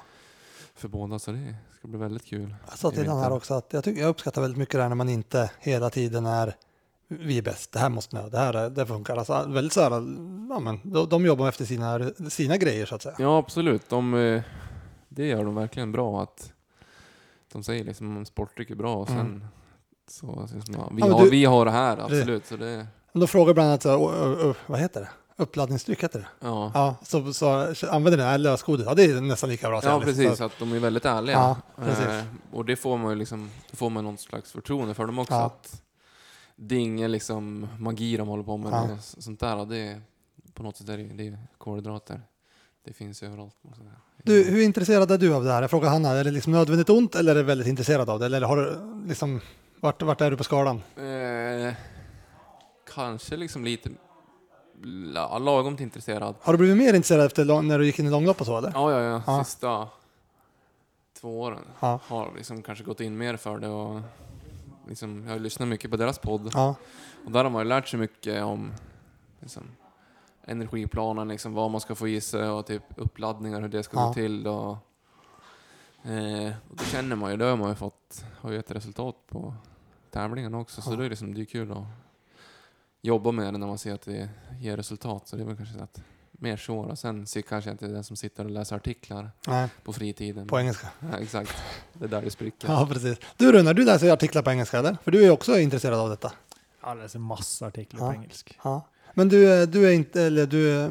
för 0.74 0.88
båda 0.88 1.18
så 1.18 1.30
det 1.32 1.54
ska 1.78 1.88
bli 1.88 1.98
väldigt 1.98 2.24
kul. 2.24 2.54
Jag 2.68 2.78
sa 2.78 2.90
till 2.90 3.04
den 3.04 3.18
här 3.18 3.32
också 3.32 3.54
att 3.54 3.72
jag, 3.72 3.84
tycker, 3.84 4.00
jag 4.02 4.08
uppskattar 4.08 4.42
väldigt 4.42 4.58
mycket 4.58 4.72
det 4.74 4.82
här 4.82 4.88
när 4.88 4.96
man 4.96 5.08
inte 5.08 5.50
hela 5.60 5.90
tiden 5.90 6.26
är 6.26 6.56
vi 7.08 7.38
är 7.38 7.42
bäst, 7.42 7.72
det 7.72 7.78
här 7.78 7.88
måste 7.88 8.22
ni, 8.22 8.30
det 8.30 8.38
här 8.38 8.54
är- 8.54 8.70
det 8.70 8.86
funkar. 8.86 9.16
Alltså, 9.16 9.46
väldigt 9.48 9.72
så 9.72 9.80
här, 9.80 9.90
ja, 10.50 10.60
men, 10.60 10.80
de, 10.84 11.08
de 11.08 11.26
jobbar 11.26 11.48
efter 11.48 11.64
sina, 11.64 12.10
sina 12.30 12.56
grejer 12.56 12.86
så 12.86 12.94
att 12.94 13.02
säga. 13.02 13.14
Ja, 13.18 13.38
absolut. 13.38 13.88
De, 13.88 14.14
eh, 14.14 14.42
det 15.08 15.26
gör 15.26 15.44
de 15.44 15.54
verkligen 15.54 15.92
bra. 15.92 16.22
Att 16.22 16.52
de 17.52 17.62
säger 17.64 17.84
liksom 17.84 18.22
att 18.22 18.28
sportdryck 18.28 18.70
är 18.70 18.74
bra 18.74 18.94
och 18.96 19.08
sen 19.08 19.18
Mm. 19.20 19.44
Så, 20.08 20.48
ja, 20.66 20.90
vi, 20.92 21.00
Ja, 21.02 21.14
har, 21.14 21.24
du- 21.24 21.30
vi 21.30 21.44
har 21.44 21.64
det 21.64 21.70
här, 21.70 21.96
absolut. 21.98 22.46
Så 22.46 22.56
det, 22.56 22.86
Då 23.12 23.26
frågar 23.26 23.54
bland 23.54 23.68
annat, 23.68 23.84
vad 24.66 24.80
heter 24.80 25.00
det? 25.00 25.08
Uppladdningsdryck 25.38 26.04
heter 26.04 26.18
det? 26.18 26.26
ja. 26.40 26.70
Ja, 26.74 26.96
så, 27.02 27.32
så 27.34 27.46
använder 27.90 28.16
det 28.16 28.22
här 28.22 28.38
lösgodis? 28.38 28.86
Ja, 28.86 28.94
det 28.94 29.04
är 29.04 29.20
nästan 29.20 29.50
lika 29.50 29.68
bra. 29.68 29.80
Ja, 29.84 29.90
jag. 29.90 30.02
precis. 30.02 30.38
Så, 30.38 30.44
Att 30.44 30.52
de 30.58 30.72
är 30.72 30.78
väldigt 30.78 31.04
ärliga. 31.04 31.36
Ja, 31.36 31.56
precis. 31.84 32.04
Eh, 32.06 32.24
och 32.52 32.64
det 32.64 32.76
får 32.76 32.98
man 32.98 33.10
ju 33.10 33.16
liksom, 33.16 33.50
får 33.72 33.90
man 33.90 34.04
någon 34.04 34.18
slags 34.18 34.52
förtroende 34.52 34.94
för 34.94 35.06
dem 35.06 35.18
också. 35.18 35.34
Ja. 35.34 35.44
Att 35.44 35.82
det 36.56 36.74
är 36.74 36.78
ingen 36.80 37.12
liksom 37.12 37.68
magi 37.78 38.16
de 38.16 38.28
håller 38.28 38.42
på 38.44 38.56
med. 38.56 38.72
Ja. 38.72 38.76
Det, 38.88 38.92
är 38.92 39.22
sånt 39.22 39.40
där. 39.40 39.56
och 39.56 39.68
Det 39.68 39.76
är, 39.76 40.00
på 40.54 40.62
något 40.62 40.76
sätt 40.76 40.88
är 40.88 40.96
det, 40.96 41.02
det 41.04 41.26
är 41.28 41.38
kolhydrater. 41.58 42.20
Det 42.84 42.92
finns 42.92 43.22
överallt. 43.22 43.54
du, 44.22 44.44
hur 44.44 44.62
intresserad 44.62 45.10
är 45.10 45.18
du 45.18 45.34
av 45.34 45.44
det 45.44 45.52
här? 45.52 45.60
Jag 45.62 45.70
frågar 45.70 45.88
Hanna, 45.90 46.10
är 46.10 46.24
det 46.24 46.30
liksom 46.30 46.52
nödvändigt 46.52 46.90
ont 46.90 47.14
eller 47.14 47.30
är 47.32 47.36
du 47.36 47.42
väldigt 47.42 47.66
intresserad 47.68 48.10
av 48.10 48.18
det? 48.18 48.26
Eller 48.26 48.40
har 48.40 48.56
du 48.56 48.78
liksom, 49.08 49.40
vart, 49.80 50.02
vart 50.02 50.20
är 50.20 50.30
du 50.30 50.36
på 50.36 50.44
skalan? 50.44 50.82
Eh, 50.96 51.74
kanske 52.94 53.36
liksom 53.36 53.64
lite 53.64 53.90
la, 54.82 55.38
lagom 55.38 55.76
intresserad. 55.80 56.34
Har 56.40 56.52
du 56.52 56.58
blivit 56.58 56.76
mer 56.76 56.88
intresserad 56.94 57.26
efter 57.26 57.44
lång, 57.44 57.68
när 57.68 57.78
du 57.78 57.86
gick 57.86 57.98
in 57.98 58.06
i 58.06 58.10
långlopp 58.10 58.40
och 58.40 58.46
så 58.46 58.58
eller? 58.58 58.70
Ja, 58.74 58.92
ja, 58.92 59.00
ja. 59.02 59.22
Ja. 59.26 59.44
Sista 59.44 59.88
två 61.20 61.40
åren 61.40 61.62
Ja. 61.80 62.00
har 62.06 62.32
liksom 62.36 62.62
kanske 62.62 62.84
gått 62.84 63.00
in 63.00 63.18
mer 63.18 63.36
för 63.36 63.58
det 63.58 63.68
och 63.68 64.00
liksom, 64.88 65.24
jag 65.26 65.32
har 65.32 65.38
lyssnat 65.38 65.68
mycket 65.68 65.90
på 65.90 65.96
deras 65.96 66.18
podd 66.18 66.50
Ja, 66.54 66.74
och 67.24 67.32
där 67.32 67.44
har 67.44 67.50
man 67.50 67.62
ju 67.62 67.68
lärt 67.68 67.88
sig 67.88 68.00
mycket 68.00 68.42
om 68.44 68.72
liksom, 69.40 69.62
energiplanen, 70.44 71.28
liksom, 71.28 71.54
vad 71.54 71.70
man 71.70 71.80
ska 71.80 71.94
få 71.94 72.08
i 72.08 72.20
sig 72.20 72.48
och 72.48 72.66
typ 72.66 72.82
uppladdningar, 72.96 73.60
hur 73.60 73.68
det 73.68 73.82
ska 73.82 73.96
Ja. 73.96 74.06
gå 74.06 74.14
till. 74.14 74.46
Och, 74.46 74.76
eh, 76.06 76.52
och 76.70 76.76
det 76.76 76.84
känner 76.84 77.16
man 77.16 77.30
ju, 77.30 77.36
det 77.36 77.44
har 77.44 77.56
man 77.56 77.68
ju 77.68 77.74
fått, 77.74 78.24
har 78.40 78.50
ju 78.52 78.58
ett 78.58 78.70
resultat 78.70 79.16
på 79.28 79.54
tävlingen 80.10 80.54
också. 80.54 80.82
Så 80.82 80.92
Ja. 80.92 80.96
det 80.96 81.04
är 81.04 81.10
liksom, 81.10 81.34
det 81.34 81.40
är 81.40 81.44
kul 81.44 81.72
att 81.72 81.84
jobba 83.02 83.30
med 83.32 83.54
det 83.54 83.58
när 83.58 83.66
man 83.66 83.78
ser 83.78 83.94
att 83.94 84.02
det 84.02 84.28
ger 84.60 84.76
resultat. 84.76 85.28
Så 85.28 85.36
det 85.36 85.42
är 85.42 85.46
väl 85.46 85.56
kanske 85.56 85.74
så 85.78 85.82
att 85.84 86.00
mer 86.32 86.56
så. 86.56 86.78
Och 86.78 86.98
sen 86.98 87.26
ser 87.26 87.42
kanske 87.42 87.70
inte 87.70 87.86
den 87.86 88.04
som 88.04 88.16
sitter 88.16 88.44
och 88.44 88.50
läser 88.50 88.76
artiklar 88.76 89.30
nej, 89.48 89.68
på 89.84 89.92
fritiden. 89.92 90.46
på 90.46 90.58
engelska. 90.60 90.88
Ja, 91.12 91.18
exakt, 91.18 91.54
det 91.92 92.04
är 92.04 92.08
där 92.08 92.22
det 92.22 92.30
spricker. 92.30 92.68
Ja, 92.68 92.88
precis. 92.92 93.18
Du 93.36 93.52
Runar, 93.52 93.74
du 93.74 93.84
läser 93.84 94.12
artiklar 94.12 94.42
på 94.42 94.50
engelska 94.50 94.78
eller? 94.78 94.96
För 95.04 95.10
du 95.10 95.24
är 95.24 95.30
också 95.30 95.58
intresserad 95.58 95.98
av 95.98 96.08
detta. 96.10 96.32
Jag 96.82 96.98
läser 96.98 97.18
massa 97.18 97.66
artiklar 97.66 98.00
Ja. 98.00 98.12
på 98.12 98.14
engelska. 98.14 98.54
Ja. 98.64 98.88
Men 99.14 99.28
du, 99.28 99.52
är- 99.52 99.66
du 99.66 99.86
är 99.88 99.92
inte, 99.92 100.22
eller 100.22 100.46
du 100.46 100.80
eh, 100.82 100.90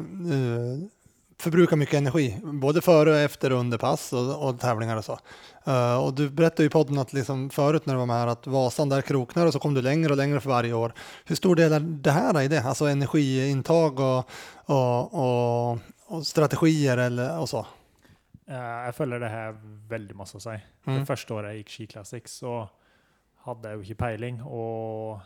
förbrukar 1.38 1.76
mycket 1.76 1.94
energi, 1.94 2.40
både 2.42 2.80
före 2.80 3.10
och 3.10 3.16
efter 3.16 3.52
och 3.52 3.58
under 3.58 3.78
pass 3.78 4.12
och, 4.12 4.48
och 4.48 4.60
tävlingar 4.60 4.96
och 4.96 5.04
så. 5.04 5.18
Eh, 5.64 6.04
och 6.04 6.14
du 6.14 6.30
berättade 6.30 6.62
ju 6.62 6.66
i 6.66 6.70
podden 6.70 6.98
att 6.98 7.12
liksom 7.12 7.50
förut 7.50 7.86
när 7.86 7.94
du 7.94 7.98
var 7.98 8.06
med 8.06 8.16
här 8.16 8.26
att 8.26 8.46
Vasan 8.46 8.88
där 8.88 9.02
kroknar 9.02 9.46
och 9.46 9.52
så 9.52 9.58
kom 9.58 9.74
du 9.74 9.82
längre 9.82 10.10
och 10.10 10.16
längre 10.16 10.40
för 10.40 10.50
varje 10.50 10.72
år. 10.72 10.92
Hur 11.24 11.36
stor 11.36 11.56
del 11.56 11.72
är 11.72 11.80
det 11.80 12.10
här 12.10 12.42
i 12.42 12.48
det? 12.48 12.62
Alltså 12.62 12.84
energiintag 12.84 14.00
och, 14.00 14.30
och, 14.64 15.14
och, 15.14 15.78
och 16.06 16.26
strategier 16.26 16.98
eller 16.98 17.38
och 17.38 17.48
så? 17.48 17.66
Eh, 18.46 18.80
jeg 18.86 18.94
føler 18.94 19.22
det 19.22 19.30
har 19.32 19.56
veldig 19.90 20.16
masse 20.18 20.38
å 20.38 20.42
si. 20.42 20.54
Mm. 20.86 21.00
Det 21.00 21.08
første 21.08 21.34
året 21.34 21.52
jeg 21.52 21.64
gikk 21.64 21.72
Ski 21.74 21.86
Classics, 21.96 22.38
så 22.44 22.60
hadde 23.46 23.70
jeg 23.70 23.78
jo 23.78 23.86
ikke 23.86 24.02
peiling, 24.04 24.38
og 24.46 25.24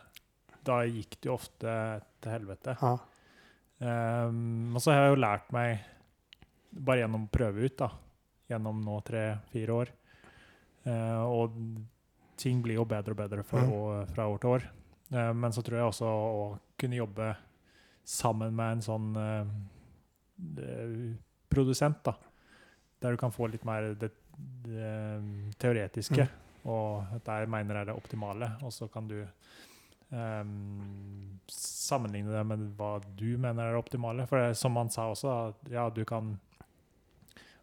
da 0.65 0.81
gikk 0.89 1.19
det 1.19 1.29
jo 1.29 1.37
ofte 1.37 1.75
til 2.21 2.33
helvete. 2.33 2.77
Ja. 2.81 2.95
Um, 3.81 4.77
og 4.77 4.83
så 4.85 4.93
har 4.93 5.07
jeg 5.07 5.15
jo 5.15 5.21
lært 5.21 5.53
meg, 5.57 5.85
bare 6.71 7.01
gjennom 7.03 7.25
å 7.27 7.31
prøve 7.33 7.65
ut, 7.67 7.77
da, 7.79 7.91
gjennom 8.51 8.85
nå 8.85 9.01
tre-fire 9.07 9.73
år, 9.73 9.97
Eh, 10.81 11.23
og 11.29 11.53
ting 12.41 12.63
blir 12.65 12.79
jo 12.79 12.87
bedre 12.89 13.13
og 13.13 13.19
bedre 13.19 13.43
for, 13.45 13.61
Mm. 13.61 13.73
år, 13.73 14.07
fra 14.15 14.25
år 14.27 14.39
til 14.41 14.51
år. 14.51 14.63
Eh, 15.13 15.33
men 15.35 15.53
så 15.53 15.61
tror 15.63 15.77
jeg 15.77 15.91
også 15.91 16.07
å 16.09 16.59
kunne 16.79 16.97
jobbe 16.97 17.37
sammen 18.03 18.55
med 18.57 18.73
en 18.73 18.81
sånn 18.81 19.11
eh, 19.21 19.45
eh, 20.65 21.15
produsent, 21.51 22.03
da, 22.03 22.15
der 23.03 23.11
du 23.11 23.17
kan 23.19 23.31
få 23.31 23.51
litt 23.53 23.63
mer 23.69 23.93
det, 23.95 24.11
det 24.65 25.53
teoretiske. 25.59 26.29
Og 26.65 27.05
dette 27.13 27.39
jeg 27.41 27.49
mener 27.53 27.77
er 27.77 27.85
det 27.85 27.95
optimale. 27.97 28.57
Og 28.63 28.73
så 28.73 28.89
kan 28.91 29.07
du 29.07 29.19
ehm, 30.13 31.39
sammenligne 31.47 32.33
det 32.33 32.47
med 32.47 32.65
hva 32.79 32.95
du 33.17 33.37
mener 33.37 33.67
er 33.69 33.73
det 33.77 33.83
optimale. 33.85 34.27
For 34.27 34.39
det, 34.41 34.57
som 34.57 34.77
han 34.77 34.89
sa 34.89 35.11
også, 35.13 35.51
at 35.51 35.71
ja, 35.71 35.89
du 35.91 36.05
kan 36.05 36.39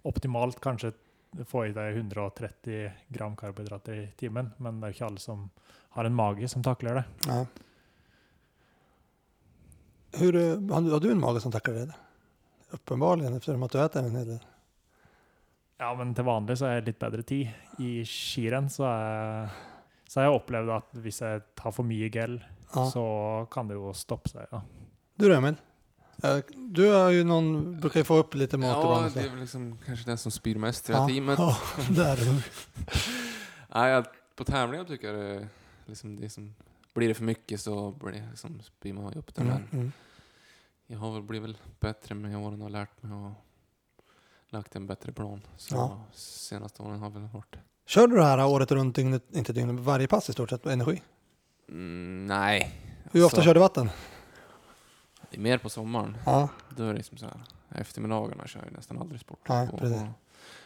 optimalt 0.07 0.59
kanskje 0.63 0.93
få 1.47 1.65
i 1.67 1.73
deg 1.75 1.97
130 1.99 2.91
gram 3.13 3.35
karbohydrater 3.37 3.99
i 4.01 4.07
timen, 4.17 4.53
men 4.63 4.79
det 4.79 4.87
er 4.87 4.93
jo 4.93 4.97
ikke 4.97 5.09
alle 5.11 5.21
som 5.23 5.47
har 5.97 6.07
en 6.07 6.15
mage 6.17 6.47
som 6.49 6.63
takler 6.65 7.01
det. 7.01 7.05
Nej. 7.27 7.45
Hur, 10.17 10.33
har, 10.73 10.81
du, 10.81 10.91
har 10.91 10.99
du 11.03 11.11
en 11.11 11.19
mage 11.19 11.41
som 11.43 11.51
tacklar 11.51 11.73
det? 11.73 11.95
Uppenbarligen 12.71 13.33
eftersom 13.33 13.63
att 13.63 13.71
du 13.71 13.81
äter 13.83 14.03
en 14.03 14.15
hel 14.15 14.27
del. 14.27 14.39
Ja, 15.77 15.91
men 15.95 16.13
til 16.17 16.25
vanlig 16.25 16.57
så 16.57 16.65
har 16.65 16.79
jeg 16.79 16.87
litt 16.89 16.99
bedre 16.99 17.23
tid. 17.23 17.51
I 17.79 17.91
skirenn 18.07 18.69
så, 18.73 18.87
er, 18.89 19.51
så 20.09 20.19
har 20.19 20.25
jeg 20.31 20.39
opplevd 20.39 20.71
at 20.73 20.95
hvis 21.03 21.21
jeg 21.21 21.43
tar 21.59 21.75
for 21.75 21.85
mye 21.87 22.09
gel, 22.13 22.39
Ja. 22.73 22.83
så 22.91 23.03
kan 23.51 23.69
det 23.69 23.77
jo 23.77 23.93
stoppe 23.95 24.27
seg. 24.31 24.47
Ja. 24.51 24.59
Du 25.17 25.27
Emil? 25.31 25.55
Eh, 26.23 26.37
Du 26.55 26.91
har 26.91 27.09
ju 27.09 27.23
någon, 27.23 27.79
brukar 27.79 27.99
ju 27.99 28.03
få 28.03 28.15
upp 28.17 28.33
lite 28.35 28.57
mat 28.57 28.67
Ja, 28.69 28.95
ibland. 28.97 29.13
det 29.13 29.21
är 29.21 29.29
väl 29.29 29.39
liksom 29.39 29.77
kanske 29.85 30.05
den 30.09 30.17
som 30.17 30.31
spyr 30.31 30.55
mest 30.55 30.89
i 30.89 30.93
det 30.93 30.99
här 30.99 31.07
teamet. 31.07 31.39
ja, 31.39 31.57
där. 31.89 32.17
Nej, 33.75 33.91
jag, 33.91 34.05
på 34.35 34.43
tävlingar 34.43 34.83
tycker 34.85 35.13
jag 35.13 35.15
det, 35.41 35.47
liksom 35.85 36.15
det 36.19 36.29
som, 36.29 36.55
blir 36.93 37.07
det 37.07 37.13
för 37.13 37.23
mycket 37.23 37.61
så 37.61 37.91
blir 37.91 38.11
det 38.11 38.27
liksom, 38.29 38.61
spyr 38.61 38.93
man 38.93 39.13
ju 39.13 39.19
upp 39.19 39.35
det. 39.35 39.41
Mm, 39.41 39.53
Men 39.71 39.79
mm. 39.79 39.91
jag 40.87 40.99
har 40.99 41.13
väl 41.13 41.23
blivit 41.23 41.49
väl 41.49 41.57
bättre 41.79 42.15
med 42.15 42.37
åren 42.37 42.61
och 42.61 42.71
lärt 42.71 43.03
mig 43.03 43.11
och 43.13 43.31
lagt 44.49 44.75
en 44.75 44.87
bättre 44.87 45.11
plan. 45.11 45.41
Så 45.57 45.75
Ja. 45.75 46.03
senaste 46.13 46.83
åren 46.83 46.99
har 46.99 47.09
väl 47.09 47.27
varit 47.33 47.55
Kör 47.85 48.07
du 48.07 48.15
det 48.15 48.23
här 48.23 48.45
året 48.45 48.71
runt, 48.71 48.95
dygnet, 48.95 49.23
inte 49.31 49.53
dygnet, 49.53 49.79
varje 49.79 50.07
pass 50.07 50.29
i 50.29 50.33
stort 50.33 50.49
sett, 50.49 50.65
energi? 50.65 51.01
mm, 51.69 52.25
Nej. 52.27 52.71
Hur 53.11 53.25
ofta 53.25 53.37
Alltså, 53.37 53.41
kör 53.47 53.53
du 53.53 53.59
vatten? 53.59 53.89
Det 55.37 55.41
är 55.41 55.43
mer 55.43 55.57
på 55.57 55.69
sommaren. 55.69 56.17
Ja, 56.25 56.49
Då 56.69 56.83
är 56.83 56.87
det 56.87 56.93
liksom 56.93 57.17
så 57.17 57.25
här, 57.25 57.43
eftermiddagarna 57.69 58.47
kör 58.47 58.63
jag 58.63 58.73
nästan 58.73 58.97
aldrig 58.97 59.21
sport. 59.21 59.39
Precis. 59.47 60.01
och- 60.01 60.07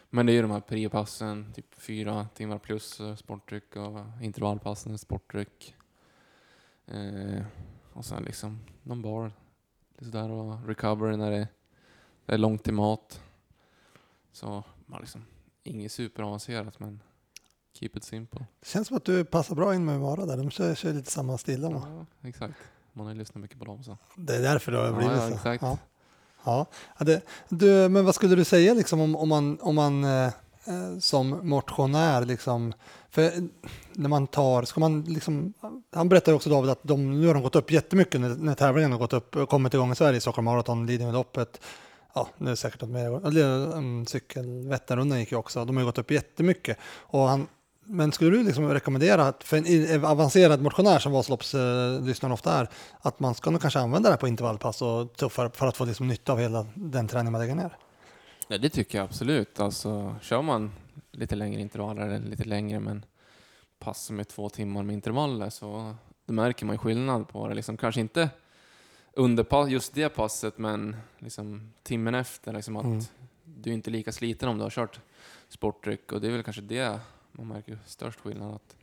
men 0.09 0.25
det 0.25 0.31
är 0.31 0.33
ju 0.33 0.41
de 0.41 0.51
här 0.51 0.59
priopassen, 0.59 1.53
typ 1.55 1.75
fyra 1.75 2.27
timmar 2.35 2.57
plus 2.57 2.99
eh, 2.99 3.15
sportdryck 3.15 3.75
och 3.75 3.99
intervallpassen 4.21 4.97
sportdryck. 4.97 5.75
Eh, 6.87 7.43
och 7.93 8.05
sen 8.05 8.23
liksom 8.23 8.59
någon 8.83 9.01
bar, 9.01 9.31
lite 9.97 10.17
där 10.17 10.29
och 10.31 10.67
recovery 10.67 11.17
när 11.17 11.31
det, 11.31 11.47
det 12.25 12.33
är 12.33 12.37
långt 12.37 12.63
till 12.63 12.73
mat. 12.73 13.21
Så 14.31 14.63
man 14.85 15.01
liksom, 15.01 15.25
inget 15.63 15.91
superavancerat 15.91 16.79
men 16.79 17.01
keep 17.73 17.89
it 17.93 18.03
simple. 18.03 18.45
det 18.59 18.67
känns 18.67 18.87
som 18.87 18.97
att 18.97 19.05
du 19.05 19.25
passar 19.25 19.55
bra 19.55 19.75
in 19.75 19.85
med 19.85 19.99
Vara 19.99 20.25
där. 20.25 20.37
De 20.37 20.49
kör, 20.51 20.75
kör 20.75 20.93
lite 20.93 21.11
samma 21.11 21.37
stil 21.37 21.61
de. 21.61 21.73
Ja, 21.73 22.05
exakt. 22.29 22.55
Man 22.93 23.05
har 23.05 23.13
ju 23.13 23.19
lyssnat 23.19 23.41
mycket 23.41 23.59
på 23.59 23.65
dem 23.65 23.83
så. 23.83 23.97
Det 24.15 24.35
är 24.35 24.41
därför 24.41 24.71
det 24.71 24.77
har 24.77 24.85
Ja, 24.85 24.91
blivit 24.91 25.17
ja, 25.17 25.27
så. 25.27 25.33
exakt. 25.33 25.61
Ja. 25.63 25.77
Ja. 26.43 26.65
Ja, 26.97 27.05
det, 27.05 27.21
du, 27.49 27.89
men 27.89 28.05
vad 28.05 28.15
skulle 28.15 28.35
du 28.35 28.43
säga 28.43 28.73
liksom 28.73 28.99
om, 29.01 29.15
om 29.15 29.29
man, 29.29 29.59
om 29.61 29.75
man 29.75 30.03
eh, 30.03 30.25
eh, 30.65 30.97
som 30.99 31.49
motionär 31.49 32.25
liksom, 32.25 32.73
för 33.09 33.21
eh, 33.21 33.29
när 33.93 34.09
man 34.09 34.27
tar, 34.27 34.63
ska 34.63 34.79
man 34.79 35.01
liksom, 35.03 35.53
han 35.93 36.09
berättade 36.09 36.35
också 36.35 36.49
David 36.49 36.71
att 36.71 36.79
de, 36.83 37.21
nu 37.21 37.27
har 37.27 37.33
de 37.33 37.43
gått 37.43 37.55
upp 37.55 37.71
jättemycket 37.71 38.21
när, 38.21 38.29
när 38.29 38.55
tävlingen 38.55 38.91
har 38.91 38.99
gått 38.99 39.13
upp 39.13 39.49
kommit 39.49 39.73
igång 39.73 39.91
i 39.91 39.95
Sverige, 39.95 40.21
Stockholm 40.21 40.45
Marathon, 40.45 40.85
Lidingöloppet, 40.85 41.61
ja, 42.13 42.27
nu 42.37 42.45
är 42.45 42.49
det 42.49 42.57
säkert 42.57 42.81
något 42.81 42.89
mer, 42.89 43.37
um, 43.75 44.05
cykel, 44.05 44.67
Vätternrundan 44.67 45.19
gick 45.19 45.31
ju 45.31 45.37
också, 45.37 45.65
de 45.65 45.75
har 45.75 45.81
ju 45.81 45.85
gått 45.85 45.97
upp 45.97 46.11
jättemycket. 46.11 46.77
Och 46.99 47.21
han, 47.21 47.47
men 47.91 48.11
skulle 48.11 48.37
du 48.37 48.43
liksom 48.43 48.69
rekommendera 48.69 49.27
att 49.27 49.43
för 49.43 49.57
en 49.57 50.05
avancerad 50.05 50.61
motionär 50.61 50.99
som 50.99 51.11
Vasaloppslyssnaren 51.11 52.33
ofta 52.33 52.53
är, 52.53 52.69
att 53.01 53.19
man 53.19 53.35
ska 53.35 53.49
nog 53.49 53.61
kanske 53.61 53.79
använda 53.79 54.09
det 54.09 54.13
här 54.13 54.19
på 54.19 54.27
intervallpass 54.27 54.81
och 54.81 55.13
tuffare 55.13 55.49
för 55.53 55.67
att 55.67 55.77
få 55.77 55.85
liksom 55.85 56.07
nytta 56.07 56.31
av 56.33 56.39
hela 56.39 56.67
den 56.75 57.07
träning 57.07 57.31
man 57.31 57.41
lägger 57.41 57.55
ner? 57.55 57.77
Ja, 58.47 58.57
det 58.57 58.69
tycker 58.69 58.97
jag 58.97 59.05
absolut. 59.05 59.59
Alltså, 59.59 60.15
kör 60.21 60.41
man 60.41 60.71
lite 61.11 61.35
längre 61.35 61.61
intervaller, 61.61 62.01
eller 62.01 62.29
lite 62.29 62.43
längre, 62.43 62.79
men 62.79 63.05
pass 63.79 64.11
med 64.11 64.27
två 64.27 64.49
timmar 64.49 64.83
med 64.83 64.93
intervaller, 64.93 65.49
så 65.49 65.95
då 66.25 66.33
märker 66.33 66.65
man 66.65 66.77
skillnad 66.77 67.27
på 67.27 67.47
det. 67.47 67.55
Liksom, 67.55 67.77
kanske 67.77 68.01
inte 68.01 68.29
under 69.13 69.67
just 69.67 69.93
det 69.93 70.09
passet, 70.09 70.57
men 70.57 70.95
liksom 71.19 71.73
timmen 71.83 72.15
efter. 72.15 72.53
Liksom 72.53 72.77
att 72.77 72.85
Mm. 72.85 73.03
Du 73.63 73.69
är 73.69 73.73
inte 73.73 73.89
lika 73.89 74.11
sliten 74.11 74.49
om 74.49 74.57
du 74.57 74.63
har 74.63 74.69
kört 74.69 74.99
sportdryck 75.49 76.11
och 76.11 76.21
det 76.21 76.27
är 76.27 76.31
väl 76.31 76.43
kanske 76.43 76.61
det 76.61 76.99
man 77.31 77.47
märker 77.47 77.77
störst 77.85 78.19
skillnad. 78.19 78.55
Att 78.55 78.75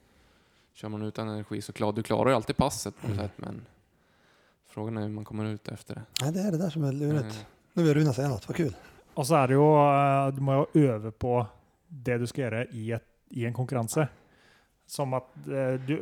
kör 0.74 0.88
man 0.88 1.03
utan 1.03 1.28
energi 1.28 1.62
så 1.62 1.72
klar, 1.72 1.92
du 1.92 2.03
klarar 2.03 2.30
ju 2.30 2.36
alltid 2.36 2.57
passet 2.57 2.94
på 3.01 3.09
något 3.09 3.16
Mm. 3.16 3.28
sätt, 3.28 3.38
men 3.38 3.66
frågan 4.66 4.96
är 4.96 5.03
hur 5.03 5.09
man 5.09 5.24
kommer 5.24 5.44
ut 5.44 5.68
efter 5.68 5.94
det. 5.94 6.03
Nej, 6.22 6.32
det 6.32 6.40
är 6.40 6.53
det 6.53 6.59
där 6.59 6.70
som 6.70 6.84
är 6.84 6.92
lurigt. 6.92 7.24
Eh, 7.36 7.42
Nu 7.72 7.82
vill 7.82 7.94
Runa 7.94 8.12
säga 8.12 8.28
något, 8.28 8.49
vad 8.49 8.57
kul. 8.57 8.74
Og 9.14 9.26
så 9.26 9.34
er 9.34 9.46
det 9.49 9.55
jo 9.55 9.66
eh, 9.76 10.34
Du 10.34 10.40
må 10.40 10.55
jo 10.55 10.66
øve 10.88 11.11
på 11.11 11.46
det 11.88 12.18
du 12.18 12.26
skal 12.26 12.42
gjøre 12.44 12.66
i, 12.72 12.92
et, 12.92 13.05
i 13.30 13.44
en 13.46 13.55
konkurranse. 13.55 14.09
Som 14.86 15.14
at 15.14 15.26
eh, 15.46 15.74
du, 15.86 15.94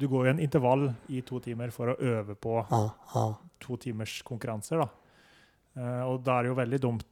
du 0.00 0.08
går 0.08 0.26
i 0.26 0.30
en 0.30 0.40
intervall 0.40 0.92
i 1.08 1.20
to 1.22 1.40
timer 1.40 1.70
for 1.70 1.92
å 1.92 1.96
øve 2.00 2.34
på 2.34 2.66
Ja, 2.70 2.90
ja. 3.14 3.34
to 3.60 3.76
timers 3.76 4.22
konkurranser. 4.22 4.76
Da. 4.78 4.88
Eh, 5.76 6.02
og 6.08 6.22
da 6.24 6.38
er 6.38 6.42
det 6.42 6.48
jo 6.48 6.54
veldig 6.54 6.80
dumt 6.80 7.04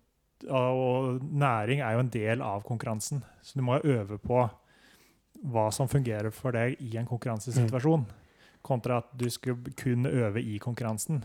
ja, 0.42 0.60
Og 0.72 1.18
næring 1.22 1.80
er 1.80 1.92
jo 1.92 1.98
en 2.00 2.08
del 2.10 2.42
av 2.42 2.62
konkurransen, 2.64 3.22
så 3.42 3.58
du 3.58 3.62
må 3.62 3.74
jo 3.76 3.90
øve 4.00 4.18
på 4.18 4.48
hva 5.50 5.70
som 5.72 5.88
fungerer 5.88 6.30
for 6.34 6.52
deg 6.52 6.76
i 6.84 6.96
en 7.00 7.06
konkurransesituasjon, 7.08 8.04
kontra 8.62 8.98
at 9.00 9.12
du 9.16 9.28
skulle 9.32 9.72
kun 9.78 10.06
øve 10.06 10.42
i 10.42 10.58
konkurransen. 10.60 11.22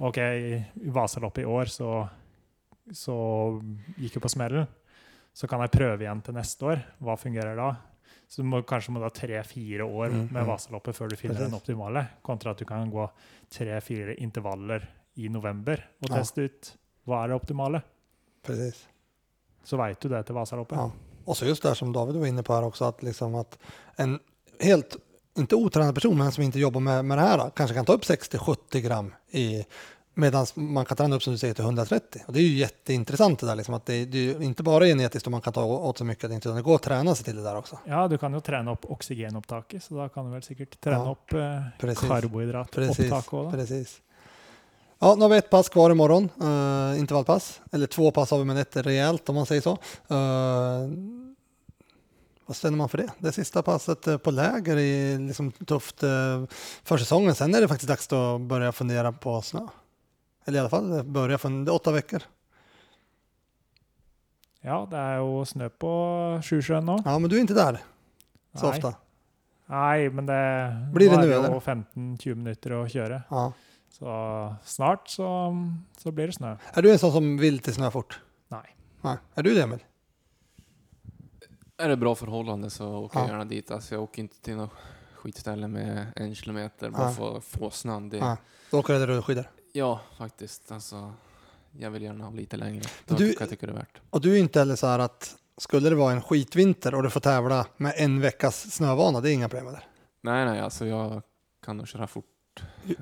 OK, 0.00 0.18
i 0.18 0.90
Vasaloppet 0.92 1.44
i 1.44 1.48
år 1.48 1.68
så, 1.72 2.08
så 2.92 3.14
gikk 3.96 4.16
jeg 4.18 4.22
på 4.24 4.32
smellen. 4.32 4.66
Så 5.32 5.46
kan 5.48 5.60
jeg 5.62 5.72
prøve 5.72 6.02
igjen 6.04 6.20
til 6.26 6.34
neste 6.36 6.66
år. 6.66 6.80
Hva 7.00 7.14
fungerer 7.20 7.56
da? 7.56 7.70
Så 8.30 8.42
du 8.42 8.48
må, 8.50 8.60
kanskje 8.66 8.92
må 8.94 9.00
du 9.00 9.06
ha 9.06 9.12
tre-fire 9.14 9.84
år 9.86 10.10
Mm, 10.10 10.26
med 10.30 10.42
mm. 10.42 10.48
Vasaloppet 10.48 10.96
før 10.96 11.08
du 11.10 11.16
finner 11.16 11.34
Precis. 11.36 11.50
den 11.50 11.56
optimale, 11.58 12.02
kontra 12.22 12.52
at 12.52 12.58
du 12.58 12.64
kan 12.66 12.90
gå 12.90 13.06
tre-fire 13.50 14.14
intervaller 14.22 14.84
i 15.16 15.28
november 15.28 15.80
og 16.02 16.10
Ja. 16.10 16.16
teste 16.20 16.44
ut 16.46 16.72
hva 17.06 17.24
er 17.24 17.28
det 17.32 17.36
optimale. 17.40 17.80
Precis. 18.42 18.84
Så 19.64 19.76
veit 19.76 20.00
du 20.00 20.08
det 20.08 20.24
til 20.26 20.34
Vasaloppet. 20.36 20.76
Ja. 20.78 20.90
Och 21.24 21.36
så 21.36 21.44
just 21.44 21.62
det 21.62 21.68
här 21.68 21.74
som 21.74 21.92
David 21.92 22.16
var 22.16 22.26
inne 22.26 22.42
på 22.42 22.54
här 22.54 22.64
också, 22.64 22.84
att, 22.84 23.02
liksom 23.02 23.34
att 23.34 23.58
en 23.96 24.18
helt, 24.60 24.96
inte 25.38 25.54
otränad 25.54 25.94
person, 25.94 26.18
men 26.18 26.32
som 26.32 26.44
inte 26.44 26.58
jobbar 26.58 26.80
med, 26.80 27.04
med 27.04 27.18
det 27.18 27.22
här, 27.22 27.38
då, 27.38 27.50
kanske 27.50 27.74
kan 27.74 27.84
ta 27.84 27.92
upp 27.92 28.04
60-70 28.04 28.80
gram 28.80 29.14
i 29.30 29.64
Medan 30.14 30.46
man 30.54 30.84
kan 30.84 30.96
träna 30.96 31.16
upp 31.16 31.22
som 31.22 31.32
du 31.32 31.38
säger 31.38 31.54
till 31.54 31.64
130. 31.64 32.22
Och 32.26 32.32
det 32.32 32.40
är 32.40 32.42
ju 32.42 32.56
jätteintressant 32.58 33.38
det 33.38 33.46
där, 33.46 33.54
liksom, 33.54 33.74
att 33.74 33.86
det, 33.86 34.04
det 34.04 34.18
är 34.18 34.22
ju 34.22 34.44
inte 34.44 34.62
bara 34.62 34.84
genetiskt 34.84 35.26
och 35.26 35.30
man 35.32 35.40
kan 35.40 35.52
ta 35.52 35.64
åt 35.64 35.98
sig 35.98 36.06
mycket, 36.06 36.30
utan 36.30 36.56
det 36.56 36.62
går 36.62 36.74
att 36.74 36.82
träna 36.82 37.14
sig 37.14 37.24
till 37.24 37.36
det 37.36 37.42
där 37.42 37.56
också. 37.56 37.78
Ja, 37.84 38.08
du 38.08 38.18
kan 38.18 38.32
jo 38.34 38.40
trene 38.40 38.70
opp 38.70 38.84
oksygenopptaket, 38.84 39.84
så 39.84 39.94
da 39.94 40.08
kan 40.08 40.24
du 40.24 40.32
vel 40.32 40.42
sikkert 40.42 40.80
trene 40.80 40.96
Ja, 40.96 41.10
opp 41.10 41.32
eh, 41.32 41.62
precis. 41.78 42.08
karbohydratopptaket 42.08 43.32
òg, 43.32 43.44
da. 43.44 43.50
Precis. 43.50 44.00
Ja, 45.02 45.14
nu 45.14 45.22
har 45.22 45.28
vi 45.28 45.36
ett 45.36 45.50
pass 45.50 45.68
kvar 45.68 45.90
imorgon, 45.90 46.28
uh, 46.42 47.00
intervallpass. 47.00 47.60
Eller 47.72 47.86
två 47.86 48.10
pass 48.10 48.30
har 48.30 48.38
vi, 48.38 48.44
men 48.44 48.56
ett 48.56 48.76
är 48.76 48.82
rejält 48.82 49.28
om 49.28 49.34
man 49.34 49.46
säger 49.46 49.60
så. 49.60 49.72
Eh, 50.08 50.90
vad 52.46 52.56
ställer 52.56 52.76
man 52.76 52.88
för 52.88 52.98
det? 52.98 53.10
Det 53.18 53.32
sista 53.32 53.62
passet 53.62 54.06
eh, 54.06 54.16
på 54.16 54.30
läger 54.30 54.76
är 54.76 55.18
liksom 55.18 55.52
tufft 55.52 56.02
uh, 56.02 56.44
för 56.82 56.98
säsongen. 56.98 57.34
Sen 57.34 57.54
är 57.54 57.60
det 57.60 57.68
faktiskt 57.68 57.88
dags 57.88 58.12
att 58.12 58.40
börja 58.40 58.72
fundera 58.72 59.12
på 59.12 59.42
snö. 59.42 59.66
Eller 60.44 60.58
i 60.58 60.60
alla 60.60 60.68
fall 60.68 61.04
börja 61.04 61.34
är 61.34 61.70
åtta 61.70 61.92
veckor. 61.92 62.22
Ja, 64.60 64.84
det 64.90 64.96
er 64.98 65.22
jo 65.22 65.40
snø 65.48 65.70
på 65.80 65.90
Sjusjøen 66.44 66.84
nå. 66.84 66.98
Ja, 67.04 67.18
men 67.18 67.30
du 67.30 67.36
är 67.36 67.40
inte 67.40 67.54
där 67.54 67.78
så 68.54 68.66
Nei. 68.66 68.76
ofta. 68.76 68.94
Nei, 69.66 70.10
men 70.10 70.26
det 70.26 70.42
Blir 70.94 71.10
det 71.10 71.16
nu, 71.16 71.32
er 71.32 71.38
eller? 71.38 71.54
jo 71.54 71.60
15-20 71.60 72.34
minutter 72.34 72.74
å 72.76 72.84
kjøre. 72.84 73.22
Ja. 73.30 73.52
Så 73.90 74.54
snart 74.64 75.08
så, 75.08 75.54
så 75.98 76.10
blir 76.12 76.26
det 76.26 76.32
snø. 76.32 76.56
Är 76.72 76.82
du 76.82 76.92
en 76.92 76.98
sån 76.98 77.12
som 77.12 77.36
vill 77.38 77.58
till 77.58 77.74
snö 77.74 77.90
fort? 77.90 78.20
Nej. 78.48 78.76
Nej. 79.00 79.16
Är 79.34 79.42
du 79.42 79.54
det 79.54 79.62
Emil? 79.62 79.84
Är 81.76 81.88
det 81.88 81.96
bra 81.96 82.14
förhållande 82.14 82.70
så 82.70 82.94
åker 82.96 83.18
Ja. 83.18 83.22
jag 83.24 83.30
gärna 83.30 83.44
dit. 83.44 83.70
Alltså 83.70 83.94
jag 83.94 84.02
åker 84.02 84.22
inte 84.22 84.40
till 84.40 84.56
något 84.56 84.70
skitställe 85.14 85.68
med 85.68 86.06
en 86.16 86.34
kilometer 86.34 86.90
bara 86.90 87.02
Ja. 87.02 87.10
för 87.12 87.36
att 87.36 87.44
få 87.44 87.70
snön. 87.70 88.08
Det, 88.08 88.16
Ja. 88.16 88.36
Då 88.70 88.78
åker 88.78 88.92
du 88.92 88.98
där 88.98 89.06
du 89.06 89.22
skidor. 89.22 89.50
Ja, 89.72 90.00
faktiskt. 90.18 90.72
Alltså, 90.72 91.12
jag 91.78 91.90
vill 91.90 92.02
gärna 92.02 92.24
ha 92.24 92.30
lite 92.32 92.56
längre. 92.56 92.84
Då 93.06 93.14
du- 93.14 93.32
kan 93.32 93.36
jag 93.40 93.50
tycka 93.50 93.66
det 93.66 93.72
är 93.72 93.76
värt. 93.76 94.00
Och 94.10 94.20
du 94.20 94.34
är 94.34 94.38
inte 94.38 94.58
heller 94.58 94.76
så 94.76 94.86
här 94.86 94.98
att 94.98 95.36
skulle 95.56 95.88
det 95.90 95.94
vara 95.96 96.12
en 96.12 96.22
skitvinter 96.22 96.94
och 96.94 97.02
du 97.02 97.10
får 97.10 97.20
tävla 97.20 97.66
med 97.76 97.94
en 97.96 98.20
veckas 98.20 98.70
snövana, 98.74 99.20
det 99.20 99.30
är 99.30 99.34
inga 99.34 99.48
problem 99.48 99.72
det. 99.72 99.82
Nej, 100.20 100.44
nej, 100.44 100.60
alltså 100.60 100.86
jag 100.86 101.22
kan 101.64 101.76
nog 101.76 101.88
köra 101.88 102.06
fort. 102.06 102.24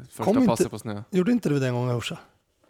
Första 0.08 0.24
Kom 0.24 0.36
inte- 0.36 0.46
passet 0.48 0.70
på 0.70 0.78
snö. 0.78 1.02
Gjorde 1.10 1.32
inte 1.32 1.48
du 1.48 1.58
det 1.58 1.68
en 1.68 1.74
gång 1.74 1.90
i 1.90 1.92
Orsa? 1.92 2.18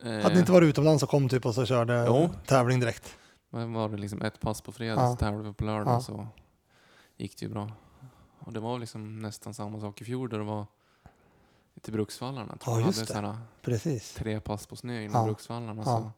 Eh, 0.04 0.10
Hade 0.12 0.34
ni 0.34 0.40
inte 0.40 0.52
varit 0.52 0.66
utomlands 0.68 1.02
och 1.02 1.08
kom 1.08 1.28
typ 1.28 1.46
och 1.46 1.54
så 1.54 1.66
körde 1.66 2.04
Jo. 2.06 2.30
tävling 2.46 2.80
direkt? 2.80 3.16
Men 3.50 3.72
var 3.72 3.88
det 3.88 3.96
liksom 3.96 4.22
ett 4.22 4.40
pass 4.40 4.60
på 4.60 4.72
fredag 4.72 5.02
Ja. 5.02 5.10
så 5.10 5.16
tävlade 5.16 5.48
vi 5.48 5.54
på 5.54 5.64
lördag 5.64 5.94
Ja. 5.94 6.00
så 6.00 6.26
gick 7.16 7.38
det 7.38 7.46
ju 7.46 7.52
bra. 7.52 7.72
Och 8.38 8.52
det 8.52 8.60
var 8.60 8.78
liksom 8.78 9.22
nästan 9.22 9.54
samma 9.54 9.80
sak 9.80 10.00
i 10.00 10.04
fjol 10.04 10.28
där 10.28 10.38
det 10.38 10.44
var 10.44 10.66
till 11.82 11.92
Bruksvallarna. 11.92 12.58
Jag 12.64 12.74
Ja, 12.74 12.78
jag 12.78 12.86
just 12.86 12.98
hade 13.10 13.20
det. 13.20 13.26
såhär 13.32 13.38
Precis. 13.62 14.14
tre 14.14 14.40
pass 14.40 14.66
på 14.66 14.76
snö 14.76 15.00
innan 15.02 15.20
Ja. 15.20 15.26
Bruksvallarna. 15.26 15.82
Ja. 15.86 15.98
Så. 15.98 16.10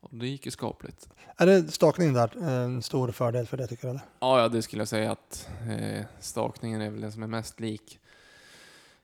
Och 0.00 0.14
det 0.14 0.26
gick 0.26 0.44
ju 0.44 0.50
skapligt. 0.50 1.08
Är 1.36 1.46
det 1.46 1.72
stakningen 1.72 2.14
där 2.14 2.42
en 2.42 2.82
stor 2.82 3.10
fördel 3.10 3.46
för 3.46 3.56
det 3.56 3.66
tycker 3.66 3.82
du? 3.82 3.90
Eller? 3.90 4.02
Ja, 4.20 4.40
ja, 4.40 4.48
det 4.48 4.62
skulle 4.62 4.80
jag 4.80 4.88
säga 4.88 5.12
att 5.12 5.48
eh, 5.70 6.04
stakningen 6.20 6.80
är 6.80 6.90
väl 6.90 7.00
den 7.00 7.12
som 7.12 7.22
är 7.22 7.26
mest 7.26 7.60
lik 7.60 7.98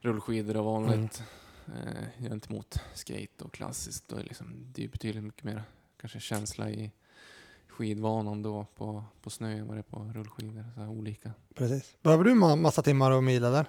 rullskidor 0.07 0.57
och 0.57 0.65
vanligt 0.65 1.23
eh, 1.67 2.23
gentemot 2.29 2.81
skate 2.95 3.45
och 3.45 3.53
klassiskt. 3.53 4.09
Då 4.09 4.17
är 4.17 4.23
liksom, 4.23 4.47
det 4.73 4.85
är 4.85 4.89
betydligt 4.89 5.25
mycket 5.25 5.45
mer 5.45 5.63
kanske 6.01 6.21
känsla 6.21 6.71
i 6.71 6.93
skidvanan 7.69 8.43
då 8.43 8.67
på, 8.77 9.05
på 9.23 9.31
snö 9.31 9.51
än 9.51 9.67
vad 9.67 9.77
det 9.77 9.81
är 9.81 9.83
på 9.83 10.11
rullskidor. 10.15 10.65
Så 10.75 10.81
här 10.81 10.89
olika. 10.89 11.33
Precis. 11.55 11.97
Behöver 12.03 12.25
du 12.25 12.31
ma- 12.35 12.57
massa 12.57 12.83
timmar 12.83 13.11
och 13.11 13.25
mila 13.25 13.51
där? 13.51 13.67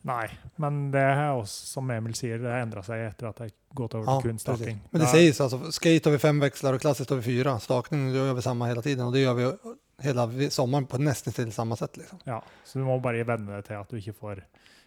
Nej, 0.00 0.38
men 0.56 0.90
det 0.90 0.98
här 0.98 1.44
som 1.44 1.90
Emil 1.90 2.14
säger, 2.14 2.38
det 2.38 2.48
har 2.48 2.58
ändrat 2.58 2.86
sig 2.86 3.04
efter 3.04 3.26
att 3.26 3.36
det 3.36 3.50
gått 3.70 3.94
över 3.94 4.04
Ja, 4.04 4.20
till 4.20 4.30
kunststakning. 4.30 4.80
Men 4.90 5.00
det 5.00 5.06
Ja, 5.06 5.12
sägs 5.12 5.40
alltså, 5.40 5.72
skate 5.72 6.00
har 6.04 6.12
vi 6.12 6.18
fem 6.18 6.40
växlar 6.40 6.72
och 6.72 6.80
klassiskt 6.80 7.10
har 7.10 7.16
vi 7.16 7.22
fyra. 7.22 7.60
Stakning 7.60 8.14
gör 8.14 8.34
vi 8.34 8.42
samma 8.42 8.66
hela 8.66 8.82
tiden 8.82 9.06
och 9.06 9.12
det 9.12 9.18
gör 9.20 9.34
vi 9.34 9.52
hela 9.98 10.50
sommaren 10.50 10.86
på 10.86 10.98
nästan 10.98 11.32
till 11.32 11.52
samma 11.52 11.76
sätt. 11.76 11.96
Liksom. 11.96 12.18
Ja, 12.24 12.44
så 12.64 12.78
du 12.78 12.84
må 12.84 13.00
bara 13.00 13.24
vända 13.24 13.52
dig 13.52 13.62
till 13.62 13.76
att 13.76 13.88
du 13.88 13.98
inte 13.98 14.12
får 14.12 14.46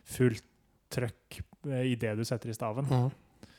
fullt 0.09 0.43
tryck 0.89 1.41
eh, 1.65 1.81
i 1.81 1.95
det 1.95 2.15
du 2.15 2.25
sätter 2.25 2.49
i 2.49 2.53
staven. 2.53 2.87
Ja. 2.89 3.11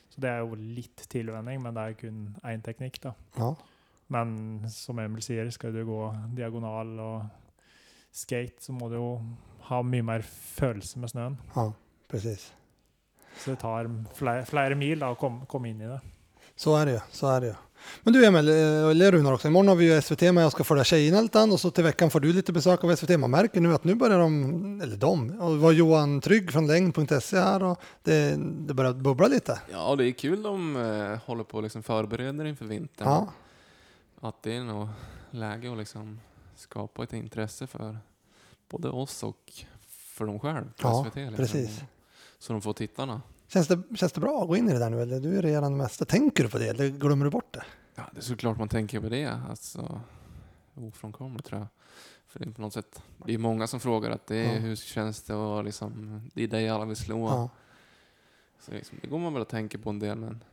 Så 0.09 0.21
det 0.21 0.29
är 0.29 0.45
ju 0.45 0.55
lite 0.55 1.07
tillvänning, 1.07 1.61
men 1.63 1.73
det 1.73 1.81
är 1.81 1.93
kun 1.93 2.37
en 2.43 2.61
teknik 2.61 3.01
då. 3.01 3.13
Ja. 3.35 3.55
Men 4.07 4.69
som 4.69 4.99
Emil 4.99 5.21
säger, 5.23 5.49
ska 5.49 5.67
du 5.67 5.85
gå 5.85 6.15
diagonal 6.27 6.99
och 6.99 7.23
skate 8.11 8.53
så 8.59 8.73
må 8.73 8.89
du 8.89 8.95
ju 8.95 9.19
ha 9.59 9.83
mycket 9.83 10.05
mer 10.05 10.21
følelse 10.21 10.99
med 10.99 11.09
snön. 11.09 11.37
ja, 11.55 11.73
precis. 12.07 12.53
Så 13.37 13.49
det 13.49 13.55
tar 13.55 14.05
flera, 14.13 14.45
flera 14.45 14.75
mil 14.75 14.99
då 14.99 15.05
att 15.05 15.17
kom, 15.17 15.45
komma 15.45 15.67
in 15.67 15.81
i 15.81 15.87
det. 15.87 16.01
Så 16.61 16.75
är 16.75 16.85
det 16.85 16.91
ju. 16.91 16.99
Så 17.11 17.27
är 17.27 17.41
det 17.41 17.47
ju. 17.47 17.53
Men 18.03 18.13
du 18.13 18.25
Emil, 18.25 18.49
eh, 18.49 18.55
eller 18.55 19.11
Runar 19.11 19.33
också, 19.33 19.47
imorgon 19.47 19.67
har 19.67 19.75
vi 19.75 19.93
ju 19.93 20.01
SVT 20.01 20.21
med 20.31 20.45
och 20.45 20.51
ska 20.51 20.63
följa 20.63 20.83
tjejerna 20.83 21.21
lite 21.21 21.37
grann 21.39 21.51
och 21.51 21.59
så 21.59 21.71
till 21.71 21.83
veckan 21.83 22.09
får 22.09 22.19
du 22.19 22.33
lite 22.33 22.53
besök 22.53 22.83
av 22.83 22.95
SVT. 22.95 23.19
Man 23.19 23.31
märker 23.31 23.61
nu 23.61 23.73
att 23.73 23.83
nu 23.83 23.95
börjar 23.95 24.19
de, 24.19 24.81
eller 24.81 24.97
de, 24.97 25.39
och 25.41 25.51
det 25.51 25.57
var 25.57 25.71
Johan 25.71 26.21
Trygg 26.21 26.51
från 26.51 26.67
längd.se 26.67 27.39
här 27.39 27.63
och 27.63 27.81
det, 28.03 28.35
det 28.67 28.73
börjar 28.73 28.93
bubbla 28.93 29.27
lite. 29.27 29.59
Ja, 29.71 29.95
det 29.95 30.05
är 30.07 30.11
kul 30.11 30.43
de 30.43 30.75
eh, 30.75 31.19
håller 31.25 31.43
på 31.43 31.57
och 31.57 31.63
liksom 31.63 31.83
förbereder 31.83 32.45
inför 32.45 32.65
vintern. 32.65 33.07
Ja, 33.07 33.33
Att 34.19 34.43
det 34.43 34.55
är 34.55 34.63
nog 34.63 34.87
läge 35.31 35.71
att 35.71 35.77
liksom 35.77 36.19
skapa 36.55 37.03
ett 37.03 37.13
intresse 37.13 37.67
för 37.67 37.97
både 38.69 38.89
oss 38.89 39.23
och 39.23 39.51
för 39.89 40.25
dem 40.25 40.39
själv 40.39 40.65
Ja, 40.81 41.03
SVT. 41.05 41.15
Liksom. 41.15 41.35
precis. 41.35 41.81
Så 42.39 42.53
de 42.53 42.61
får 42.61 42.73
tittarna. 42.73 43.21
Känns 43.53 43.67
det, 43.67 43.81
känns 43.95 44.11
det 44.13 44.19
bra 44.21 44.41
att 44.41 44.47
gå 44.47 44.55
in 44.55 44.69
i 44.69 44.73
det 44.73 44.79
där 44.79 44.89
nu 44.89 45.01
eller? 45.01 45.19
Du 45.19 45.37
är 45.37 45.41
regerande 45.41 45.77
mästare. 45.77 46.07
Tänker 46.07 46.43
du 46.43 46.49
på 46.49 46.57
det 46.57 46.67
eller 46.67 46.89
glömmer 46.89 47.25
du 47.25 47.31
bort 47.31 47.53
det? 47.53 47.63
Ja, 47.95 48.03
det 48.11 48.17
är 48.17 48.21
såklart 48.21 48.57
man 48.57 48.69
tänker 48.69 48.99
på 49.01 49.09
det. 49.09 49.39
Alltså, 49.49 50.01
ofrånkomligt 50.75 51.45
tror 51.45 51.59
jag. 51.59 51.67
För 52.27 52.39
det 52.39 52.45
är 52.45 52.51
på 52.51 52.61
något 52.61 52.73
sätt, 52.73 53.03
det 53.25 53.33
är 53.33 53.37
många 53.37 53.67
som 53.67 53.79
frågar 53.79 54.11
att 54.11 54.27
det 54.27 54.37
är, 54.37 54.53
Ja. 54.53 54.59
hur 54.59 54.75
känns 54.75 55.21
det 55.21 55.33
och 55.35 55.63
liksom, 55.63 56.21
det 56.33 56.43
är 56.43 56.47
dig 56.47 56.69
alla 56.69 56.85
vill 56.85 56.95
slå. 56.95 57.27
Ja, 57.27 57.49
Så 58.59 58.71
liksom, 58.71 58.97
det 59.01 59.07
går 59.07 59.19
man 59.19 59.33
väl 59.33 59.41
att 59.41 59.49
tänka 59.49 59.77
på 59.77 59.89
en 59.89 59.99
del 59.99 60.17
men 60.17 60.43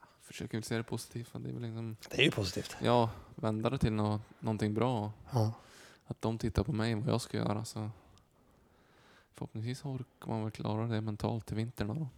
ja, 0.00 0.06
försöker 0.22 0.56
inte 0.56 0.68
se 0.68 0.76
det 0.76 0.82
positivt. 0.82 1.30
Det 1.32 1.48
är 1.48 1.52
väl 1.52 1.62
liksom, 1.62 1.96
det 2.10 2.18
är 2.18 2.24
ju 2.24 2.30
positivt. 2.30 2.76
ja, 2.82 3.10
vända 3.34 3.70
det 3.70 3.78
till 3.78 3.92
nå, 3.92 4.20
någonting 4.38 4.74
bra. 4.74 5.12
Ja. 5.32 5.52
Att 6.06 6.22
de 6.22 6.38
tittar 6.38 6.64
på 6.64 6.72
mig 6.72 6.94
vad 6.94 7.08
jag 7.14 7.20
ska 7.20 7.36
göra. 7.36 7.64
Så 7.64 7.90
förhoppningsvis 9.34 9.84
orkar 9.84 10.28
man 10.28 10.42
väl 10.42 10.50
klara 10.50 10.86
det 10.86 11.00
mentalt 11.00 11.46
till 11.46 11.56
vintern. 11.56 11.88
Då. 11.88 12.08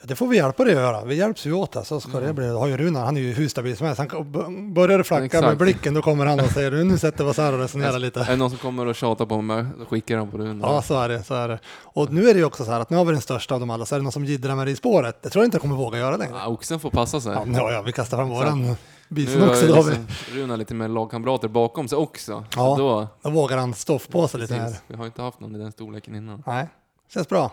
Ja, 0.00 0.04
det 0.08 0.16
får 0.16 0.26
vi 0.26 0.36
hjälpa 0.36 0.64
dig 0.64 0.74
att 0.74 0.80
göra. 0.80 1.04
Vi 1.04 1.14
hjälps 1.14 1.46
ju 1.46 1.52
åt. 1.52 1.86
Så 1.86 2.00
ska 2.00 2.10
Ja. 2.12 2.20
det 2.20 2.32
bli. 2.32 2.48
Har 2.48 2.66
ju 2.66 2.76
Runar, 2.76 3.04
han 3.04 3.16
är 3.16 3.20
ju 3.20 3.32
hur 3.32 3.48
stabil 3.48 3.76
som 3.76 3.86
helst. 3.86 4.00
Han 4.00 4.74
börjar 4.74 4.98
det 4.98 5.04
flacka 5.04 5.24
Exakt. 5.24 5.46
med 5.46 5.56
blicken 5.58 5.94
då 5.94 6.02
kommer 6.02 6.26
han 6.26 6.40
och 6.40 6.46
säger 6.50 6.70
nu 6.70 6.98
sätter 6.98 7.24
vi 7.24 7.30
oss 7.30 7.36
här 7.36 7.52
och 7.52 7.58
resonerar 7.58 7.98
lite. 7.98 8.20
Är 8.20 8.24
det 8.30 8.36
någon 8.36 8.50
som 8.50 8.58
kommer 8.58 8.86
och 8.86 8.94
tjatar 8.94 9.26
på 9.26 9.40
mig, 9.42 9.64
då 9.78 9.84
skickar 9.84 10.16
dem 10.16 10.30
på 10.30 10.38
Rune. 10.38 10.66
Ja, 10.66 10.82
så 10.82 11.00
är 11.00 11.08
det. 11.08 11.22
Så 11.22 11.34
är 11.34 11.48
det. 11.48 11.58
Och 11.82 12.12
nu 12.12 12.28
är 12.28 12.34
det 12.34 12.40
ju 12.40 12.44
också 12.46 12.64
så 12.64 12.70
här 12.70 12.80
att 12.80 12.90
nu 12.90 12.96
har 12.96 13.04
vi 13.04 13.12
den 13.12 13.20
största 13.20 13.54
av 13.54 13.60
dem 13.60 13.70
alla. 13.70 13.86
Så 13.86 13.94
är 13.94 13.98
det 13.98 14.02
någon 14.02 14.12
som 14.12 14.24
jiddrar 14.24 14.54
med 14.54 14.66
det 14.66 14.70
i 14.70 14.76
spåret. 14.76 15.22
Det 15.22 15.30
tror 15.30 15.42
jag 15.42 15.46
inte 15.46 15.54
jag 15.54 15.62
kommer 15.62 15.76
våga 15.76 15.98
göra 15.98 16.16
längre. 16.16 16.34
Ja, 16.38 16.46
oxen 16.46 16.80
får 16.80 16.90
passa 16.90 17.20
sig. 17.20 17.32
Ja, 17.32 17.44
ja, 17.54 17.72
ja, 17.72 17.82
vi 17.82 17.92
kastar 17.92 18.16
fram 18.16 18.28
våran 18.28 18.76
bison 19.08 19.48
också. 19.48 19.66
Då, 19.66 19.74
har 19.74 19.82
vi. 19.82 19.90
liksom 19.90 20.06
Rune 20.34 20.56
lite 20.56 20.74
mer 20.74 20.88
lagkamrater 20.88 21.48
bakom 21.48 21.88
sig 21.88 21.98
också. 21.98 22.32
Ja. 22.56 22.76
Så 22.76 22.76
då, 22.76 23.08
då 23.22 23.30
vågar 23.30 23.56
han 23.58 23.74
stoff 23.74 24.08
på 24.08 24.28
sig 24.28 24.40
lite 24.40 24.54
här. 24.54 24.74
vi 24.86 24.96
har 24.96 25.06
inte 25.06 25.22
haft 25.22 25.40
någon 25.40 25.56
i 25.56 25.58
den 25.58 25.72
storleken 25.72 26.14
innan. 26.14 26.42
Nej, 26.46 26.68
känns 27.14 27.28
bra. 27.28 27.50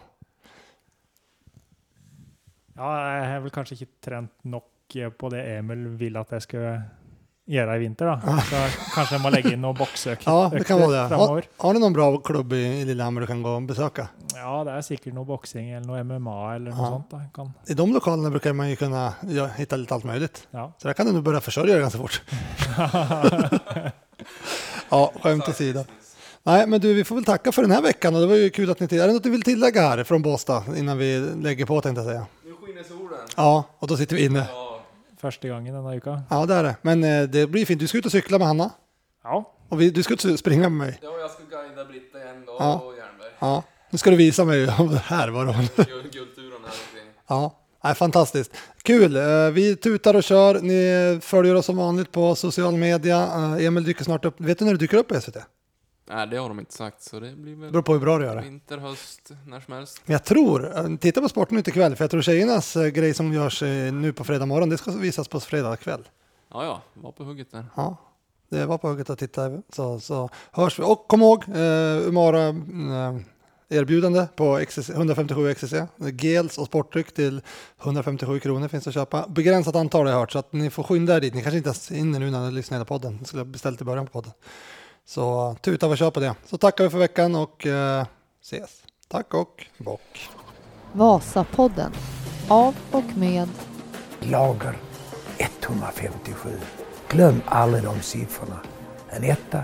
Ja, 2.78 3.18
jag 3.18 3.34
har 3.34 3.40
väl 3.40 3.50
kanske 3.50 3.76
inte 3.76 3.86
tränat 4.06 4.32
nog 4.42 4.64
eh, 4.96 5.10
på 5.10 5.30
det 5.30 5.44
Emil 5.44 5.88
vill 5.88 6.18
att 6.18 6.32
jag 6.32 6.42
ska 6.42 6.58
göra 7.46 7.76
i 7.76 7.80
vinter 7.80 8.06
då. 8.06 8.20
Så 8.42 8.56
kanske 8.96 9.16
jag 9.16 9.22
må 9.22 9.30
lägga 9.30 9.54
in 9.54 9.62
några 9.62 9.74
boxökter 9.74 10.32
Ja, 10.32 10.50
det 10.54 10.64
kan 10.64 10.80
det. 10.92 10.98
Har, 10.98 11.44
har 11.58 11.74
ni 11.74 11.80
någon 11.80 11.94
bra 11.94 12.18
klubb 12.18 12.54
i, 12.54 12.58
i 12.58 12.86
Lillehammer 12.86 13.22
du 13.22 13.28
kan 13.28 13.42
gå 13.42 13.50
och 13.50 13.62
besöka? 13.62 14.08
Ja, 14.36 14.64
det 14.64 14.72
är 14.72 14.82
säkert 14.82 15.14
någon 15.14 15.28
boxning 15.28 15.72
eller 15.72 15.88
någon 15.88 16.22
MMA 16.24 16.56
eller 16.56 16.72
något 16.72 16.80
Ja. 16.80 16.86
sånt. 16.88 17.12
Då. 17.12 17.22
Kan, 17.34 17.52
I 17.68 17.74
de 17.74 17.94
lokalerna 17.94 18.30
brukar 18.30 18.54
man 18.54 18.70
ju 18.70 18.76
kunna 18.76 19.14
ja, 19.30 19.48
hitta 19.48 19.76
lite 19.76 19.94
allt 19.94 20.04
möjligt. 20.04 20.48
ja. 20.52 20.74
Så 20.78 20.88
där 20.88 20.94
kan 20.94 21.06
du 21.06 21.12
nog 21.12 21.24
börja 21.24 21.42
försörja 21.42 21.74
dig 21.74 21.82
ganska 21.82 22.00
fort. 22.00 22.22
ja, 24.90 25.12
skämt 25.22 25.50
åsido. 25.50 25.86
Nej, 26.44 26.68
men 26.68 26.82
du, 26.82 26.94
vi 26.94 27.04
får 27.04 27.16
väl 27.16 27.26
tacka 27.26 27.52
för 27.52 27.62
den 27.62 27.72
här 27.72 27.82
veckan 27.82 28.16
och 28.16 28.22
det 28.22 28.28
var 28.28 28.36
ju 28.36 28.50
kul 28.50 28.72
att 28.72 28.80
ni 28.80 28.88
till. 28.88 29.00
Är 29.02 29.08
det 29.08 29.14
något 29.14 29.24
du 29.24 29.30
vill 29.30 29.42
tillägga 29.44 29.82
här 29.82 30.04
från 30.04 30.22
Båstad 30.22 30.64
innan 30.78 30.98
vi 30.98 31.20
lägger 31.20 31.66
på 31.66 31.82
tänkte 31.82 32.02
jag 32.02 32.10
säga? 32.10 32.26
Ja, 33.38 33.64
och 33.80 33.88
då 33.88 33.98
sitter 33.98 34.16
vi 34.16 34.26
inne. 34.26 34.48
Första 35.22 35.48
gången 35.48 35.74
denna 35.76 35.90
vecka. 35.92 36.22
Ja, 36.30 36.46
det 36.46 36.54
är 36.54 36.64
det. 36.64 36.76
Men 36.82 37.04
eh, 37.04 37.24
det 37.24 37.48
blir 37.48 37.66
fint. 37.66 37.80
Du 37.80 37.88
ska 37.88 37.98
ut 37.98 38.06
och 38.06 38.12
cykla 38.12 38.38
med 38.38 38.48
Hanna 38.48 38.70
Ja, 39.24 39.54
och 39.70 39.82
vi, 39.82 39.90
du 39.90 40.04
ska 40.04 40.14
ut 40.14 40.26
och 40.26 40.40
springa 40.40 40.62
med 40.70 40.72
mig. 40.88 41.00
Ja, 41.02 41.10
jag 41.20 41.32
ska 41.32 41.44
guida 41.44 41.86
Britta 41.86 42.18
igen 42.18 42.44
då 42.48 42.56
Ja. 42.60 42.74
och 42.76 42.94
Jernberg. 42.98 43.32
Ja, 43.40 43.64
nu 43.90 43.98
ska 43.98 44.10
du 44.10 44.16
visa 44.16 44.46
mig 44.46 44.70
om 44.80 44.88
det 44.92 44.98
här 45.06 45.28
var 45.30 45.46
det. 45.46 45.52
Guld- 45.54 46.12
Guldturen 46.14 46.52
här 46.52 46.58
omkring. 46.88 47.12
Ja, 47.28 47.56
nej, 47.84 47.96
fantastiskt. 47.96 48.52
Kul. 48.84 49.16
Eh, 49.16 49.50
Vi 49.54 49.76
tutar 49.76 50.14
och 50.14 50.24
kör. 50.24 50.60
Ni 50.62 51.20
följer 51.22 51.56
oss 51.56 51.66
som 51.66 51.78
vanligt 51.78 52.12
på 52.12 52.36
social 52.36 52.74
media. 52.78 53.18
Eh, 53.24 53.66
Emil 53.66 53.84
dyker 53.84 54.04
snart 54.04 54.26
upp. 54.26 54.36
Vet 54.42 54.60
du 54.60 54.66
när 54.66 54.72
du 54.72 54.78
dyker 54.78 54.98
upp 54.98 55.08
på 55.08 55.22
SVT? 55.22 55.38
Nej, 56.10 56.28
det 56.28 56.38
har 56.38 56.50
de 56.50 56.60
inte 56.60 56.74
sagt 56.74 57.02
så 57.02 57.20
det 57.20 57.36
blir 57.36 57.56
väl 57.56 57.72
beror 57.72 57.82
på 57.82 57.94
hur 57.94 58.00
bra 58.00 58.18
du 58.18 58.26
gör 58.26 58.36
det. 58.36 58.42
vinter, 58.42 58.78
höst, 58.78 59.32
när 59.46 59.60
som 59.60 59.74
helst. 59.74 60.02
Men 60.06 60.14
jag 60.14 60.24
tror, 60.24 60.78
eh, 60.78 60.98
titta 60.98 61.22
på 61.22 61.30
Sportnytt 61.30 61.68
ikväll, 61.68 61.96
för 61.96 62.04
jag 62.04 62.12
tror 62.12 62.22
tjejernas 62.22 62.76
eh, 62.76 62.88
grej 62.88 63.14
som 63.14 63.34
görs 63.34 63.64
eh, 63.64 63.94
nu 63.94 64.14
på 64.14 64.24
fredag 64.24 64.46
morgon, 64.46 64.70
det 64.70 64.78
ska 64.78 64.92
visas 64.92 65.28
på 65.28 65.40
fredag 65.40 65.76
kväll. 65.76 66.10
Ja, 66.52 66.66
ja, 66.66 66.82
var 66.94 67.12
på 67.12 67.24
hugget 67.24 67.52
där. 67.52 67.66
Ja, 67.76 67.98
det 68.50 68.66
var 68.66 68.78
på 68.78 68.88
hugget 68.88 69.10
att 69.10 69.20
titta, 69.20 69.62
så, 69.74 70.00
så 70.00 70.30
hörs 70.52 70.80
vi. 70.80 70.84
Och 70.84 71.08
kom 71.08 71.22
ihåg, 71.22 71.44
eh, 71.50 72.08
Umara 72.08 72.48
eh, 72.48 73.18
erbjudande 73.70 74.28
på 74.36 74.66
XCC, 74.68 74.90
157 74.90 75.54
XCC. 75.54 75.74
Gels 75.98 76.58
och 76.58 76.66
sportdryck 76.66 77.14
till 77.14 77.42
157 77.84 78.40
kronor 78.40 78.68
finns 78.68 78.88
att 78.88 78.94
köpa. 78.94 79.28
Begränsat 79.28 79.76
antal 79.76 80.06
har 80.06 80.12
jag 80.14 80.20
hört, 80.20 80.32
så 80.32 80.40
att 80.40 80.54
ni 80.54 80.70
får 80.70 80.84
skynda 80.84 81.16
er 81.16 81.22
dit. 81.22 81.34
Ni 81.34 81.42
kanske 81.42 81.58
inte 81.58 81.70
ens 81.70 81.92
hinner 81.92 82.20
nu 82.20 82.32
när 82.32 82.46
ni 82.46 82.52
lyssnar 82.52 82.80
på 82.80 82.86
podden. 82.86 83.18
Ni 83.20 83.26
skulle 83.26 83.40
ha 83.40 83.46
beställt 83.46 83.82
i 83.82 83.84
början 83.84 84.06
på 84.06 84.12
podden. 84.12 84.32
Så 85.08 85.56
tuta 85.62 85.88
och 85.88 85.98
kör 85.98 86.12
på 86.12 86.20
det. 86.20 86.36
Så 86.46 86.58
tackar 86.58 86.84
vi 86.84 86.90
för 86.90 86.98
veckan 86.98 87.36
och 87.36 87.66
eh, 87.66 88.06
ses. 88.42 88.84
Tack 89.08 89.34
och 89.34 89.66
bock. 89.78 90.30
Vasapodden. 90.94 91.92
Av 92.48 92.76
och 92.92 93.18
med 93.18 93.50
Lager 94.20 94.78
157. 95.38 96.50
Glöm 97.10 97.42
aldrig 97.46 97.84
de 97.84 98.02
siffrorna. 98.02 98.60
En 99.10 99.24
etta, 99.24 99.64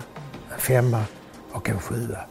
en 0.53 0.59
femma 0.59 1.03
och 1.51 1.69
en 1.69 1.79
sjua. 1.79 2.25